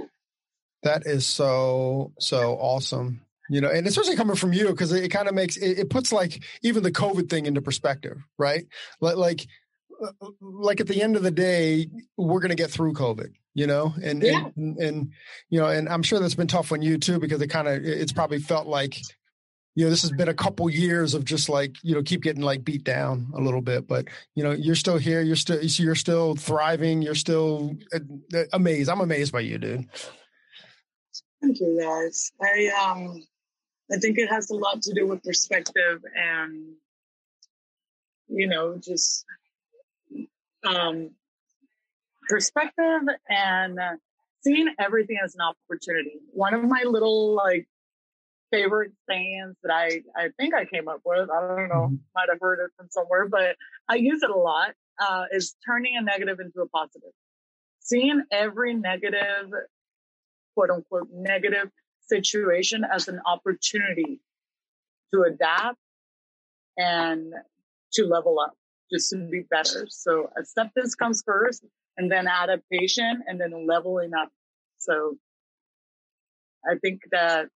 That 0.84 1.04
is 1.06 1.26
so, 1.26 2.14
so 2.20 2.54
awesome. 2.56 3.22
You 3.50 3.62
know, 3.62 3.70
and 3.70 3.86
especially 3.86 4.16
coming 4.16 4.36
from 4.36 4.54
you, 4.54 4.68
because 4.70 4.92
it, 4.92 5.04
it 5.04 5.10
kind 5.10 5.28
of 5.28 5.36
makes 5.36 5.56
it, 5.58 5.78
it 5.80 5.90
puts 5.90 6.12
like 6.12 6.44
even 6.64 6.84
the 6.84 6.92
COVID 6.92 7.30
thing 7.30 7.46
into 7.46 7.62
perspective, 7.62 8.18
right? 8.38 8.66
Like, 9.02 9.18
like 9.18 9.48
like 10.42 10.82
at 10.82 10.88
the 10.88 11.02
end 11.02 11.16
of 11.16 11.24
the 11.24 11.32
day, 11.32 11.88
we're 12.18 12.40
going 12.40 12.50
to 12.50 12.56
get 12.56 12.72
through 12.72 12.94
COVID, 12.94 13.34
you 13.54 13.66
know, 13.66 13.94
and, 14.04 14.22
yeah. 14.22 14.50
and, 14.56 14.78
and, 14.78 15.12
you 15.50 15.60
know, 15.60 15.68
and 15.68 15.88
I'm 15.88 16.04
sure 16.04 16.20
that's 16.20 16.36
been 16.36 16.48
tough 16.48 16.72
on 16.72 16.82
you 16.82 16.98
too, 16.98 17.20
because 17.20 17.42
it 17.42 17.48
kind 17.48 17.68
of, 17.68 17.84
it's 17.86 18.12
probably 18.12 18.40
felt 18.40 18.68
like, 18.68 18.98
you 19.76 19.84
know, 19.84 19.90
this 19.90 20.02
has 20.04 20.12
been 20.12 20.30
a 20.30 20.34
couple 20.34 20.70
years 20.70 21.14
of 21.14 21.26
just 21.26 21.50
like, 21.50 21.76
you 21.84 21.94
know, 21.94 22.02
keep 22.02 22.24
getting 22.24 22.42
like 22.42 22.64
beat 22.64 22.86
down 22.86 23.30
a 23.36 23.42
little 23.42 23.62
bit, 23.62 23.88
but 23.88 24.08
you 24.34 24.44
know, 24.44 24.52
you're 24.52 24.74
still 24.74 24.98
here. 24.98 25.22
You're 25.22 25.36
still, 25.36 25.62
you're 25.62 25.96
still 25.96 26.36
thriving. 26.36 27.02
You're 27.02 27.14
still 27.14 27.76
uh, 27.94 28.00
uh, 28.34 28.44
amazed. 28.54 28.90
I'm 28.90 29.02
amazed 29.02 29.34
by 29.34 29.42
you, 29.42 29.58
dude. 29.58 29.86
Thank 31.42 31.60
you 31.60 31.78
guys. 31.80 32.32
I, 32.42 32.72
um, 32.82 33.22
I 33.92 33.98
think 33.98 34.18
it 34.18 34.30
has 34.30 34.50
a 34.50 34.56
lot 34.56 34.82
to 34.84 34.94
do 34.94 35.08
with 35.08 35.22
perspective 35.24 36.02
and, 36.16 36.74
you 38.30 38.48
know, 38.48 38.78
just 38.82 39.26
um, 40.66 41.12
perspective 42.30 43.02
and 43.30 43.78
seeing 44.42 44.74
everything 44.80 45.18
as 45.22 45.36
an 45.36 45.42
opportunity. 45.42 46.22
One 46.32 46.54
of 46.54 46.64
my 46.64 46.84
little 46.88 47.36
like 47.36 47.68
favorite 48.56 48.91
sayings 49.10 49.56
that 49.63 49.74
I 49.74 50.02
I 50.15 50.30
think 50.38 50.54
I 50.54 50.65
came 50.65 50.88
up 50.88 51.02
with. 51.06 51.30
I 51.30 51.41
don't 51.41 51.70
know, 51.70 51.88
mm-hmm. 51.88 51.96
might 52.15 52.30
have 52.30 52.39
heard 52.39 52.60
it 52.63 52.72
from 52.78 52.88
somewhere, 52.89 53.28
but 53.28 53.56
I 53.89 53.96
use 53.96 54.24
it 54.24 54.30
a 54.30 54.36
lot. 54.38 54.72
Uh, 54.98 55.26
is 55.32 55.56
turning 55.65 55.98
a 55.98 56.02
negative 56.02 56.39
into 56.39 56.62
a 56.62 56.70
positive. 56.70 57.12
Seeing 57.82 58.24
every 58.32 58.74
negative, 58.74 59.52
quote 60.54 60.70
unquote, 60.70 61.10
negative 61.13 61.70
situation 62.08 62.86
as 62.86 63.08
an 63.08 63.20
opportunity 63.26 64.22
to 65.13 65.24
adapt 65.24 65.78
and 66.78 67.34
to 67.94 68.06
level 68.06 68.39
up 68.39 68.54
just 68.91 69.10
to 69.10 69.18
be 69.30 69.41
better. 69.50 69.86
So 69.89 70.30
acceptance 70.38 70.96
comes 70.96 71.24
first 71.26 71.65
and 71.98 72.12
then 72.12 72.28
adaptation 72.28 73.24
and 73.28 73.39
then 73.39 73.68
leveling 73.68 74.12
up. 74.13 74.30
So 74.78 75.18
I 76.70 76.76
think 76.82 77.02
that 77.12 77.50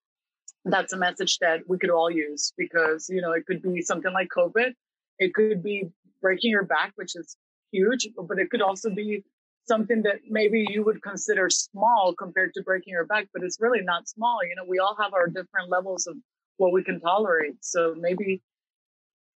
that's 0.65 0.93
a 0.93 0.97
message 0.97 1.39
that 1.39 1.61
we 1.67 1.77
could 1.77 1.89
all 1.89 2.11
use 2.11 2.53
because, 2.57 3.09
you 3.09 3.21
know, 3.21 3.31
it 3.31 3.45
could 3.45 3.61
be 3.61 3.81
something 3.81 4.13
like 4.13 4.29
COVID. 4.35 4.73
It 5.17 5.33
could 5.33 5.63
be 5.63 5.89
breaking 6.21 6.51
your 6.51 6.63
back, 6.63 6.93
which 6.95 7.15
is 7.15 7.35
huge, 7.71 8.07
but 8.27 8.39
it 8.39 8.49
could 8.49 8.61
also 8.61 8.89
be 8.89 9.23
something 9.67 10.01
that 10.03 10.19
maybe 10.29 10.65
you 10.69 10.83
would 10.83 11.01
consider 11.01 11.49
small 11.49 12.13
compared 12.17 12.53
to 12.55 12.63
breaking 12.63 12.91
your 12.91 13.05
back, 13.05 13.27
but 13.33 13.43
it's 13.43 13.59
really 13.59 13.81
not 13.81 14.07
small. 14.07 14.39
You 14.43 14.55
know, 14.55 14.65
we 14.67 14.79
all 14.79 14.97
have 14.99 15.13
our 15.13 15.27
different 15.27 15.69
levels 15.69 16.07
of 16.07 16.15
what 16.57 16.73
we 16.73 16.83
can 16.83 16.99
tolerate. 16.99 17.57
So 17.61 17.95
maybe 17.97 18.41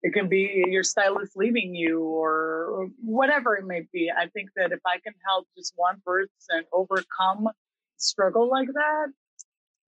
it 0.02 0.14
can 0.14 0.28
be 0.28 0.66
your 0.68 0.84
stylist 0.84 1.38
leaving 1.38 1.74
you 1.76 2.02
or 2.02 2.90
whatever 3.02 3.56
it 3.56 3.66
may 3.66 3.84
be. 3.94 4.12
I 4.12 4.28
think 4.28 4.50
that 4.58 4.72
if 4.72 4.80
I 4.86 5.00
can 5.00 5.14
help 5.26 5.48
just 5.58 5.74
one 5.78 6.02
person 6.06 6.66
overcome 6.74 7.48
struggle 7.98 8.50
like 8.50 8.68
that, 8.74 9.08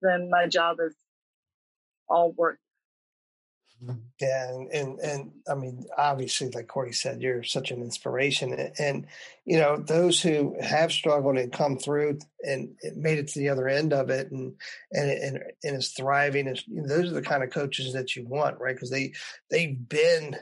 then 0.01 0.29
my 0.29 0.47
job 0.47 0.77
is 0.79 0.95
all 2.07 2.31
worth 2.31 2.57
yeah, 4.21 4.49
and, 4.49 4.71
and, 4.71 4.99
and 4.99 5.31
I 5.49 5.55
mean, 5.55 5.85
obviously, 5.97 6.49
like 6.49 6.67
Corey 6.67 6.93
said, 6.93 7.21
you're 7.21 7.43
such 7.43 7.71
an 7.71 7.81
inspiration, 7.81 8.53
and, 8.53 8.71
and 8.79 9.07
you 9.43 9.59
know 9.59 9.77
those 9.77 10.21
who 10.21 10.55
have 10.61 10.91
struggled 10.91 11.37
and 11.37 11.51
come 11.51 11.77
through 11.77 12.19
and 12.41 12.75
made 12.95 13.19
it 13.19 13.27
to 13.29 13.39
the 13.39 13.49
other 13.49 13.67
end 13.67 13.91
of 13.91 14.09
it, 14.09 14.31
and 14.31 14.55
and 14.91 15.09
and, 15.09 15.39
and 15.63 15.75
is 15.75 15.91
thriving. 15.91 16.47
Is 16.47 16.63
you 16.67 16.81
know, 16.81 16.87
those 16.87 17.11
are 17.11 17.15
the 17.15 17.21
kind 17.21 17.43
of 17.43 17.51
coaches 17.51 17.93
that 17.93 18.15
you 18.15 18.25
want, 18.25 18.59
right? 18.59 18.75
Because 18.75 18.91
they 18.91 19.13
they've 19.51 19.77
been 19.89 20.37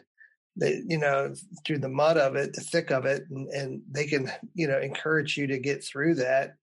they 0.56 0.84
you 0.88 1.00
know 1.00 1.34
through 1.66 1.80
the 1.80 1.90
mud 1.90 2.18
of 2.18 2.36
it 2.36 2.54
the 2.54 2.62
thick 2.62 2.92
of 2.92 3.06
it 3.06 3.24
and, 3.32 3.50
and 3.50 3.82
they 3.90 4.06
can 4.06 4.32
you 4.54 4.68
know 4.68 4.80
encourage 4.80 5.36
you 5.36 5.48
to 5.48 5.58
get 5.58 5.84
through 5.84 6.14
that 6.14 6.58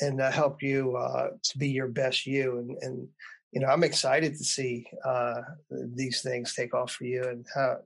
and 0.00 0.18
uh, 0.18 0.30
help 0.30 0.62
you 0.62 0.96
uh, 0.96 1.28
to 1.42 1.58
be 1.58 1.68
your 1.68 1.88
best 1.88 2.26
you 2.26 2.56
and 2.56 2.78
and 2.80 3.08
you 3.54 3.60
know, 3.60 3.68
I'm 3.68 3.84
excited 3.84 4.36
to 4.36 4.44
see 4.44 4.84
uh, 5.04 5.40
these 5.70 6.22
things 6.22 6.54
take 6.54 6.74
off 6.74 6.90
for 6.90 7.04
you 7.04 7.22
and 7.22 7.46
how, 7.54 7.76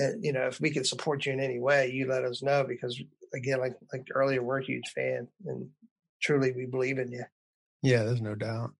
uh, 0.00 0.10
you 0.20 0.34
know, 0.34 0.46
if 0.46 0.60
we 0.60 0.70
can 0.70 0.84
support 0.84 1.24
you 1.24 1.32
in 1.32 1.40
any 1.40 1.58
way, 1.58 1.90
you 1.90 2.06
let 2.06 2.24
us 2.24 2.42
know 2.42 2.62
because 2.68 3.00
again, 3.34 3.58
like 3.58 3.74
like 3.90 4.06
earlier, 4.14 4.42
we're 4.42 4.60
a 4.60 4.64
huge 4.64 4.88
fan 4.94 5.26
and 5.46 5.66
truly 6.20 6.52
we 6.52 6.66
believe 6.66 6.98
in 6.98 7.10
you. 7.10 7.24
Yeah, 7.82 8.04
there's 8.04 8.20
no 8.20 8.34
doubt. 8.34 8.72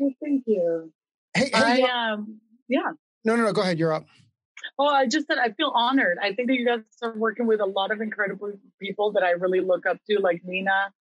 Well, 0.00 0.10
thank 0.20 0.42
you. 0.46 0.92
Hey, 1.32 1.50
I 1.54 1.76
hey, 1.76 1.82
um, 1.82 2.40
yeah. 2.68 2.90
no, 3.24 3.36
no, 3.36 3.44
no. 3.44 3.52
Go 3.52 3.62
ahead. 3.62 3.78
You're 3.78 3.92
up. 3.92 4.06
Oh, 4.80 4.88
I 4.88 5.06
just 5.06 5.28
said 5.28 5.38
I 5.38 5.52
feel 5.52 5.70
honored. 5.76 6.18
I 6.20 6.34
think 6.34 6.48
that 6.48 6.54
you 6.54 6.66
guys 6.66 6.80
are 7.02 7.16
working 7.16 7.46
with 7.46 7.60
a 7.60 7.66
lot 7.66 7.92
of 7.92 8.00
incredible 8.00 8.52
people 8.80 9.12
that 9.12 9.22
I 9.22 9.30
really 9.30 9.60
look 9.60 9.86
up 9.86 9.98
to, 10.10 10.18
like 10.18 10.42
Nina, 10.44 10.92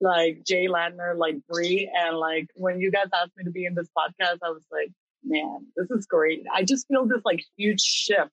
like 0.00 0.44
Jay 0.46 0.68
Ladner, 0.68 1.16
like 1.16 1.36
Brie. 1.48 1.90
and 1.94 2.16
like 2.16 2.48
when 2.54 2.80
you 2.80 2.90
guys 2.90 3.06
asked 3.12 3.32
me 3.36 3.44
to 3.44 3.50
be 3.50 3.64
in 3.64 3.74
this 3.74 3.88
podcast, 3.96 4.38
I 4.42 4.50
was 4.50 4.64
like, 4.70 4.90
man, 5.24 5.66
this 5.76 5.90
is 5.90 6.06
great. 6.06 6.44
I 6.54 6.64
just 6.64 6.86
feel 6.88 7.06
this 7.06 7.22
like 7.24 7.42
huge 7.56 7.80
shift 7.80 8.30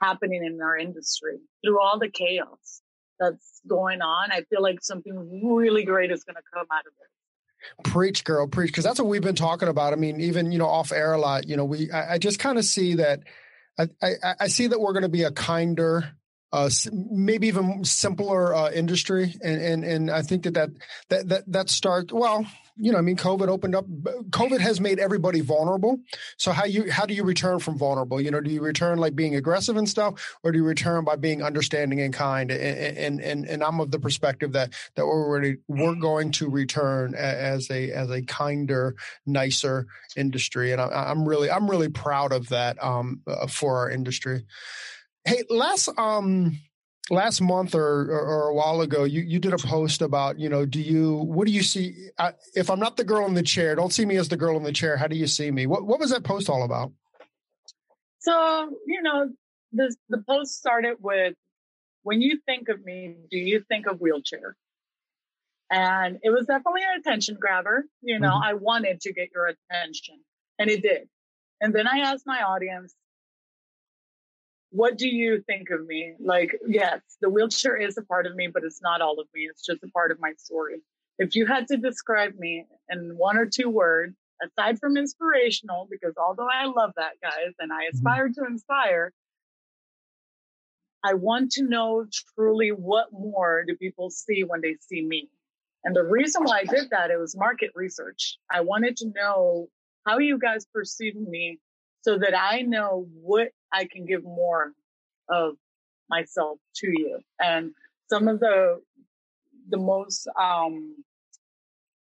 happening 0.00 0.44
in 0.44 0.60
our 0.62 0.76
industry 0.76 1.38
through 1.64 1.80
all 1.80 1.98
the 1.98 2.08
chaos 2.08 2.82
that's 3.18 3.60
going 3.68 4.00
on. 4.00 4.32
I 4.32 4.42
feel 4.50 4.62
like 4.62 4.82
something 4.82 5.42
really 5.44 5.84
great 5.84 6.10
is 6.10 6.24
going 6.24 6.36
to 6.36 6.42
come 6.52 6.66
out 6.72 6.86
of 6.86 6.92
it. 6.92 7.90
Preach, 7.90 8.24
girl, 8.24 8.46
preach, 8.48 8.70
because 8.70 8.84
that's 8.84 8.98
what 8.98 9.08
we've 9.08 9.22
been 9.22 9.34
talking 9.34 9.68
about. 9.68 9.92
I 9.92 9.96
mean, 9.96 10.20
even 10.20 10.50
you 10.50 10.58
know, 10.58 10.66
off 10.66 10.92
air 10.92 11.12
a 11.12 11.18
lot. 11.18 11.46
You 11.46 11.58
know, 11.58 11.66
we 11.66 11.90
I, 11.90 12.14
I 12.14 12.18
just 12.18 12.38
kind 12.38 12.56
of 12.56 12.64
see 12.64 12.94
that. 12.94 13.20
I, 13.78 13.88
I, 14.02 14.34
I 14.40 14.46
see 14.48 14.66
that 14.66 14.80
we're 14.80 14.92
going 14.92 15.02
to 15.04 15.10
be 15.10 15.22
a 15.22 15.30
kinder, 15.30 16.10
uh, 16.52 16.68
maybe 16.92 17.46
even 17.46 17.84
simpler 17.84 18.54
uh, 18.54 18.70
industry, 18.72 19.34
and 19.42 19.60
and 19.60 19.84
and 19.84 20.10
I 20.10 20.22
think 20.22 20.42
that 20.44 20.54
that 20.54 20.70
that 21.08 21.28
that 21.28 21.52
that 21.52 21.70
starts 21.70 22.12
well. 22.12 22.46
You 22.82 22.92
know, 22.92 22.98
I 22.98 23.02
mean, 23.02 23.16
COVID 23.16 23.48
opened 23.48 23.74
up. 23.76 23.86
COVID 24.30 24.58
has 24.58 24.80
made 24.80 24.98
everybody 24.98 25.42
vulnerable. 25.42 26.00
So 26.38 26.50
how 26.50 26.64
you 26.64 26.90
how 26.90 27.06
do 27.06 27.14
you 27.14 27.24
return 27.24 27.58
from 27.58 27.78
vulnerable? 27.78 28.20
You 28.20 28.30
know, 28.30 28.40
do 28.40 28.50
you 28.50 28.62
return 28.62 28.98
like 28.98 29.14
being 29.14 29.36
aggressive 29.36 29.76
and 29.76 29.88
stuff, 29.88 30.38
or 30.42 30.50
do 30.50 30.58
you 30.58 30.64
return 30.64 31.04
by 31.04 31.16
being 31.16 31.42
understanding 31.42 32.00
and 32.00 32.12
kind? 32.12 32.50
And 32.50 32.98
and 32.98 33.20
and, 33.20 33.46
and 33.46 33.62
I'm 33.62 33.78
of 33.80 33.92
the 33.92 34.00
perspective 34.00 34.52
that 34.52 34.72
that 34.96 35.06
we're 35.06 35.32
ready, 35.32 35.58
we're 35.68 35.94
going 35.94 36.32
to 36.32 36.48
return 36.48 37.14
as 37.14 37.70
a 37.70 37.92
as 37.92 38.10
a 38.10 38.22
kinder, 38.22 38.96
nicer 39.24 39.86
industry, 40.16 40.72
and 40.72 40.80
I, 40.80 40.86
I'm 40.86 41.28
really 41.28 41.50
I'm 41.50 41.70
really 41.70 41.90
proud 41.90 42.32
of 42.32 42.48
that 42.48 42.82
um, 42.82 43.20
uh, 43.26 43.46
for 43.46 43.78
our 43.78 43.90
industry. 43.90 44.46
Hey, 45.24 45.44
last 45.50 45.88
um 45.98 46.58
last 47.10 47.40
month 47.40 47.74
or, 47.74 48.02
or, 48.10 48.20
or 48.20 48.48
a 48.48 48.54
while 48.54 48.80
ago, 48.80 49.04
you 49.04 49.20
you 49.20 49.38
did 49.38 49.52
a 49.52 49.58
post 49.58 50.02
about 50.02 50.38
you 50.38 50.48
know 50.48 50.64
do 50.64 50.80
you 50.80 51.16
what 51.16 51.46
do 51.46 51.52
you 51.52 51.62
see 51.62 52.08
I, 52.18 52.32
if 52.54 52.70
I'm 52.70 52.80
not 52.80 52.96
the 52.96 53.04
girl 53.04 53.26
in 53.26 53.34
the 53.34 53.42
chair? 53.42 53.74
Don't 53.74 53.92
see 53.92 54.06
me 54.06 54.16
as 54.16 54.28
the 54.28 54.36
girl 54.36 54.56
in 54.56 54.62
the 54.62 54.72
chair. 54.72 54.96
How 54.96 55.06
do 55.06 55.16
you 55.16 55.26
see 55.26 55.50
me? 55.50 55.66
What 55.66 55.84
what 55.84 56.00
was 56.00 56.10
that 56.10 56.24
post 56.24 56.48
all 56.48 56.62
about? 56.62 56.92
So 58.20 58.70
you 58.86 59.02
know, 59.02 59.30
this 59.72 59.96
the 60.08 60.22
post 60.28 60.56
started 60.56 60.96
with 61.00 61.34
when 62.02 62.22
you 62.22 62.40
think 62.46 62.68
of 62.68 62.82
me, 62.84 63.16
do 63.30 63.38
you 63.38 63.62
think 63.68 63.86
of 63.86 64.00
wheelchair? 64.00 64.56
And 65.70 66.18
it 66.22 66.30
was 66.30 66.46
definitely 66.46 66.82
an 66.82 66.98
attention 66.98 67.36
grabber. 67.40 67.84
You 68.02 68.18
know, 68.18 68.32
Mhm. 68.32 68.44
I 68.44 68.54
wanted 68.54 69.00
to 69.02 69.12
get 69.12 69.30
your 69.34 69.46
attention, 69.46 70.24
and 70.58 70.70
it 70.70 70.82
did. 70.82 71.08
And 71.60 71.74
then 71.74 71.86
I 71.86 71.98
asked 72.00 72.26
my 72.26 72.42
audience, 72.42 72.94
what 74.70 74.96
do 74.96 75.08
you 75.08 75.42
think 75.46 75.70
of 75.70 75.86
me? 75.86 76.14
Like, 76.20 76.56
yes, 76.66 77.00
the 77.20 77.28
wheelchair 77.28 77.76
is 77.76 77.98
a 77.98 78.02
part 78.02 78.26
of 78.26 78.34
me, 78.36 78.48
but 78.52 78.62
it's 78.64 78.80
not 78.80 79.00
all 79.00 79.18
of 79.20 79.26
me. 79.34 79.42
It's 79.50 79.64
just 79.64 79.82
a 79.82 79.88
part 79.88 80.10
of 80.10 80.20
my 80.20 80.32
story. 80.38 80.76
If 81.18 81.34
you 81.34 81.44
had 81.46 81.66
to 81.68 81.76
describe 81.76 82.34
me 82.38 82.64
in 82.88 83.16
one 83.16 83.36
or 83.36 83.46
two 83.46 83.68
words, 83.68 84.16
aside 84.42 84.78
from 84.78 84.96
inspirational, 84.96 85.86
because 85.90 86.14
although 86.16 86.48
I 86.48 86.66
love 86.66 86.92
that, 86.96 87.12
guys, 87.22 87.52
and 87.58 87.72
I 87.72 87.84
mm-hmm. 87.86 87.96
aspire 87.96 88.28
to 88.28 88.44
inspire, 88.46 89.12
I 91.04 91.14
want 91.14 91.52
to 91.52 91.64
know 91.64 92.06
truly 92.34 92.68
what 92.68 93.12
more 93.12 93.64
do 93.66 93.74
people 93.76 94.10
see 94.10 94.44
when 94.44 94.60
they 94.60 94.76
see 94.80 95.02
me? 95.02 95.28
And 95.84 95.96
the 95.96 96.04
reason 96.04 96.44
why 96.44 96.60
I 96.60 96.64
did 96.64 96.90
that, 96.90 97.10
it 97.10 97.18
was 97.18 97.36
market 97.36 97.70
research. 97.74 98.38
I 98.50 98.60
wanted 98.60 98.96
to 98.98 99.10
know 99.14 99.68
how 100.06 100.18
you 100.18 100.38
guys 100.38 100.66
perceive 100.66 101.16
me 101.16 101.58
so 102.02 102.18
that 102.18 102.34
I 102.38 102.62
know 102.62 103.06
what 103.20 103.48
I 103.72 103.86
can 103.86 104.06
give 104.06 104.24
more 104.24 104.72
of 105.28 105.56
myself 106.08 106.58
to 106.76 106.88
you. 106.88 107.20
And 107.38 107.72
some 108.08 108.28
of 108.28 108.40
the 108.40 108.80
the 109.68 109.78
most 109.78 110.28
um 110.40 110.96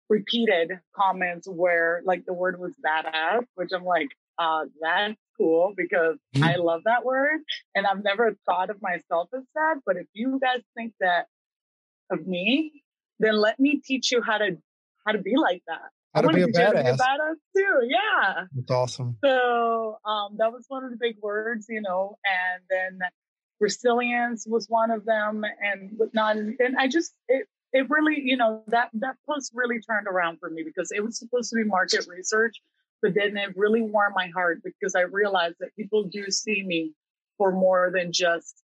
repeated 0.09 0.79
comments 0.95 1.47
were 1.47 2.01
like 2.05 2.25
the 2.25 2.33
word 2.33 2.59
was 2.59 2.73
badass, 2.85 3.45
which 3.55 3.69
I'm 3.73 3.85
like, 3.85 4.09
uh, 4.39 4.65
that's 4.81 5.15
cool 5.37 5.73
because. 5.75 6.17
I 6.41 6.55
love 6.55 6.81
that 6.85 7.03
word 7.03 7.41
and 7.75 7.85
I've 7.85 8.03
never 8.03 8.35
thought 8.45 8.69
of 8.69 8.81
myself 8.81 9.29
as 9.35 9.43
that. 9.55 9.75
But 9.85 9.97
if 9.97 10.07
you 10.13 10.39
guys 10.41 10.61
think 10.75 10.93
that 11.01 11.27
of 12.11 12.25
me, 12.25 12.83
then 13.19 13.35
let 13.35 13.59
me 13.59 13.81
teach 13.83 14.11
you 14.11 14.21
how 14.21 14.37
to 14.37 14.57
how 15.05 15.11
to 15.11 15.17
be 15.19 15.35
like 15.35 15.63
that. 15.67 15.89
How 16.13 16.21
I 16.21 16.23
to 16.23 16.29
be 16.29 16.41
a 16.41 16.47
to 16.47 16.51
badass? 16.51 16.97
too. 17.55 17.87
Yeah. 17.87 18.45
That's 18.55 18.71
awesome. 18.71 19.17
So 19.23 19.97
um, 20.05 20.37
that 20.37 20.51
was 20.51 20.65
one 20.67 20.83
of 20.83 20.91
the 20.91 20.97
big 20.99 21.17
words, 21.21 21.67
you 21.69 21.81
know, 21.81 22.17
and 22.25 22.63
then 22.69 22.99
resilience 23.59 24.45
was 24.47 24.67
one 24.69 24.89
of 24.89 25.05
them, 25.05 25.43
and 25.61 25.91
whatnot. 25.97 26.37
And, 26.37 26.55
and 26.59 26.77
I 26.77 26.87
just 26.87 27.13
it 27.27 27.47
it 27.73 27.89
really, 27.89 28.19
you 28.23 28.37
know, 28.37 28.63
that 28.67 28.89
that 28.93 29.15
post 29.27 29.51
really 29.53 29.79
turned 29.79 30.07
around 30.07 30.39
for 30.39 30.49
me 30.49 30.63
because 30.63 30.91
it 30.91 31.03
was 31.03 31.19
supposed 31.19 31.51
to 31.51 31.57
be 31.57 31.63
market 31.63 32.07
research, 32.07 32.55
but 33.01 33.13
then 33.13 33.37
it 33.37 33.55
really 33.55 33.81
warmed 33.81 34.15
my 34.15 34.27
heart 34.27 34.61
because 34.63 34.95
I 34.95 35.01
realized 35.01 35.55
that 35.59 35.75
people 35.75 36.03
do 36.03 36.25
see 36.31 36.63
me 36.63 36.93
for 37.37 37.51
more 37.51 37.91
than 37.93 38.11
just 38.11 38.63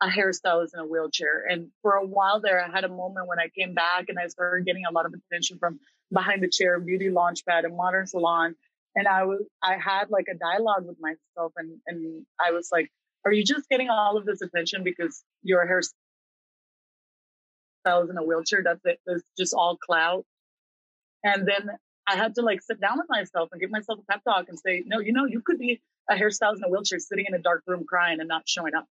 a 0.00 0.08
hairstylist 0.08 0.74
in 0.74 0.80
a 0.80 0.86
wheelchair. 0.86 1.44
And 1.48 1.68
for 1.82 1.92
a 1.92 2.06
while 2.06 2.40
there, 2.40 2.62
I 2.62 2.70
had 2.70 2.84
a 2.84 2.88
moment 2.88 3.28
when 3.28 3.38
I 3.38 3.48
came 3.48 3.74
back 3.74 4.06
and 4.08 4.18
I 4.18 4.26
started 4.28 4.66
getting 4.66 4.84
a 4.84 4.92
lot 4.92 5.06
of 5.06 5.14
attention 5.14 5.58
from 5.58 5.80
behind 6.12 6.42
the 6.42 6.48
chair, 6.48 6.78
beauty 6.78 7.08
launchpad 7.08 7.64
and 7.64 7.76
modern 7.76 8.06
salon. 8.06 8.54
And 8.94 9.08
I 9.08 9.24
was, 9.24 9.42
I 9.62 9.76
had 9.76 10.10
like 10.10 10.26
a 10.30 10.34
dialogue 10.34 10.86
with 10.86 10.98
myself 11.00 11.52
and, 11.56 11.78
and 11.86 12.26
I 12.40 12.52
was 12.52 12.68
like, 12.70 12.90
are 13.24 13.32
you 13.32 13.42
just 13.44 13.68
getting 13.68 13.88
all 13.90 14.16
of 14.16 14.24
this 14.24 14.40
attention 14.42 14.84
because 14.84 15.22
you're 15.42 15.62
a 15.62 15.68
hairstylist 17.86 18.10
in 18.10 18.16
a 18.16 18.22
wheelchair? 18.22 18.62
That's 18.62 18.80
it. 18.84 19.00
It's 19.06 19.24
just 19.36 19.54
all 19.54 19.76
clout. 19.76 20.24
And 21.24 21.46
then 21.46 21.70
I 22.06 22.16
had 22.16 22.36
to 22.36 22.42
like 22.42 22.62
sit 22.62 22.80
down 22.80 22.98
with 22.98 23.08
myself 23.08 23.48
and 23.50 23.60
give 23.60 23.70
myself 23.70 23.98
a 23.98 24.12
pep 24.12 24.22
talk 24.24 24.48
and 24.48 24.58
say, 24.58 24.84
no, 24.86 25.00
you 25.00 25.12
know, 25.12 25.24
you 25.24 25.40
could 25.40 25.58
be 25.58 25.80
a 26.08 26.14
hairstylist 26.14 26.58
in 26.58 26.64
a 26.64 26.68
wheelchair 26.68 27.00
sitting 27.00 27.24
in 27.26 27.34
a 27.34 27.38
dark 27.38 27.64
room 27.66 27.84
crying 27.88 28.20
and 28.20 28.28
not 28.28 28.42
showing 28.46 28.74
up. 28.74 28.86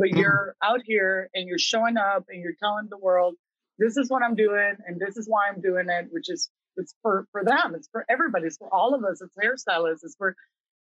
But 0.00 0.08
Mhm. 0.08 0.18
you're 0.22 0.56
out 0.62 0.80
here 0.84 1.28
and 1.34 1.46
you're 1.46 1.58
showing 1.58 1.98
up 1.98 2.24
and 2.30 2.40
you're 2.42 2.54
telling 2.58 2.88
the 2.88 2.96
world, 2.98 3.36
this 3.78 3.98
is 3.98 4.08
what 4.08 4.22
I'm 4.22 4.34
doing 4.34 4.76
and 4.86 4.98
this 4.98 5.18
is 5.18 5.28
why 5.28 5.48
I'm 5.48 5.60
doing 5.60 5.90
it, 5.90 6.08
which 6.10 6.30
is 6.30 6.50
it's 6.76 6.94
for, 7.02 7.26
for 7.32 7.44
them. 7.44 7.74
It's 7.74 7.88
for 7.92 8.06
everybody. 8.08 8.46
It's 8.46 8.56
for 8.56 8.72
all 8.72 8.94
of 8.94 9.04
us. 9.04 9.20
It's 9.20 9.36
hairstylists. 9.36 10.02
It's 10.02 10.16
for 10.16 10.34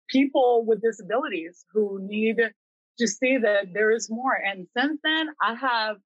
people 0.10 0.64
with 0.66 0.82
disabilities 0.82 1.66
who 1.74 2.00
need 2.02 2.38
to 3.00 3.08
see 3.08 3.38
that 3.38 3.74
there 3.74 3.90
is 3.90 4.12
more. 4.12 4.34
And 4.34 4.68
since 4.78 5.00
then, 5.04 5.30
I 5.42 5.56
have 5.56 5.98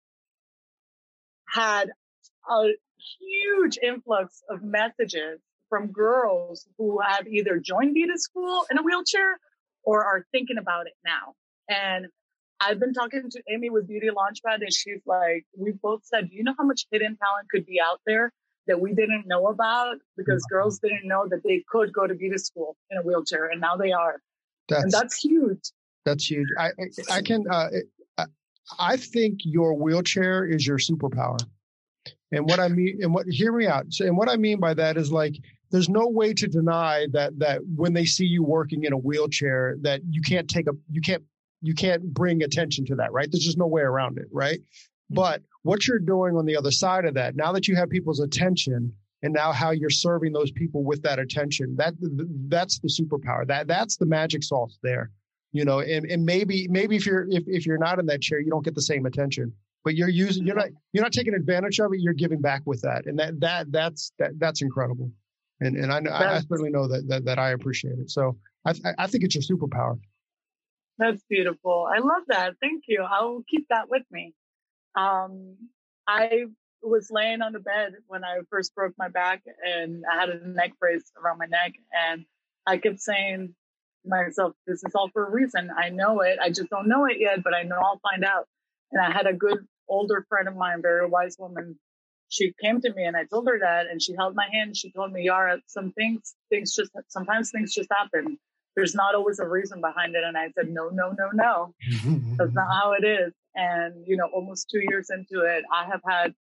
had 1.50 1.90
a 2.50 2.68
huge 3.20 3.78
influx 3.82 4.42
of 4.50 4.64
messages 4.64 5.42
from 5.70 5.92
girls 5.92 6.68
who 6.78 7.00
have 7.02 7.28
either 7.28 7.60
joined 7.60 7.96
beauty 7.96 8.18
school 8.18 8.66
in 8.72 8.78
a 8.78 8.84
wheelchair 8.84 9.40
or 9.84 10.06
are 10.06 10.26
thinking 10.32 10.58
about 10.58 10.88
it 10.88 10.94
now. 11.04 11.34
And 11.68 12.08
I've 12.66 12.80
been 12.80 12.94
talking 12.94 13.30
to 13.30 13.42
Amy 13.50 13.70
with 13.70 13.88
Beauty 13.88 14.08
Launchpad, 14.08 14.62
and 14.62 14.74
she's 14.74 15.02
like, 15.06 15.46
we 15.58 15.72
both 15.72 16.02
said, 16.06 16.30
do 16.30 16.36
you 16.36 16.44
know 16.44 16.54
how 16.58 16.66
much 16.66 16.86
hidden 16.92 17.18
talent 17.18 17.50
could 17.50 17.66
be 17.66 17.80
out 17.82 18.00
there 18.06 18.32
that 18.68 18.80
we 18.80 18.94
didn't 18.94 19.28
know 19.28 19.48
about 19.48 19.98
because 20.16 20.44
girls 20.50 20.80
didn't 20.80 21.06
know 21.06 21.28
that 21.30 21.42
they 21.44 21.64
could 21.70 21.92
go 21.92 22.08
to 22.08 22.14
beauty 22.14 22.38
school 22.38 22.76
in 22.90 22.98
a 22.98 23.02
wheelchair, 23.02 23.48
and 23.48 23.60
now 23.60 23.76
they 23.76 23.92
are, 23.92 24.22
and 24.70 24.84
That's 24.92 24.94
that's 24.94 25.24
huge. 25.24 25.60
that's 26.06 26.30
huge. 26.30 26.48
I 26.58 26.72
I 27.10 27.22
can 27.22 27.44
uh, 27.50 27.70
I- 28.18 28.26
I 28.80 28.96
think 28.96 29.40
your 29.44 29.74
wheelchair 29.74 30.46
is 30.46 30.66
your 30.66 30.78
superpower. 30.78 31.38
And 32.32 32.46
what 32.50 32.60
I 32.60 32.70
mean, 32.70 33.00
and 33.02 33.14
what 33.14 33.28
hear 33.28 33.52
me 33.52 33.68
out. 33.68 33.86
So, 33.90 34.06
and 34.06 34.18
what 34.18 34.30
I 34.30 34.38
mean 34.38 34.60
by 34.60 34.74
that 34.74 34.98
is 34.98 35.12
like, 35.12 35.36
there's 35.70 35.90
no 35.90 36.08
way 36.08 36.34
to 36.34 36.48
deny 36.48 37.08
that 37.12 37.38
that 37.40 37.62
when 37.76 37.94
they 37.94 38.06
see 38.06 38.26
you 38.26 38.42
working 38.44 38.86
in 38.86 38.94
a 38.94 38.98
wheelchair, 38.98 39.76
that 39.82 40.02
you 40.10 40.22
can't 40.22 40.50
take 40.50 40.68
a, 40.68 40.72
you 40.90 41.02
can't, 41.02 41.24
you 41.64 41.74
can't 41.74 42.04
bring 42.04 42.44
attention 42.44 42.86
to 42.86 42.96
that, 42.96 43.12
right? 43.12 43.28
There's 43.32 43.44
just 43.44 43.58
no 43.58 43.68
way 43.68 43.82
around 43.82 44.18
it, 44.18 44.28
right? 44.32 44.60
Mm-hmm. 44.60 45.16
But 45.16 45.42
what 45.64 45.88
you're 45.88 46.00
doing 46.00 46.36
on 46.36 46.46
the 46.46 46.56
other 46.56 46.72
side 46.72 47.06
of 47.06 47.16
that, 47.16 47.36
now 47.36 47.52
that 47.54 47.68
you 47.68 47.76
have 47.76 47.90
people's 47.90 48.20
attention, 48.20 48.94
and 49.22 49.34
now 49.34 49.54
how 49.54 49.72
you're 49.72 49.90
serving 49.90 50.34
those 50.34 50.52
people 50.52 50.84
with 50.84 51.02
that 51.04 51.18
attention, 51.18 51.76
that 51.78 51.94
that's 52.50 52.80
the 52.80 52.90
superpower. 52.90 53.48
That 53.48 53.68
that's 53.68 53.98
the 53.98 54.06
magic 54.06 54.44
sauce 54.44 54.78
there 54.84 55.12
you 55.54 55.64
know 55.64 55.82
and, 55.82 56.06
and 56.08 56.26
maybe 56.26 56.68
maybe 56.68 56.96
if 56.96 57.06
you're 57.06 57.28
if, 57.30 57.44
if 57.46 57.66
you're 57.66 57.78
not 57.78 58.00
in 58.00 58.08
that 58.08 58.22
chair 58.22 58.40
you 58.40 58.50
don't 58.50 58.66
get 58.66 58.74
the 58.74 58.82
same 58.82 59.06
attention 59.06 59.54
but 59.84 59.94
you're 59.94 60.10
using 60.10 60.48
you're 60.48 60.56
not 60.56 60.70
you're 60.94 61.04
not 61.04 61.14
taking 61.14 61.36
advantage 61.36 61.80
of 61.80 61.94
it 61.94 62.00
you're 62.00 62.12
giving 62.12 62.42
back 62.42 62.64
with 62.66 62.82
that 62.82 63.06
and 63.06 63.20
that 63.20 63.40
that 63.40 63.72
that's 63.72 64.14
that 64.18 64.32
that's 64.40 64.64
incredible 64.64 65.12
and 65.64 65.78
and 65.78 65.92
I, 65.92 66.00
I, 66.12 66.36
I 66.36 66.40
certainly 66.42 66.72
know 66.72 66.88
that, 66.88 67.08
that 67.08 67.26
that 67.26 67.40
I 67.40 67.52
appreciate 67.52 67.98
it. 68.00 68.10
So 68.10 68.38
I 68.66 68.74
I 68.98 69.08
think 69.08 69.24
it's 69.24 69.36
your 69.36 69.44
superpower. 69.44 70.00
That's 70.98 71.24
beautiful. 71.30 71.88
I 71.92 72.00
love 72.00 72.24
that. 72.28 72.54
Thank 72.62 72.84
you. 72.88 73.04
I'll 73.04 73.44
keep 73.50 73.68
that 73.70 73.90
with 73.90 74.04
me. 74.12 74.34
Um, 74.96 75.58
I 76.08 76.46
was 76.82 77.10
laying 77.12 77.42
on 77.42 77.54
the 77.54 77.60
bed 77.60 77.94
when 78.08 78.24
I 78.24 78.40
first 78.50 78.76
broke 78.76 78.94
my 78.98 79.10
back 79.10 79.42
and 79.66 80.04
I 80.12 80.20
had 80.20 80.30
a 80.30 80.48
neck 80.48 80.74
brace 80.80 81.12
around 81.22 81.40
my 81.40 81.46
neck 81.46 81.74
and 81.94 82.26
I 82.68 82.78
kept 82.78 83.00
saying 83.00 83.56
to 84.04 84.10
myself, 84.10 84.54
this 84.68 84.84
is 84.84 84.94
all 84.96 85.10
for 85.14 85.26
a 85.26 85.32
reason. 85.32 85.72
I 85.78 85.90
know 85.90 86.22
it. 86.22 86.40
I 86.42 86.50
just 86.50 86.70
don't 86.70 86.88
know 86.88 87.06
it 87.06 87.18
yet, 87.20 87.44
but 87.44 87.54
I 87.56 87.64
know 87.64 87.78
I'll 87.78 88.02
find 88.12 88.24
out. 88.24 88.48
And 88.92 89.02
I 89.02 89.12
had 89.12 89.28
a 89.28 89.34
good 89.34 89.66
older 89.90 90.26
friend 90.30 90.48
of 90.48 90.56
mine, 90.56 90.82
very 90.82 91.08
wise 91.08 91.38
woman. 91.40 91.80
She 92.30 92.54
came 92.62 92.82
to 92.82 92.94
me 92.94 93.04
and 93.06 93.16
I 93.18 93.26
told 93.26 93.48
her 93.48 93.60
that 93.60 93.88
and 93.88 94.02
she 94.02 94.14
held 94.18 94.36
my 94.36 94.48
hand. 94.52 94.78
She 94.78 94.92
told 94.92 95.12
me, 95.12 95.24
Yara, 95.24 95.60
some 95.68 95.92
things, 95.94 96.36
things 96.50 96.76
just, 96.76 96.92
sometimes 97.10 97.52
things 97.52 97.74
just 97.74 97.90
happen. 97.92 98.38
There's 98.76 98.96
not 98.96 99.16
always 99.16 99.40
a 99.40 99.48
reason 99.48 99.82
behind 99.82 100.16
it. 100.16 100.24
And 100.24 100.38
I 100.38 100.50
said, 100.56 100.70
no, 100.70 100.90
no, 100.90 101.14
no, 101.18 101.30
no. 101.34 101.76
That's 102.38 102.54
not 102.54 102.68
how 102.72 102.94
it 102.94 103.06
is. 103.06 103.34
And, 103.56 104.04
you 104.08 104.18
know, 104.18 104.30
almost 104.34 104.70
two 104.72 104.82
years 104.90 105.10
into 105.10 105.46
it, 105.46 105.64
I 105.72 105.86
have 105.86 106.02
had 106.08 106.34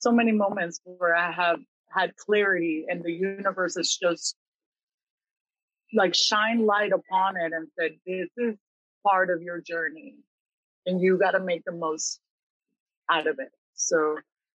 so 0.00 0.10
many 0.10 0.32
moments 0.32 0.80
where 0.84 1.14
I 1.14 1.30
have 1.30 1.60
had 1.90 2.16
clarity 2.16 2.84
and 2.88 3.02
the 3.02 3.12
universe 3.12 3.76
has 3.76 3.96
just 3.96 4.36
like 5.94 6.14
shine 6.14 6.66
light 6.66 6.92
upon 6.92 7.36
it 7.36 7.52
and 7.52 7.68
said, 7.78 7.92
this 8.06 8.28
is 8.36 8.56
part 9.06 9.30
of 9.30 9.42
your 9.42 9.60
journey 9.60 10.16
and 10.86 11.00
you 11.00 11.18
got 11.18 11.32
to 11.32 11.40
make 11.40 11.64
the 11.64 11.72
most 11.72 12.20
out 13.10 13.26
of 13.26 13.38
it. 13.38 13.50
So 13.74 14.16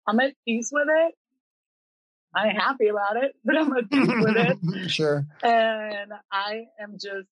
I'm 0.08 0.20
at 0.20 0.34
peace 0.46 0.70
with 0.72 0.88
it. 0.90 1.16
I'm 2.36 2.56
happy 2.56 2.88
about 2.88 3.18
it, 3.18 3.36
but 3.46 3.58
I'm 3.58 3.76
at 3.76 3.90
peace 3.90 4.08
with 4.08 4.38
it. 4.38 4.90
sure. 4.90 5.26
And 5.44 6.12
I 6.32 6.68
am 6.80 6.94
just, 6.94 7.28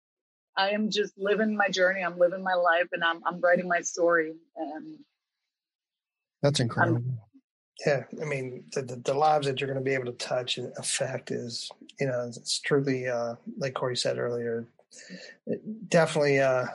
I 0.57 0.71
am 0.71 0.91
just 0.91 1.13
living 1.19 1.57
my 1.57 1.69
journey. 1.69 2.03
I'm 2.03 2.19
living 2.19 2.43
my 2.43 2.55
life 2.55 2.89
and 2.93 3.05
I'm, 3.05 3.21
I'm 3.27 3.41
writing 3.41 3.69
my 3.69 3.83
story. 3.83 4.33
And 4.57 4.99
that's 6.43 6.61
incredible. 6.61 6.99
I'm, 6.99 7.19
yeah, 7.85 8.05
I 8.23 8.25
mean 8.25 8.65
the, 8.73 8.83
the, 8.83 8.97
the 8.97 9.15
lives 9.15 9.47
that 9.47 9.61
you're 9.61 9.69
going 9.69 9.83
to 9.83 9.85
be 9.85 9.95
able 9.95 10.07
to 10.07 10.13
touch 10.13 10.57
and 10.57 10.73
affect 10.79 11.31
is 11.31 11.71
you 12.01 12.07
know 12.07 12.25
it's 12.27 12.59
truly 12.61 13.07
uh, 13.07 13.35
like 13.59 13.75
Corey 13.75 13.97
said 13.97 14.17
earlier, 14.17 14.67
definitely 15.89 16.41
uh, 16.41 16.67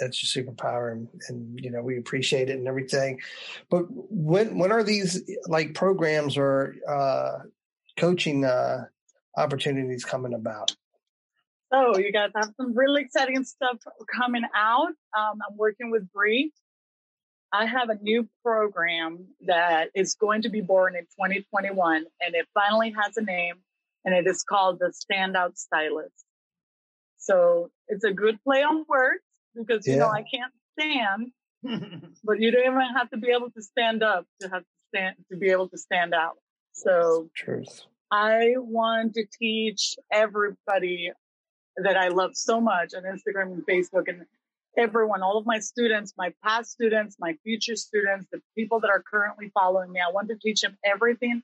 it's 0.00 0.34
your 0.34 0.44
superpower 0.44 0.92
and, 0.92 1.08
and 1.28 1.58
you 1.60 1.70
know 1.70 1.82
we 1.82 1.98
appreciate 1.98 2.50
it 2.50 2.58
and 2.58 2.68
everything. 2.68 3.20
But 3.68 3.86
when 3.88 4.58
when 4.58 4.70
are 4.70 4.84
these 4.84 5.22
like 5.48 5.74
programs 5.74 6.36
or 6.36 6.76
uh, 6.88 7.40
coaching 7.96 8.44
uh, 8.44 8.86
opportunities 9.36 10.04
coming 10.04 10.34
about? 10.34 10.74
Oh, 11.72 11.98
you 11.98 12.12
guys 12.12 12.30
have 12.36 12.52
some 12.56 12.76
really 12.76 13.02
exciting 13.02 13.42
stuff 13.44 13.78
coming 14.14 14.44
out. 14.54 14.88
Um, 15.16 15.38
I'm 15.48 15.56
working 15.56 15.90
with 15.90 16.10
Bree 16.12 16.52
I 17.54 17.66
have 17.66 17.88
a 17.88 17.94
new 18.02 18.28
program 18.42 19.28
that 19.46 19.90
is 19.94 20.16
going 20.16 20.42
to 20.42 20.48
be 20.48 20.60
born 20.60 20.96
in 20.96 21.02
2021 21.02 22.04
and 22.20 22.34
it 22.34 22.48
finally 22.52 22.92
has 23.00 23.16
a 23.16 23.22
name 23.22 23.54
and 24.04 24.12
it 24.12 24.26
is 24.26 24.42
called 24.42 24.80
the 24.80 24.92
Standout 24.92 25.56
Stylist. 25.56 26.24
So 27.18 27.70
it's 27.86 28.02
a 28.02 28.12
good 28.12 28.42
play 28.42 28.64
on 28.64 28.84
words 28.88 29.22
because, 29.54 29.86
you 29.86 29.92
yeah. 29.92 29.98
know, 30.00 30.08
I 30.08 30.22
can't 30.22 30.52
stand, 30.76 31.30
but 32.24 32.40
you 32.40 32.50
don't 32.50 32.66
even 32.66 32.94
have 32.96 33.10
to 33.10 33.18
be 33.18 33.30
able 33.30 33.52
to 33.52 33.62
stand 33.62 34.02
up 34.02 34.26
to 34.40 34.48
have 34.48 34.62
to 34.62 34.68
stand, 34.88 35.16
to 35.30 35.36
be 35.36 35.50
able 35.50 35.68
to 35.68 35.78
stand 35.78 36.12
out. 36.12 36.34
So. 36.74 37.30
I 38.10 38.54
want 38.58 39.14
to 39.14 39.24
teach 39.40 39.96
everybody 40.12 41.10
that 41.76 41.96
I 41.96 42.08
love 42.08 42.32
so 42.34 42.60
much 42.60 42.92
on 42.94 43.02
Instagram 43.02 43.52
and 43.52 43.66
Facebook 43.66 44.08
and 44.08 44.24
everyone, 44.76 45.22
all 45.22 45.38
of 45.38 45.46
my 45.46 45.58
students, 45.58 46.14
my 46.16 46.32
past 46.42 46.70
students, 46.70 47.16
my 47.18 47.34
future 47.42 47.76
students, 47.76 48.26
the 48.32 48.40
people 48.56 48.80
that 48.80 48.90
are 48.90 49.02
currently 49.02 49.50
following 49.54 49.90
me. 49.90 50.00
I 50.00 50.12
want 50.12 50.28
to 50.28 50.36
teach 50.36 50.60
them 50.60 50.76
everything 50.84 51.42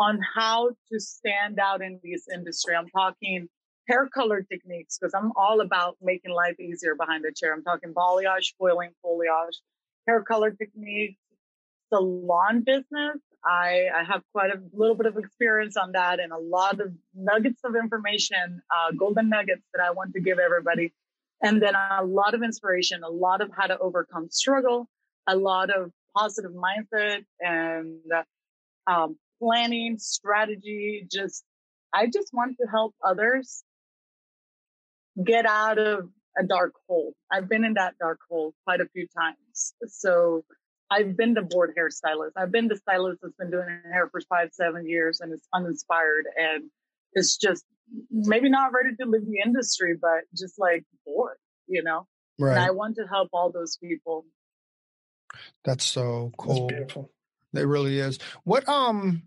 on 0.00 0.20
how 0.34 0.70
to 0.90 1.00
stand 1.00 1.58
out 1.58 1.82
in 1.82 2.00
this 2.02 2.26
industry. 2.32 2.74
I'm 2.74 2.88
talking 2.88 3.48
hair 3.88 4.08
color 4.08 4.42
techniques 4.42 4.98
because 4.98 5.14
I'm 5.14 5.32
all 5.36 5.60
about 5.60 5.96
making 6.00 6.32
life 6.32 6.58
easier 6.58 6.94
behind 6.94 7.24
the 7.24 7.32
chair. 7.32 7.52
I'm 7.52 7.62
talking 7.62 7.92
balayage, 7.92 8.54
foiling, 8.58 8.90
foilyage, 9.04 9.56
hair 10.06 10.22
color 10.22 10.50
techniques, 10.50 11.18
salon 11.92 12.62
business. 12.64 13.18
I, 13.44 13.88
I 13.92 14.04
have 14.04 14.22
quite 14.32 14.50
a 14.50 14.60
little 14.72 14.94
bit 14.94 15.06
of 15.06 15.16
experience 15.16 15.76
on 15.76 15.92
that 15.92 16.20
and 16.20 16.32
a 16.32 16.38
lot 16.38 16.80
of 16.80 16.92
nuggets 17.14 17.60
of 17.64 17.74
information, 17.74 18.62
uh, 18.70 18.92
golden 18.96 19.28
nuggets 19.28 19.62
that 19.74 19.82
I 19.84 19.90
want 19.90 20.12
to 20.14 20.20
give 20.20 20.38
everybody 20.38 20.92
and 21.42 21.60
then 21.60 21.74
a 21.74 22.04
lot 22.04 22.34
of 22.34 22.42
inspiration, 22.42 23.02
a 23.02 23.10
lot 23.10 23.40
of 23.40 23.50
how 23.54 23.66
to 23.66 23.76
overcome 23.78 24.28
struggle, 24.30 24.88
a 25.26 25.36
lot 25.36 25.70
of 25.70 25.90
positive 26.16 26.52
mindset 26.52 27.24
and 27.40 27.98
um, 28.86 29.16
planning, 29.40 29.98
strategy. 29.98 31.06
Just, 31.10 31.44
I 31.92 32.06
just 32.06 32.32
want 32.32 32.56
to 32.60 32.68
help 32.70 32.94
others 33.04 33.64
get 35.22 35.44
out 35.44 35.78
of 35.78 36.08
a 36.38 36.44
dark 36.44 36.74
hole. 36.88 37.12
I've 37.30 37.48
been 37.48 37.64
in 37.64 37.74
that 37.74 37.94
dark 37.98 38.20
hole 38.30 38.54
quite 38.64 38.80
a 38.80 38.86
few 38.92 39.08
times. 39.08 39.74
So 39.88 40.44
I've 40.92 41.16
been 41.16 41.34
the 41.34 41.42
board 41.42 41.74
hairstylist. 41.78 42.32
I've 42.36 42.52
been 42.52 42.68
the 42.68 42.76
stylist 42.76 43.20
that's 43.22 43.34
been 43.36 43.50
doing 43.50 43.66
hair 43.90 44.08
for 44.10 44.20
five, 44.28 44.50
seven 44.52 44.86
years 44.86 45.20
and 45.20 45.32
it's 45.32 45.46
uninspired 45.52 46.26
and 46.36 46.64
it's 47.14 47.36
just 47.36 47.64
maybe 48.10 48.50
not 48.50 48.72
ready 48.72 48.94
to 48.96 49.06
leave 49.06 49.26
the 49.26 49.40
industry, 49.44 49.96
but 50.00 50.24
just 50.36 50.58
like 50.58 50.84
bored, 51.06 51.36
you 51.66 51.82
know? 51.82 52.06
Right. 52.38 52.56
And 52.56 52.60
I 52.60 52.70
want 52.70 52.96
to 52.96 53.06
help 53.06 53.30
all 53.32 53.50
those 53.50 53.76
people. 53.76 54.26
That's 55.64 55.84
so 55.84 56.32
cool. 56.36 56.66
That's 56.68 56.78
beautiful. 56.78 57.10
It 57.54 57.66
really 57.66 57.98
is. 57.98 58.18
What 58.44 58.68
um 58.68 59.22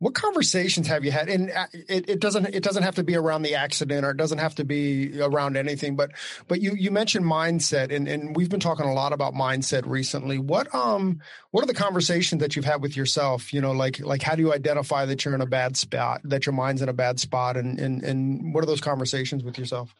what 0.00 0.14
conversations 0.14 0.86
have 0.86 1.04
you 1.04 1.10
had? 1.10 1.28
And 1.28 1.50
uh, 1.50 1.66
it, 1.72 2.08
it 2.08 2.20
doesn't 2.20 2.46
it 2.54 2.62
doesn't 2.62 2.84
have 2.84 2.94
to 2.96 3.02
be 3.02 3.16
around 3.16 3.42
the 3.42 3.56
accident 3.56 4.04
or 4.04 4.10
it 4.10 4.16
doesn't 4.16 4.38
have 4.38 4.54
to 4.56 4.64
be 4.64 5.20
around 5.20 5.56
anything. 5.56 5.96
But 5.96 6.12
but 6.46 6.60
you 6.60 6.74
you 6.74 6.90
mentioned 6.90 7.24
mindset 7.24 7.94
and 7.94 8.06
and 8.06 8.36
we've 8.36 8.48
been 8.48 8.60
talking 8.60 8.86
a 8.86 8.92
lot 8.92 9.12
about 9.12 9.34
mindset 9.34 9.86
recently. 9.86 10.38
What 10.38 10.72
um 10.72 11.20
what 11.50 11.64
are 11.64 11.66
the 11.66 11.74
conversations 11.74 12.40
that 12.40 12.54
you've 12.54 12.64
had 12.64 12.80
with 12.80 12.96
yourself? 12.96 13.52
You 13.52 13.60
know, 13.60 13.72
like 13.72 13.98
like 13.98 14.22
how 14.22 14.36
do 14.36 14.42
you 14.42 14.52
identify 14.52 15.04
that 15.06 15.24
you're 15.24 15.34
in 15.34 15.40
a 15.40 15.46
bad 15.46 15.76
spot, 15.76 16.20
that 16.24 16.46
your 16.46 16.52
mind's 16.52 16.80
in 16.80 16.88
a 16.88 16.94
bad 16.94 17.18
spot, 17.18 17.56
and 17.56 17.80
and 17.80 18.04
and 18.04 18.54
what 18.54 18.62
are 18.62 18.68
those 18.68 18.80
conversations 18.80 19.42
with 19.42 19.58
yourself? 19.58 19.92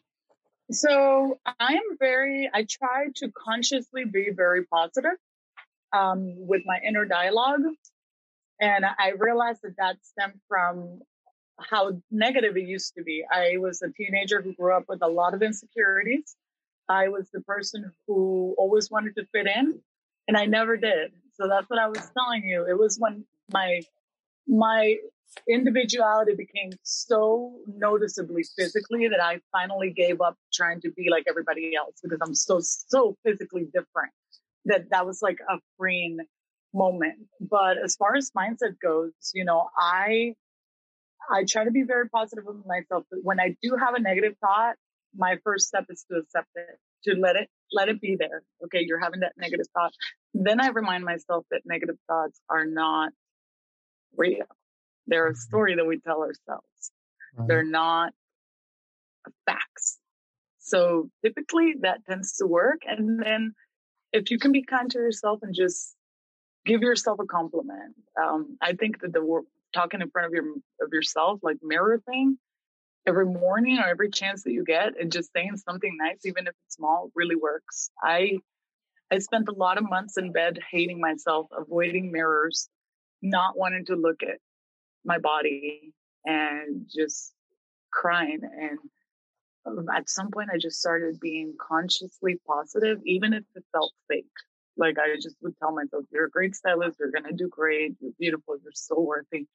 So 0.70 1.40
I'm 1.58 1.82
very 1.98 2.48
I 2.54 2.66
try 2.70 3.06
to 3.16 3.32
consciously 3.32 4.04
be 4.04 4.30
very 4.30 4.64
positive 4.64 5.18
um, 5.92 6.46
with 6.46 6.62
my 6.66 6.78
inner 6.86 7.04
dialogue 7.04 7.62
and 8.60 8.84
I 8.84 9.12
realized 9.18 9.60
that 9.62 9.76
that 9.78 9.96
stemmed 10.02 10.40
from 10.48 11.00
how 11.60 12.00
negative 12.10 12.56
it 12.56 12.66
used 12.66 12.94
to 12.96 13.02
be. 13.02 13.24
I 13.30 13.56
was 13.58 13.82
a 13.82 13.90
teenager 13.90 14.42
who 14.42 14.54
grew 14.54 14.76
up 14.76 14.84
with 14.88 15.02
a 15.02 15.08
lot 15.08 15.34
of 15.34 15.42
insecurities. 15.42 16.36
I 16.88 17.08
was 17.08 17.28
the 17.32 17.40
person 17.40 17.92
who 18.06 18.54
always 18.58 18.90
wanted 18.90 19.14
to 19.16 19.26
fit 19.32 19.46
in 19.46 19.80
and 20.26 20.36
I 20.36 20.46
never 20.46 20.76
did. 20.76 21.12
So 21.34 21.48
that's 21.48 21.68
what 21.68 21.78
I 21.78 21.88
was 21.88 22.10
telling 22.16 22.44
you. 22.44 22.66
It 22.68 22.78
was 22.78 22.96
when 22.98 23.24
my, 23.52 23.82
my 24.46 24.96
individuality 25.48 26.34
became 26.34 26.70
so 26.82 27.58
noticeably 27.66 28.44
physically 28.56 29.08
that 29.08 29.22
I 29.22 29.40
finally 29.52 29.90
gave 29.90 30.20
up 30.20 30.36
trying 30.52 30.80
to 30.82 30.90
be 30.90 31.08
like 31.10 31.24
everybody 31.28 31.74
else 31.76 31.96
because 32.02 32.18
I'm 32.22 32.34
so, 32.34 32.60
so 32.60 33.16
physically 33.24 33.64
different 33.64 34.12
that 34.64 34.90
that 34.90 35.06
was 35.06 35.22
like 35.22 35.38
a 35.48 35.58
freeing 35.76 36.18
moment. 36.78 37.26
But 37.40 37.76
as 37.82 37.96
far 37.96 38.16
as 38.16 38.30
mindset 38.30 38.80
goes, 38.82 39.12
you 39.34 39.44
know, 39.44 39.68
I 39.76 40.34
I 41.30 41.44
try 41.44 41.64
to 41.64 41.70
be 41.70 41.82
very 41.82 42.08
positive 42.08 42.44
with 42.46 42.64
myself. 42.66 43.04
But 43.10 43.20
when 43.22 43.40
I 43.40 43.56
do 43.62 43.76
have 43.76 43.94
a 43.94 44.00
negative 44.00 44.36
thought, 44.40 44.76
my 45.16 45.36
first 45.44 45.66
step 45.66 45.84
is 45.90 46.04
to 46.10 46.18
accept 46.18 46.48
it, 46.54 46.78
to 47.04 47.20
let 47.20 47.36
it 47.36 47.48
let 47.72 47.88
it 47.88 48.00
be 48.00 48.16
there. 48.18 48.42
Okay, 48.64 48.84
you're 48.86 49.00
having 49.00 49.20
that 49.20 49.32
negative 49.36 49.66
thought. 49.74 49.92
Then 50.34 50.60
I 50.60 50.68
remind 50.68 51.04
myself 51.04 51.44
that 51.50 51.62
negative 51.64 51.96
thoughts 52.06 52.40
are 52.48 52.64
not 52.64 53.12
real. 54.16 54.46
They're 55.06 55.26
a 55.26 55.30
mm-hmm. 55.30 55.38
story 55.38 55.74
that 55.76 55.86
we 55.86 55.98
tell 56.00 56.20
ourselves. 56.20 56.92
They're 57.46 57.64
not 57.64 58.12
facts. 59.46 59.98
So 60.58 61.10
typically 61.24 61.76
that 61.80 62.04
tends 62.08 62.36
to 62.36 62.46
work. 62.46 62.80
And 62.86 63.22
then 63.22 63.52
if 64.12 64.30
you 64.30 64.38
can 64.38 64.52
be 64.52 64.62
kind 64.62 64.90
to 64.90 64.98
yourself 64.98 65.40
and 65.42 65.54
just 65.54 65.94
give 66.68 66.82
yourself 66.82 67.18
a 67.18 67.26
compliment. 67.26 67.96
Um, 68.22 68.58
I 68.62 68.74
think 68.74 69.00
that 69.00 69.12
the 69.12 69.42
talking 69.74 70.00
in 70.00 70.10
front 70.10 70.26
of 70.26 70.32
your 70.32 70.44
of 70.80 70.92
yourself, 70.92 71.40
like 71.42 71.56
mirror 71.62 72.00
thing, 72.06 72.38
every 73.06 73.26
morning 73.26 73.78
or 73.78 73.86
every 73.86 74.10
chance 74.10 74.44
that 74.44 74.52
you 74.52 74.64
get, 74.64 75.00
and 75.00 75.10
just 75.10 75.32
saying 75.32 75.56
something 75.56 75.96
nice, 75.98 76.24
even 76.24 76.46
if 76.46 76.54
it's 76.66 76.76
small, 76.76 77.10
really 77.16 77.36
works. 77.36 77.90
I 78.02 78.38
I 79.10 79.18
spent 79.18 79.48
a 79.48 79.52
lot 79.52 79.78
of 79.78 79.88
months 79.88 80.18
in 80.18 80.32
bed 80.32 80.58
hating 80.70 81.00
myself, 81.00 81.46
avoiding 81.56 82.12
mirrors, 82.12 82.68
not 83.22 83.58
wanting 83.58 83.86
to 83.86 83.96
look 83.96 84.22
at 84.22 84.38
my 85.04 85.18
body, 85.18 85.94
and 86.26 86.86
just 86.94 87.32
crying. 87.90 88.40
And 88.42 88.78
um, 89.66 89.86
at 89.94 90.10
some 90.10 90.30
point, 90.30 90.50
I 90.52 90.58
just 90.58 90.78
started 90.78 91.18
being 91.20 91.54
consciously 91.58 92.38
positive, 92.46 92.98
even 93.04 93.32
if 93.32 93.44
it 93.54 93.64
felt 93.72 93.92
fake. 94.08 94.26
Like 94.78 94.96
I 94.98 95.16
just 95.20 95.36
would 95.42 95.56
tell 95.58 95.72
myself, 95.72 96.04
you're 96.10 96.26
a 96.26 96.30
great 96.30 96.54
stylist. 96.54 96.96
You're 96.98 97.10
going 97.10 97.24
to 97.24 97.32
do 97.32 97.48
great. 97.48 97.96
You're 98.00 98.12
beautiful. 98.18 98.56
You're 98.62 98.72
so 98.74 99.00
worthy. 99.00 99.46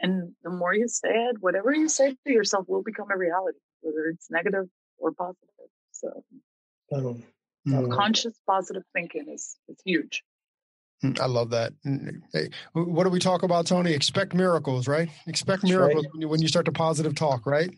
And 0.00 0.32
the 0.42 0.50
more 0.50 0.72
you 0.72 0.88
say 0.88 1.10
it, 1.10 1.36
whatever 1.40 1.74
you 1.74 1.88
say 1.88 2.16
to 2.26 2.32
yourself 2.32 2.66
will 2.68 2.82
become 2.82 3.08
a 3.12 3.18
reality, 3.18 3.58
whether 3.82 4.06
it's 4.06 4.30
negative 4.30 4.66
or 4.96 5.12
positive. 5.12 5.48
So 5.92 6.24
um, 6.94 7.22
mm. 7.68 7.94
conscious 7.94 8.34
positive 8.46 8.84
thinking 8.94 9.26
is, 9.28 9.56
is 9.68 9.76
huge. 9.84 10.22
Mm, 11.04 11.18
I 11.18 11.26
love 11.26 11.50
that. 11.50 11.72
Hey, 12.32 12.50
what 12.72 13.04
do 13.04 13.10
we 13.10 13.18
talk 13.18 13.42
about, 13.42 13.66
Tony? 13.66 13.92
Expect 13.92 14.34
miracles, 14.34 14.86
right? 14.86 15.08
Expect 15.26 15.62
That's 15.62 15.72
miracles 15.72 16.04
right. 16.04 16.12
when, 16.12 16.20
you, 16.20 16.28
when 16.28 16.42
you 16.42 16.48
start 16.48 16.66
to 16.66 16.72
positive 16.72 17.14
talk, 17.14 17.46
right? 17.46 17.70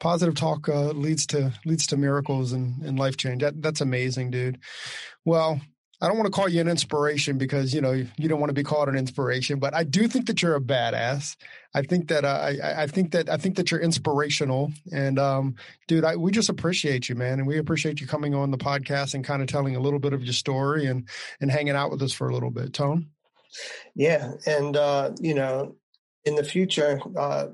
Positive 0.00 0.34
talk 0.34 0.68
uh, 0.68 0.90
leads 0.90 1.26
to 1.28 1.52
leads 1.64 1.86
to 1.88 1.96
miracles 1.96 2.52
and, 2.52 2.82
and 2.82 2.98
life 2.98 3.16
change. 3.16 3.40
That, 3.40 3.62
that's 3.62 3.80
amazing, 3.80 4.32
dude. 4.32 4.58
Well, 5.24 5.60
I 6.02 6.08
don't 6.08 6.16
want 6.16 6.26
to 6.26 6.32
call 6.32 6.48
you 6.48 6.60
an 6.60 6.66
inspiration 6.66 7.38
because 7.38 7.72
you 7.72 7.80
know 7.80 7.92
you 7.92 8.28
don't 8.28 8.40
want 8.40 8.50
to 8.50 8.54
be 8.54 8.64
called 8.64 8.88
an 8.88 8.96
inspiration, 8.96 9.60
but 9.60 9.72
I 9.72 9.84
do 9.84 10.08
think 10.08 10.26
that 10.26 10.42
you're 10.42 10.56
a 10.56 10.60
badass. 10.60 11.36
I 11.74 11.82
think 11.82 12.08
that 12.08 12.24
uh, 12.24 12.40
I, 12.42 12.82
I 12.82 12.86
think 12.88 13.12
that 13.12 13.28
I 13.28 13.36
think 13.36 13.54
that 13.54 13.70
you're 13.70 13.80
inspirational, 13.80 14.72
and 14.92 15.20
um, 15.20 15.54
dude, 15.86 16.04
I, 16.04 16.16
we 16.16 16.32
just 16.32 16.48
appreciate 16.48 17.08
you, 17.08 17.14
man, 17.14 17.38
and 17.38 17.46
we 17.46 17.56
appreciate 17.56 18.00
you 18.00 18.08
coming 18.08 18.34
on 18.34 18.50
the 18.50 18.58
podcast 18.58 19.14
and 19.14 19.24
kind 19.24 19.42
of 19.42 19.48
telling 19.48 19.76
a 19.76 19.80
little 19.80 20.00
bit 20.00 20.12
of 20.12 20.24
your 20.24 20.32
story 20.32 20.86
and 20.86 21.08
and 21.40 21.52
hanging 21.52 21.76
out 21.76 21.92
with 21.92 22.02
us 22.02 22.12
for 22.12 22.28
a 22.28 22.34
little 22.34 22.50
bit, 22.50 22.72
Tone. 22.72 23.06
Yeah, 23.94 24.32
and 24.44 24.76
uh, 24.76 25.12
you 25.20 25.34
know, 25.34 25.76
in 26.24 26.36
the 26.36 26.44
future, 26.44 27.00
uh, 27.16 27.48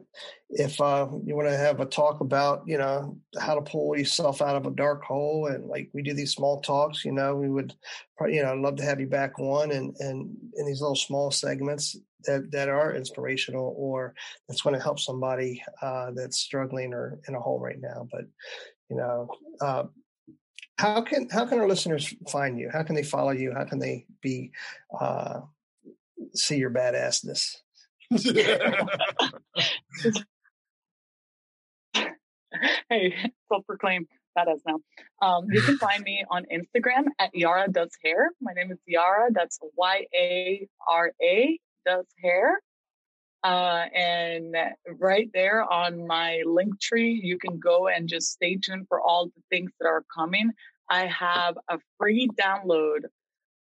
if 0.51 0.81
uh, 0.81 1.09
you 1.25 1.35
want 1.35 1.49
to 1.49 1.57
have 1.57 1.81
a 1.81 1.87
talk 1.87 2.21
about, 2.21 2.65
you 2.67 2.77
know, 2.77 3.19
how 3.41 3.55
to 3.55 3.63
pull 3.63 3.97
yourself 3.97 4.43
out 4.43 4.57
of 4.57 4.67
a 4.67 4.71
dark 4.71 5.03
hole, 5.05 5.47
and 5.47 5.67
like 5.67 5.91
we 5.95 6.03
do 6.03 6.13
these 6.13 6.35
small 6.35 6.61
talks, 6.61 7.05
you 7.05 7.13
know, 7.13 7.35
we 7.37 7.49
would, 7.49 7.75
probably, 8.17 8.37
you 8.37 8.43
know, 8.43 8.55
love 8.55 8.77
to 8.77 8.85
have 8.85 9.01
you 9.01 9.07
back 9.07 9.39
on, 9.39 9.71
and 9.71 9.95
and 10.01 10.37
in 10.55 10.67
these 10.67 10.81
little 10.81 10.97
small 10.97 11.31
segments 11.31 11.97
that 12.25 12.51
that 12.53 12.69
are 12.69 12.95
inspirational 12.95 13.75
or 13.77 14.15
that's 14.47 14.63
going 14.63 14.75
to 14.75 14.83
help 14.83 14.99
somebody 14.99 15.63
uh, 15.81 16.11
that's 16.15 16.39
struggling 16.39 16.93
or 16.93 17.19
in 17.27 17.35
a 17.35 17.41
hole 17.41 17.61
right 17.61 17.81
now. 17.81 18.07
But 18.11 18.25
you 18.91 18.97
know, 18.97 19.29
uh, 19.61 19.85
how 20.79 21.03
can 21.03 21.29
how 21.31 21.47
can 21.47 21.59
our 21.59 21.69
listeners 21.69 22.15
find 22.31 22.59
you? 22.59 22.71
How 22.71 22.83
can 22.83 22.95
they 22.95 23.03
follow 23.03 23.33
you? 23.33 23.53
How 23.55 23.65
can 23.65 23.79
they 23.79 24.07
be 24.21 24.53
uh, 24.99 25.41
see 26.35 26.57
your 26.57 26.71
badassness? 26.71 27.57
hey, 32.89 33.15
self-proclaimed 33.53 34.07
badass 34.37 34.61
now. 34.67 34.79
Um, 35.21 35.45
you 35.51 35.61
can 35.61 35.77
find 35.77 36.03
me 36.03 36.25
on 36.31 36.47
Instagram 36.51 37.09
at 37.19 37.35
Yara 37.35 37.69
Does 37.71 37.91
Hair. 38.03 38.31
My 38.41 38.55
name 38.55 38.73
is 38.73 38.79
Yara. 38.87 39.29
That's 39.31 39.59
Y 39.77 40.07
A 40.15 40.67
R 40.89 41.13
A 41.23 41.61
Does 41.85 42.07
Hair. 42.23 42.63
Uh, 43.45 43.85
and 43.95 44.57
right 44.99 45.29
there 45.35 45.63
on 45.71 46.07
my 46.07 46.43
Linktree, 46.47 47.19
you 47.23 47.39
can 47.39 47.59
go 47.59 47.89
and 47.89 48.09
just 48.09 48.33
stay 48.33 48.57
tuned 48.57 48.87
for 48.89 49.03
all 49.03 49.27
the 49.27 49.43
things 49.51 49.71
that 49.81 49.87
are 49.87 50.05
coming. 50.15 50.53
I 50.89 51.07
have 51.07 51.59
a 51.69 51.79
free 51.99 52.29
download 52.41 53.01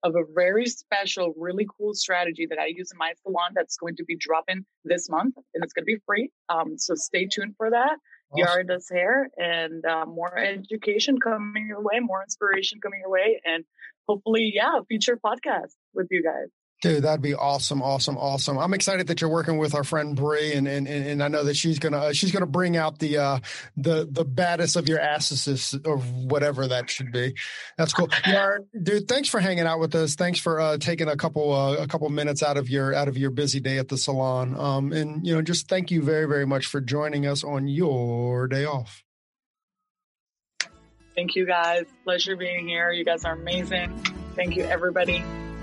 of 0.03 0.14
a 0.14 0.22
very 0.34 0.66
special, 0.66 1.34
really 1.36 1.66
cool 1.78 1.94
strategy 1.94 2.46
that 2.49 2.59
I 2.59 2.66
use 2.66 2.90
in 2.92 2.99
my 2.99 3.12
salon 3.22 3.51
that's 3.55 3.76
going 3.76 3.96
to 3.96 4.05
be 4.05 4.16
dropping 4.16 4.64
this 4.84 5.09
month 5.09 5.34
and 5.55 5.64
it's 5.64 5.72
going 5.72 5.84
to 5.84 5.86
be 5.86 5.99
free. 6.07 6.30
Um, 6.49 6.78
so 6.78 6.94
stay 6.94 7.26
tuned 7.26 7.55
for 7.57 7.70
that. 7.70 7.96
Awesome. 8.30 8.36
Yara 8.36 8.66
does 8.66 8.88
hair 8.90 9.28
and 9.38 9.84
uh, 9.84 10.05
more 10.07 10.36
education 10.36 11.18
coming 11.18 11.66
your 11.66 11.82
way, 11.82 11.99
more 12.01 12.22
inspiration 12.22 12.78
coming 12.82 13.01
your 13.01 13.11
way, 13.11 13.40
and 13.44 13.64
hopefully, 14.07 14.53
yeah, 14.55 14.80
future 14.86 15.16
podcast 15.16 15.72
with 15.94 16.09
you 16.11 16.22
guys. 16.22 16.49
Dude, 16.81 17.03
that'd 17.03 17.20
be 17.20 17.35
awesome, 17.35 17.83
awesome, 17.83 18.16
awesome. 18.16 18.57
I'm 18.57 18.72
excited 18.72 19.09
that 19.09 19.20
you're 19.20 19.31
working 19.31 19.59
with 19.59 19.74
our 19.74 19.83
friend 19.83 20.14
Brie, 20.14 20.53
and 20.53 20.68
and 20.68 20.87
and 20.87 21.24
I 21.24 21.26
know 21.26 21.43
that 21.43 21.57
she's 21.57 21.81
gonna 21.81 21.99
uh, 21.99 22.12
she's 22.12 22.31
gonna 22.31 22.47
bring 22.47 22.76
out 22.76 23.01
the 23.01 23.18
uh 23.18 23.41
the 23.76 24.07
the 24.09 24.24
baddest 24.24 24.76
of 24.76 24.89
your 24.89 25.01
asses 25.01 25.76
or 25.85 25.99
whatever 25.99 26.68
that 26.68 26.89
should 26.89 27.11
be. 27.11 27.35
That's 27.76 27.93
cool. 27.93 28.09
Yar, 28.24 28.61
dude, 28.81 29.09
thanks 29.09 29.29
for 29.29 29.41
hanging 29.41 29.66
out 29.66 29.81
with 29.81 29.93
us. 29.97 30.14
Thanks 30.14 30.39
for 30.39 30.61
uh, 30.61 30.79
taking 30.79 31.09
a 31.09 31.16
couple 31.16 31.53
uh, 31.53 31.79
a 31.79 31.89
couple 31.89 32.09
minutes 32.11 32.45
out 32.45 32.57
of 32.57 32.70
your 32.70 32.95
out 32.95 33.09
of 33.09 33.18
your 33.18 33.31
busy 33.31 33.59
day 33.59 33.79
at 33.79 33.89
the 33.89 33.99
salon. 33.99 34.55
Um, 34.57 34.93
and 34.93 35.26
you 35.26 35.35
know, 35.35 35.43
just 35.43 35.68
thank 35.68 35.91
you 35.91 36.01
very 36.01 36.29
very 36.29 36.47
much 36.47 36.66
for 36.66 36.81
joining 36.81 37.26
us 37.26 37.43
on 37.43 37.66
your 37.66 38.47
day 38.47 38.66
off. 38.66 39.03
Thank 41.16 41.35
you 41.35 41.45
guys. 41.45 41.87
Pleasure 42.05 42.37
being 42.37 42.68
here. 42.68 42.93
You 42.93 43.05
guys 43.05 43.24
are 43.24 43.35
amazing. 43.35 43.97
Thank 44.37 44.55
you 44.55 44.62
everybody 44.62 45.24